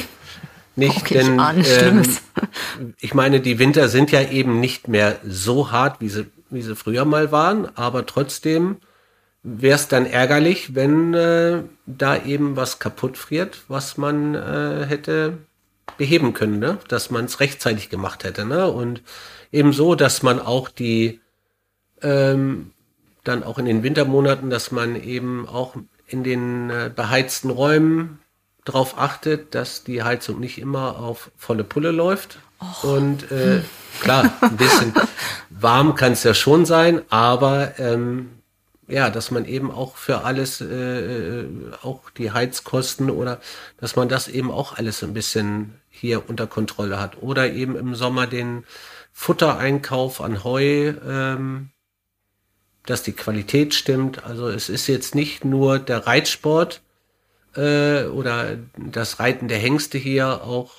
Nicht, 0.75 0.97
okay, 0.97 1.13
denn 1.13 1.41
ähm, 1.65 2.03
ich 2.99 3.13
meine, 3.13 3.39
die 3.39 3.59
Winter 3.59 3.87
sind 3.87 4.11
ja 4.11 4.21
eben 4.21 4.59
nicht 4.59 4.87
mehr 4.87 5.19
so 5.25 5.71
hart, 5.71 6.01
wie 6.01 6.09
sie, 6.09 6.27
wie 6.49 6.61
sie 6.61 6.75
früher 6.75 7.05
mal 7.05 7.31
waren, 7.31 7.69
aber 7.77 8.05
trotzdem 8.05 8.77
wäre 9.41 9.75
es 9.75 9.87
dann 9.87 10.05
ärgerlich, 10.05 10.75
wenn 10.75 11.13
äh, 11.13 11.61
da 11.85 12.21
eben 12.23 12.55
was 12.57 12.79
kaputt 12.79 13.17
friert, 13.17 13.61
was 13.67 13.97
man 13.97 14.35
äh, 14.35 14.85
hätte 14.85 15.37
beheben 15.97 16.33
können, 16.33 16.59
ne? 16.59 16.77
dass 16.87 17.09
man 17.09 17.25
es 17.25 17.39
rechtzeitig 17.39 17.89
gemacht 17.89 18.23
hätte. 18.23 18.43
Ne? 18.43 18.67
Und 18.69 19.01
ebenso, 19.51 19.95
dass 19.95 20.23
man 20.23 20.39
auch 20.39 20.67
die 20.67 21.21
ähm, 22.01 22.71
dann 23.23 23.43
auch 23.43 23.57
in 23.57 23.65
den 23.65 23.83
Wintermonaten, 23.83 24.49
dass 24.49 24.71
man 24.71 24.95
eben 25.01 25.47
auch 25.47 25.75
in 26.07 26.23
den 26.23 26.69
äh, 26.69 26.91
beheizten 26.93 27.49
Räumen 27.49 28.19
darauf 28.63 28.97
achtet, 28.97 29.55
dass 29.55 29.83
die 29.83 30.03
Heizung 30.03 30.39
nicht 30.39 30.57
immer 30.57 30.97
auf 30.99 31.31
volle 31.37 31.63
Pulle 31.63 31.91
läuft. 31.91 32.39
Och. 32.59 32.83
Und 32.83 33.31
äh, 33.31 33.61
klar, 34.01 34.31
ein 34.41 34.57
bisschen 34.57 34.93
warm 35.49 35.95
kann 35.95 36.13
es 36.13 36.23
ja 36.23 36.33
schon 36.33 36.65
sein, 36.65 37.01
aber 37.09 37.79
ähm, 37.79 38.29
ja, 38.87 39.09
dass 39.09 39.31
man 39.31 39.45
eben 39.45 39.71
auch 39.71 39.95
für 39.95 40.23
alles, 40.23 40.61
äh, 40.61 40.65
äh, 40.65 41.47
auch 41.81 42.09
die 42.11 42.31
Heizkosten 42.31 43.09
oder 43.09 43.39
dass 43.77 43.95
man 43.95 44.09
das 44.09 44.27
eben 44.27 44.51
auch 44.51 44.77
alles 44.77 45.03
ein 45.03 45.13
bisschen 45.13 45.79
hier 45.89 46.29
unter 46.29 46.45
Kontrolle 46.47 46.99
hat. 46.99 47.21
Oder 47.21 47.51
eben 47.51 47.75
im 47.75 47.95
Sommer 47.95 48.27
den 48.27 48.63
Futtereinkauf 49.11 50.21
an 50.21 50.43
Heu 50.43 50.93
ähm, 51.07 51.69
dass 52.85 53.03
die 53.03 53.13
Qualität 53.13 53.73
stimmt. 53.73 54.23
Also 54.25 54.47
es 54.47 54.69
ist 54.69 54.87
jetzt 54.87 55.15
nicht 55.15 55.43
nur 55.45 55.79
der 55.79 56.07
Reitsport 56.07 56.81
äh, 57.55 58.05
oder 58.05 58.57
das 58.77 59.19
Reiten 59.19 59.47
der 59.47 59.57
Hengste 59.57 59.97
hier, 59.97 60.43
auch 60.43 60.73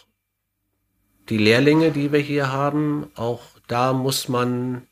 die 1.28 1.38
Lehrlinge, 1.38 1.90
die 1.90 2.12
wir 2.12 2.20
hier 2.20 2.52
haben, 2.52 3.10
auch 3.16 3.42
da 3.66 3.92
muss 3.92 4.28
man 4.28 4.82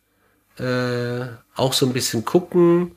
äh, 0.59 1.27
auch 1.55 1.73
so 1.73 1.87
ein 1.87 1.93
bisschen 1.93 2.25
gucken. 2.25 2.97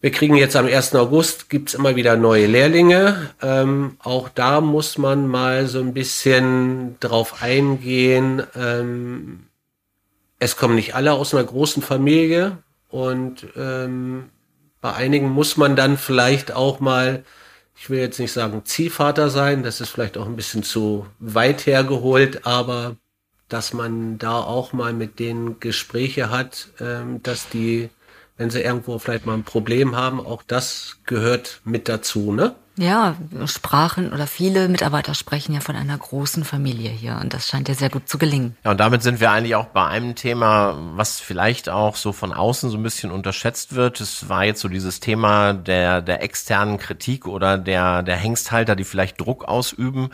Wir 0.00 0.10
kriegen 0.10 0.36
jetzt 0.36 0.56
am 0.56 0.66
1. 0.66 0.94
August, 0.94 1.48
gibt's 1.48 1.74
immer 1.74 1.96
wieder 1.96 2.16
neue 2.16 2.46
Lehrlinge. 2.46 3.30
Ähm, 3.40 3.96
auch 4.00 4.28
da 4.28 4.60
muss 4.60 4.98
man 4.98 5.26
mal 5.26 5.66
so 5.66 5.80
ein 5.80 5.94
bisschen 5.94 6.96
drauf 7.00 7.42
eingehen. 7.42 8.42
Ähm, 8.54 9.46
es 10.38 10.56
kommen 10.56 10.74
nicht 10.74 10.94
alle 10.94 11.12
aus 11.12 11.34
einer 11.34 11.44
großen 11.44 11.82
Familie 11.82 12.58
und 12.94 13.48
ähm, 13.56 14.30
bei 14.80 14.92
einigen 14.92 15.28
muss 15.28 15.56
man 15.56 15.74
dann 15.74 15.98
vielleicht 15.98 16.52
auch 16.52 16.78
mal, 16.78 17.24
ich 17.74 17.90
will 17.90 17.98
jetzt 17.98 18.20
nicht 18.20 18.30
sagen 18.30 18.64
Ziehvater 18.64 19.30
sein, 19.30 19.64
das 19.64 19.80
ist 19.80 19.88
vielleicht 19.88 20.16
auch 20.16 20.26
ein 20.26 20.36
bisschen 20.36 20.62
zu 20.62 21.04
weit 21.18 21.66
hergeholt, 21.66 22.46
aber 22.46 22.94
dass 23.48 23.72
man 23.72 24.18
da 24.18 24.38
auch 24.38 24.72
mal 24.72 24.92
mit 24.92 25.18
denen 25.18 25.58
Gespräche 25.58 26.30
hat, 26.30 26.68
ähm, 26.78 27.20
dass 27.24 27.48
die, 27.48 27.90
wenn 28.36 28.50
sie 28.50 28.60
irgendwo 28.60 29.00
vielleicht 29.00 29.26
mal 29.26 29.34
ein 29.34 29.42
Problem 29.42 29.96
haben, 29.96 30.20
auch 30.24 30.44
das 30.44 30.98
gehört 31.04 31.62
mit 31.64 31.88
dazu, 31.88 32.30
ne? 32.32 32.54
Ja, 32.76 33.14
sprachen 33.46 34.12
oder 34.12 34.26
viele 34.26 34.68
Mitarbeiter 34.68 35.14
sprechen 35.14 35.54
ja 35.54 35.60
von 35.60 35.76
einer 35.76 35.96
großen 35.96 36.44
Familie 36.44 36.90
hier 36.90 37.18
und 37.20 37.32
das 37.32 37.46
scheint 37.46 37.68
ja 37.68 37.74
sehr 37.74 37.88
gut 37.88 38.08
zu 38.08 38.18
gelingen. 38.18 38.56
Ja, 38.64 38.72
und 38.72 38.80
damit 38.80 39.02
sind 39.04 39.20
wir 39.20 39.30
eigentlich 39.30 39.54
auch 39.54 39.66
bei 39.66 39.86
einem 39.86 40.16
Thema, 40.16 40.76
was 40.96 41.20
vielleicht 41.20 41.68
auch 41.68 41.94
so 41.94 42.12
von 42.12 42.32
außen 42.32 42.70
so 42.70 42.76
ein 42.76 42.82
bisschen 42.82 43.12
unterschätzt 43.12 43.76
wird. 43.76 44.00
Es 44.00 44.28
war 44.28 44.44
jetzt 44.44 44.60
so 44.60 44.68
dieses 44.68 44.98
Thema 44.98 45.52
der, 45.52 46.02
der 46.02 46.22
externen 46.22 46.78
Kritik 46.78 47.28
oder 47.28 47.58
der, 47.58 48.02
der 48.02 48.16
Hengsthalter, 48.16 48.74
die 48.74 48.84
vielleicht 48.84 49.20
Druck 49.20 49.44
ausüben. 49.44 50.10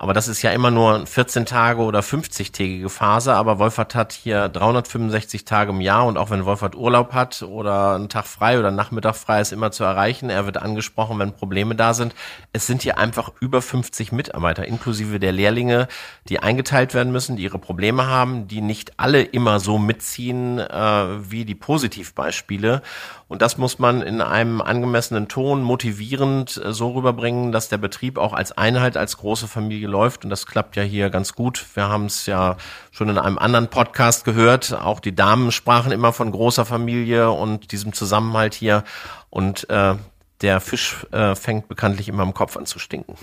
Aber 0.00 0.12
das 0.12 0.28
ist 0.28 0.42
ja 0.42 0.52
immer 0.52 0.70
nur 0.70 1.06
14 1.06 1.44
Tage 1.44 1.80
oder 1.80 2.00
50-tägige 2.00 2.88
Phase. 2.88 3.34
Aber 3.34 3.58
Wolfert 3.58 3.96
hat 3.96 4.12
hier 4.12 4.48
365 4.48 5.44
Tage 5.44 5.72
im 5.72 5.80
Jahr 5.80 6.06
und 6.06 6.16
auch 6.16 6.30
wenn 6.30 6.44
Wolfert 6.44 6.76
Urlaub 6.76 7.12
hat 7.12 7.42
oder 7.42 7.96
einen 7.96 8.08
Tag 8.08 8.26
frei 8.26 8.60
oder 8.60 8.68
einen 8.68 8.76
Nachmittag 8.76 9.16
frei 9.16 9.40
ist 9.40 9.52
immer 9.52 9.72
zu 9.72 9.82
erreichen. 9.82 10.30
Er 10.30 10.46
wird 10.46 10.56
angesprochen, 10.56 11.18
wenn 11.18 11.32
Probleme 11.32 11.74
da 11.74 11.94
sind. 11.94 12.14
Es 12.52 12.68
sind 12.68 12.82
hier 12.82 12.96
einfach 12.96 13.32
über 13.40 13.60
50 13.60 14.12
Mitarbeiter, 14.12 14.66
inklusive 14.66 15.18
der 15.18 15.32
Lehrlinge, 15.32 15.88
die 16.28 16.38
eingeteilt 16.38 16.94
werden 16.94 17.12
müssen, 17.12 17.36
die 17.36 17.42
ihre 17.42 17.58
Probleme 17.58 18.06
haben, 18.06 18.46
die 18.46 18.60
nicht 18.60 19.00
alle 19.00 19.22
immer 19.22 19.58
so 19.58 19.78
mitziehen 19.78 20.60
äh, 20.60 21.30
wie 21.30 21.44
die 21.44 21.56
Positivbeispiele. 21.56 22.82
Und 23.28 23.42
das 23.42 23.58
muss 23.58 23.78
man 23.78 24.00
in 24.00 24.22
einem 24.22 24.62
angemessenen 24.62 25.28
Ton 25.28 25.62
motivierend 25.62 26.60
äh, 26.64 26.72
so 26.72 26.92
rüberbringen, 26.92 27.52
dass 27.52 27.68
der 27.68 27.76
Betrieb 27.76 28.18
auch 28.18 28.32
als 28.32 28.56
Einheit, 28.56 28.96
als 28.96 29.18
große 29.18 29.46
Familie 29.46 29.86
läuft. 29.86 30.24
Und 30.24 30.30
das 30.30 30.46
klappt 30.46 30.76
ja 30.76 30.82
hier 30.82 31.10
ganz 31.10 31.34
gut. 31.34 31.64
Wir 31.74 31.88
haben 31.88 32.06
es 32.06 32.26
ja 32.26 32.56
schon 32.90 33.10
in 33.10 33.18
einem 33.18 33.38
anderen 33.38 33.68
Podcast 33.68 34.24
gehört. 34.24 34.72
Auch 34.72 35.00
die 35.00 35.14
Damen 35.14 35.52
sprachen 35.52 35.92
immer 35.92 36.12
von 36.12 36.32
großer 36.32 36.64
Familie 36.64 37.30
und 37.30 37.70
diesem 37.72 37.92
Zusammenhalt 37.92 38.54
hier. 38.54 38.82
Und 39.28 39.68
äh, 39.68 39.94
der 40.40 40.60
Fisch 40.60 41.06
äh, 41.12 41.34
fängt 41.34 41.68
bekanntlich 41.68 42.08
immer 42.08 42.22
im 42.22 42.32
Kopf 42.32 42.56
an 42.56 42.64
zu 42.64 42.78
stinken. 42.78 43.14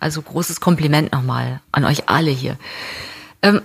Also 0.00 0.22
großes 0.22 0.60
Kompliment 0.60 1.12
nochmal 1.12 1.60
an 1.70 1.84
euch 1.84 2.08
alle 2.08 2.30
hier. 2.30 2.56
Ähm, 3.42 3.60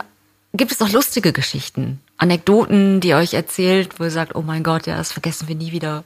gibt 0.58 0.72
es 0.72 0.80
noch 0.80 0.92
lustige 0.92 1.34
Geschichten? 1.34 2.02
Anekdoten, 2.18 3.00
die 3.00 3.10
ihr 3.10 3.18
euch 3.18 3.34
erzählt, 3.34 4.00
wo 4.00 4.04
ihr 4.04 4.12
sagt, 4.12 4.36
oh 4.36 4.42
mein 4.42 4.64
Gott, 4.64 4.88
ja, 4.88 4.98
das 4.98 5.12
vergessen 5.12 5.48
wir 5.48 5.56
nie 5.56 5.72
wieder. 5.72 6.04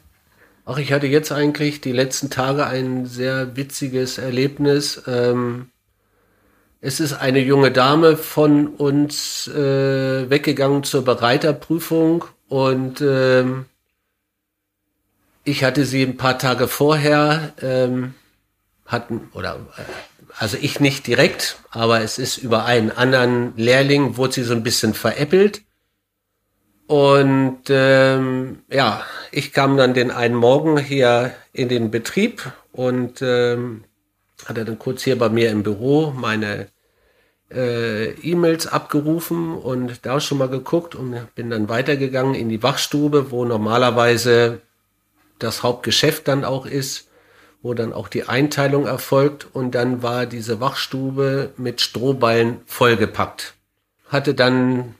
Ach, 0.65 0.77
ich 0.77 0.93
hatte 0.93 1.07
jetzt 1.07 1.31
eigentlich 1.31 1.81
die 1.81 1.91
letzten 1.91 2.29
Tage 2.29 2.67
ein 2.67 3.05
sehr 3.05 3.55
witziges 3.55 4.17
Erlebnis. 4.17 5.01
Ähm, 5.07 5.69
es 6.81 6.99
ist 6.99 7.13
eine 7.13 7.39
junge 7.39 7.71
Dame 7.71 8.17
von 8.17 8.67
uns 8.67 9.47
äh, 9.47 10.29
weggegangen 10.29 10.83
zur 10.83 11.03
Bereiterprüfung 11.03 12.25
und 12.47 13.01
ähm, 13.01 13.65
ich 15.43 15.63
hatte 15.63 15.85
sie 15.85 16.03
ein 16.03 16.17
paar 16.17 16.37
Tage 16.37 16.67
vorher 16.67 17.53
ähm, 17.61 18.13
hatten 18.85 19.29
oder 19.33 19.59
äh, 19.77 19.83
also 20.37 20.57
ich 20.59 20.79
nicht 20.79 21.07
direkt, 21.07 21.57
aber 21.71 22.01
es 22.01 22.17
ist 22.17 22.37
über 22.37 22.65
einen 22.65 22.91
anderen 22.91 23.53
Lehrling 23.57 24.17
wurde 24.17 24.33
sie 24.33 24.43
so 24.43 24.53
ein 24.53 24.63
bisschen 24.63 24.93
veräppelt. 24.93 25.61
Und 26.87 27.61
ähm, 27.69 28.63
ja, 28.69 29.03
ich 29.31 29.53
kam 29.53 29.77
dann 29.77 29.93
den 29.93 30.11
einen 30.11 30.35
Morgen 30.35 30.77
hier 30.77 31.33
in 31.53 31.69
den 31.69 31.89
Betrieb 31.89 32.51
und 32.73 33.21
ähm, 33.21 33.85
hatte 34.45 34.65
dann 34.65 34.79
kurz 34.79 35.03
hier 35.03 35.17
bei 35.17 35.29
mir 35.29 35.51
im 35.51 35.63
Büro 35.63 36.11
meine 36.11 36.67
äh, 37.49 38.11
E-Mails 38.11 38.67
abgerufen 38.67 39.55
und 39.55 40.05
da 40.05 40.19
schon 40.19 40.37
mal 40.37 40.49
geguckt 40.49 40.95
und 40.95 41.33
bin 41.35 41.49
dann 41.49 41.69
weitergegangen 41.69 42.35
in 42.35 42.49
die 42.49 42.63
Wachstube, 42.63 43.31
wo 43.31 43.45
normalerweise 43.45 44.61
das 45.39 45.63
Hauptgeschäft 45.63 46.27
dann 46.27 46.43
auch 46.43 46.65
ist, 46.65 47.07
wo 47.61 47.73
dann 47.73 47.93
auch 47.93 48.07
die 48.07 48.23
Einteilung 48.23 48.87
erfolgt 48.87 49.47
und 49.53 49.75
dann 49.75 50.01
war 50.01 50.25
diese 50.25 50.59
Wachstube 50.59 51.51
mit 51.57 51.81
Strohballen 51.81 52.61
vollgepackt. 52.65 53.53
Hatte 54.07 54.33
dann 54.33 54.95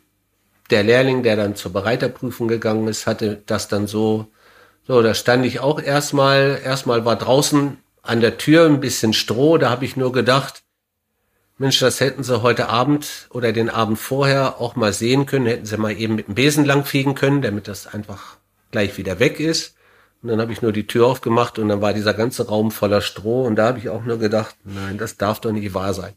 der 0.69 0.83
Lehrling, 0.83 1.23
der 1.23 1.35
dann 1.35 1.55
zur 1.55 1.73
Bereiterprüfung 1.73 2.47
gegangen 2.47 2.87
ist, 2.87 3.07
hatte 3.07 3.41
das 3.45 3.67
dann 3.67 3.87
so, 3.87 4.27
so, 4.87 5.01
da 5.01 5.13
stand 5.13 5.45
ich 5.45 5.59
auch 5.59 5.81
erstmal, 5.81 6.59
erstmal 6.63 7.03
war 7.03 7.15
draußen 7.15 7.77
an 8.03 8.21
der 8.21 8.37
Tür 8.37 8.65
ein 8.65 8.79
bisschen 8.79 9.13
Stroh, 9.13 9.57
da 9.57 9.69
habe 9.69 9.85
ich 9.85 9.97
nur 9.97 10.11
gedacht, 10.11 10.63
Mensch, 11.57 11.77
das 11.79 11.99
hätten 11.99 12.23
sie 12.23 12.41
heute 12.41 12.69
Abend 12.69 13.27
oder 13.29 13.51
den 13.51 13.69
Abend 13.69 13.99
vorher 13.99 14.59
auch 14.59 14.75
mal 14.75 14.93
sehen 14.93 15.27
können, 15.27 15.45
hätten 15.45 15.65
sie 15.65 15.77
mal 15.77 15.95
eben 15.95 16.15
mit 16.15 16.27
dem 16.27 16.33
Besen 16.33 16.65
langfegen 16.65 17.13
können, 17.13 17.43
damit 17.43 17.67
das 17.67 17.85
einfach 17.85 18.37
gleich 18.71 18.97
wieder 18.97 19.19
weg 19.19 19.39
ist. 19.39 19.75
Und 20.21 20.29
dann 20.29 20.39
habe 20.39 20.53
ich 20.53 20.61
nur 20.61 20.71
die 20.71 20.85
Tür 20.85 21.07
aufgemacht 21.07 21.57
und 21.57 21.69
dann 21.69 21.81
war 21.81 21.93
dieser 21.93 22.13
ganze 22.13 22.47
Raum 22.47 22.71
voller 22.71 23.01
Stroh 23.01 23.45
und 23.45 23.55
da 23.55 23.67
habe 23.67 23.79
ich 23.79 23.89
auch 23.89 24.03
nur 24.03 24.19
gedacht, 24.19 24.55
nein, 24.63 24.97
das 24.97 25.17
darf 25.17 25.39
doch 25.39 25.51
nicht 25.51 25.73
wahr 25.73 25.93
sein. 25.93 26.13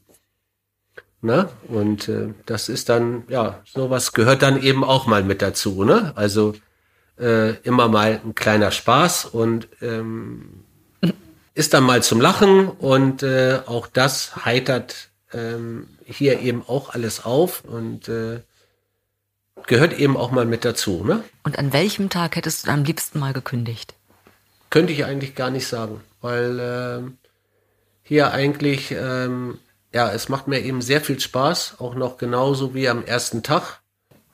Ne? 1.23 1.49
Und 1.69 2.09
äh, 2.09 2.35
das 2.45 2.69
ist 2.69 2.91
dann, 2.91 3.25
ja, 3.29 3.63
sowas 3.65 4.13
gehört 4.13 4.43
dann 4.43 4.63
eben 4.63 4.85
auch 4.85 5.07
mal 5.07 5.25
mit 5.25 5.41
dazu. 5.41 5.85
Ne? 5.85 6.13
Also 6.17 6.55
äh, 7.19 7.55
immer 7.63 7.89
mal 7.89 8.21
ein 8.23 8.35
kleiner 8.35 8.71
Spaß 8.71 9.25
und 9.25 9.69
ähm, 9.81 10.65
ist 11.55 11.73
dann 11.73 11.85
mal 11.85 12.03
zum 12.03 12.21
Lachen 12.21 12.69
und 12.69 13.23
äh, 13.23 13.61
auch 13.65 13.87
das 13.87 14.45
heitert 14.45 15.09
ähm, 15.33 15.89
hier 16.05 16.41
eben 16.41 16.63
auch 16.67 16.91
alles 16.91 17.25
auf 17.25 17.65
und 17.65 18.09
äh, 18.09 18.41
gehört 19.67 19.99
eben 19.99 20.17
auch 20.17 20.31
mal 20.31 20.45
mit 20.45 20.65
dazu. 20.65 21.05
Ne? 21.05 21.25
Und 21.45 21.59
an 21.59 21.73
welchem 21.73 22.11
Tag 22.11 22.37
hättest 22.37 22.67
du 22.67 22.71
am 22.71 22.85
liebsten 22.85 23.19
mal 23.19 23.33
gekündigt? 23.33 23.94
Könnte 24.75 24.93
ich 24.93 25.05
eigentlich 25.05 25.37
gar 25.37 25.51
nicht 25.51 25.69
sagen, 25.69 26.01
weil 26.21 26.59
äh, 26.59 27.11
hier 28.03 28.33
eigentlich 28.33 28.91
ähm, 28.91 29.61
ja, 29.93 30.11
es 30.11 30.29
macht 30.29 30.49
mir 30.49 30.59
eben 30.59 30.83
sehr 30.83 31.01
viel 31.01 31.21
Spaß, 31.21 31.77
auch 31.79 31.95
noch 31.95 32.19
genauso 32.19 32.75
wie 32.75 32.89
am 32.89 33.05
ersten 33.05 33.45
Tag. 33.45 33.79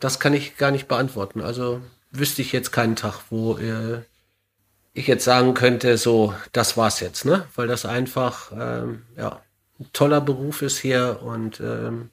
Das 0.01 0.18
kann 0.18 0.32
ich 0.32 0.57
gar 0.57 0.70
nicht 0.70 0.88
beantworten. 0.88 1.43
Also 1.43 1.82
wüsste 2.11 2.41
ich 2.41 2.53
jetzt 2.53 2.72
keinen 2.72 2.97
Tag, 2.97 3.20
wo 3.28 3.59
äh, 3.59 4.01
ich 4.95 5.07
jetzt 5.07 5.26
sagen 5.26 5.53
könnte, 5.53 5.99
so, 5.99 6.32
das 6.53 6.78
war's 6.78 7.01
jetzt, 7.01 7.26
ne? 7.26 7.47
Weil 7.55 7.66
das 7.66 7.84
einfach, 7.84 8.51
ähm, 8.59 9.03
ja, 9.18 9.43
ein 9.78 9.91
toller 9.93 10.22
Beruf 10.22 10.62
ist 10.62 10.78
hier 10.78 11.20
und 11.22 11.61
ähm, 11.61 12.09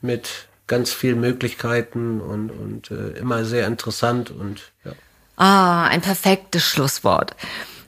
mit 0.00 0.46
ganz 0.68 0.92
vielen 0.92 1.18
Möglichkeiten 1.18 2.20
und, 2.20 2.50
und 2.50 2.92
äh, 2.92 3.18
immer 3.18 3.44
sehr 3.44 3.66
interessant 3.66 4.30
und 4.30 4.70
ja. 4.84 4.92
Ah, 5.40 5.86
ein 5.86 6.02
perfektes 6.02 6.62
Schlusswort. 6.62 7.34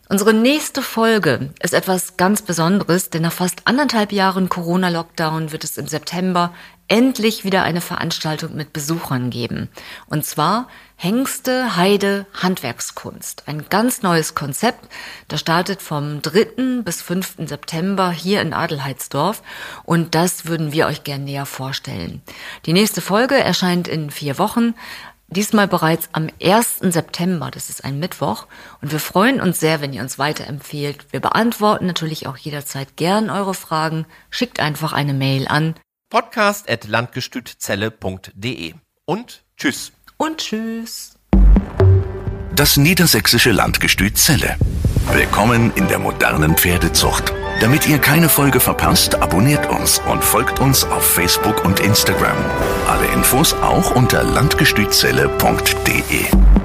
Unsere 0.09 0.33
nächste 0.33 0.81
Folge 0.81 1.51
ist 1.63 1.75
etwas 1.75 2.17
ganz 2.17 2.41
Besonderes, 2.41 3.11
denn 3.11 3.21
nach 3.21 3.33
fast 3.33 3.67
anderthalb 3.67 4.11
Jahren 4.11 4.49
Corona-Lockdown 4.49 5.53
wird 5.53 5.63
es 5.63 5.77
im 5.77 5.87
September 5.87 6.55
endlich 6.89 7.45
wieder 7.45 7.63
eine 7.63 7.83
Veranstaltung 7.83 8.55
mit 8.57 8.73
Besuchern 8.73 9.29
geben. 9.29 9.69
Und 10.07 10.25
zwar 10.25 10.67
Hengste 11.03 11.75
Heide 11.77 12.27
Handwerkskunst. 12.33 13.43
Ein 13.47 13.65
ganz 13.69 14.03
neues 14.03 14.37
Konzept. 14.37 14.89
Das 15.27 15.41
startet 15.41 15.83
vom 15.83 16.23
3. 16.23 16.83
bis 16.85 17.03
5. 17.03 17.39
September 17.47 18.13
hier 18.13 18.41
in 18.41 18.53
Adelheidsdorf. 18.53 19.43
Und 19.83 20.15
das 20.15 20.47
würden 20.47 20.71
wir 20.71 20.87
euch 20.87 21.03
gerne 21.03 21.25
näher 21.25 21.45
vorstellen. 21.45 22.23
Die 22.67 22.73
nächste 22.73 23.01
Folge 23.01 23.35
erscheint 23.35 23.89
in 23.89 24.13
vier 24.13 24.39
Wochen. 24.39 24.75
Diesmal 25.33 25.67
bereits 25.67 26.09
am 26.13 26.29
1. 26.43 26.81
September, 26.81 27.51
das 27.51 27.71
ist 27.71 27.87
ein 27.87 27.99
Mittwoch. 27.99 28.47
Und 28.83 28.93
wir 28.93 29.01
freuen 29.01 29.41
uns 29.41 29.61
sehr, 29.61 29.81
wenn 29.81 29.95
ihr 29.95 30.03
uns 30.03 30.19
weiterempfehlt. 30.19 31.07
Wir 31.11 31.21
beantworten 31.21 31.87
natürlich 31.87 32.27
auch 32.27 32.37
jederzeit 32.37 32.97
gern 32.97 33.31
eure 33.31 33.55
Fragen. 33.55 34.05
Schickt 34.29 34.61
einfach 34.61 34.93
eine 34.93 35.15
Mail 35.15 35.49
an 35.49 35.75
podcast.landgestützelle.de 36.11 38.75
und 39.07 39.43
tschüss. 39.57 39.93
Und 40.19 40.37
tschüss. 40.37 41.15
Das 42.55 42.77
niedersächsische 42.77 43.53
Landgestüt 43.53 44.19
Zelle. 44.19 44.59
Willkommen 45.11 45.73
in 45.77 45.89
der 45.89 45.99
modernen 45.99 46.59
Pferdezucht. 46.59 47.33
Damit 47.63 47.89
ihr 47.89 47.99
keine 48.01 48.29
Folge 48.29 48.59
verpasst, 48.59 49.23
abonniert 49.23 49.71
uns 49.71 50.03
und 50.11 50.25
folgt 50.25 50.59
uns 50.59 50.83
auf 50.83 51.05
Facebook 51.05 51.65
und 51.65 51.79
Instagram. 51.79 52.37
Alle 52.89 53.07
Infos 53.15 53.55
auch 53.55 53.95
unter 53.95 54.25
landgestützelle.de. 54.25 56.62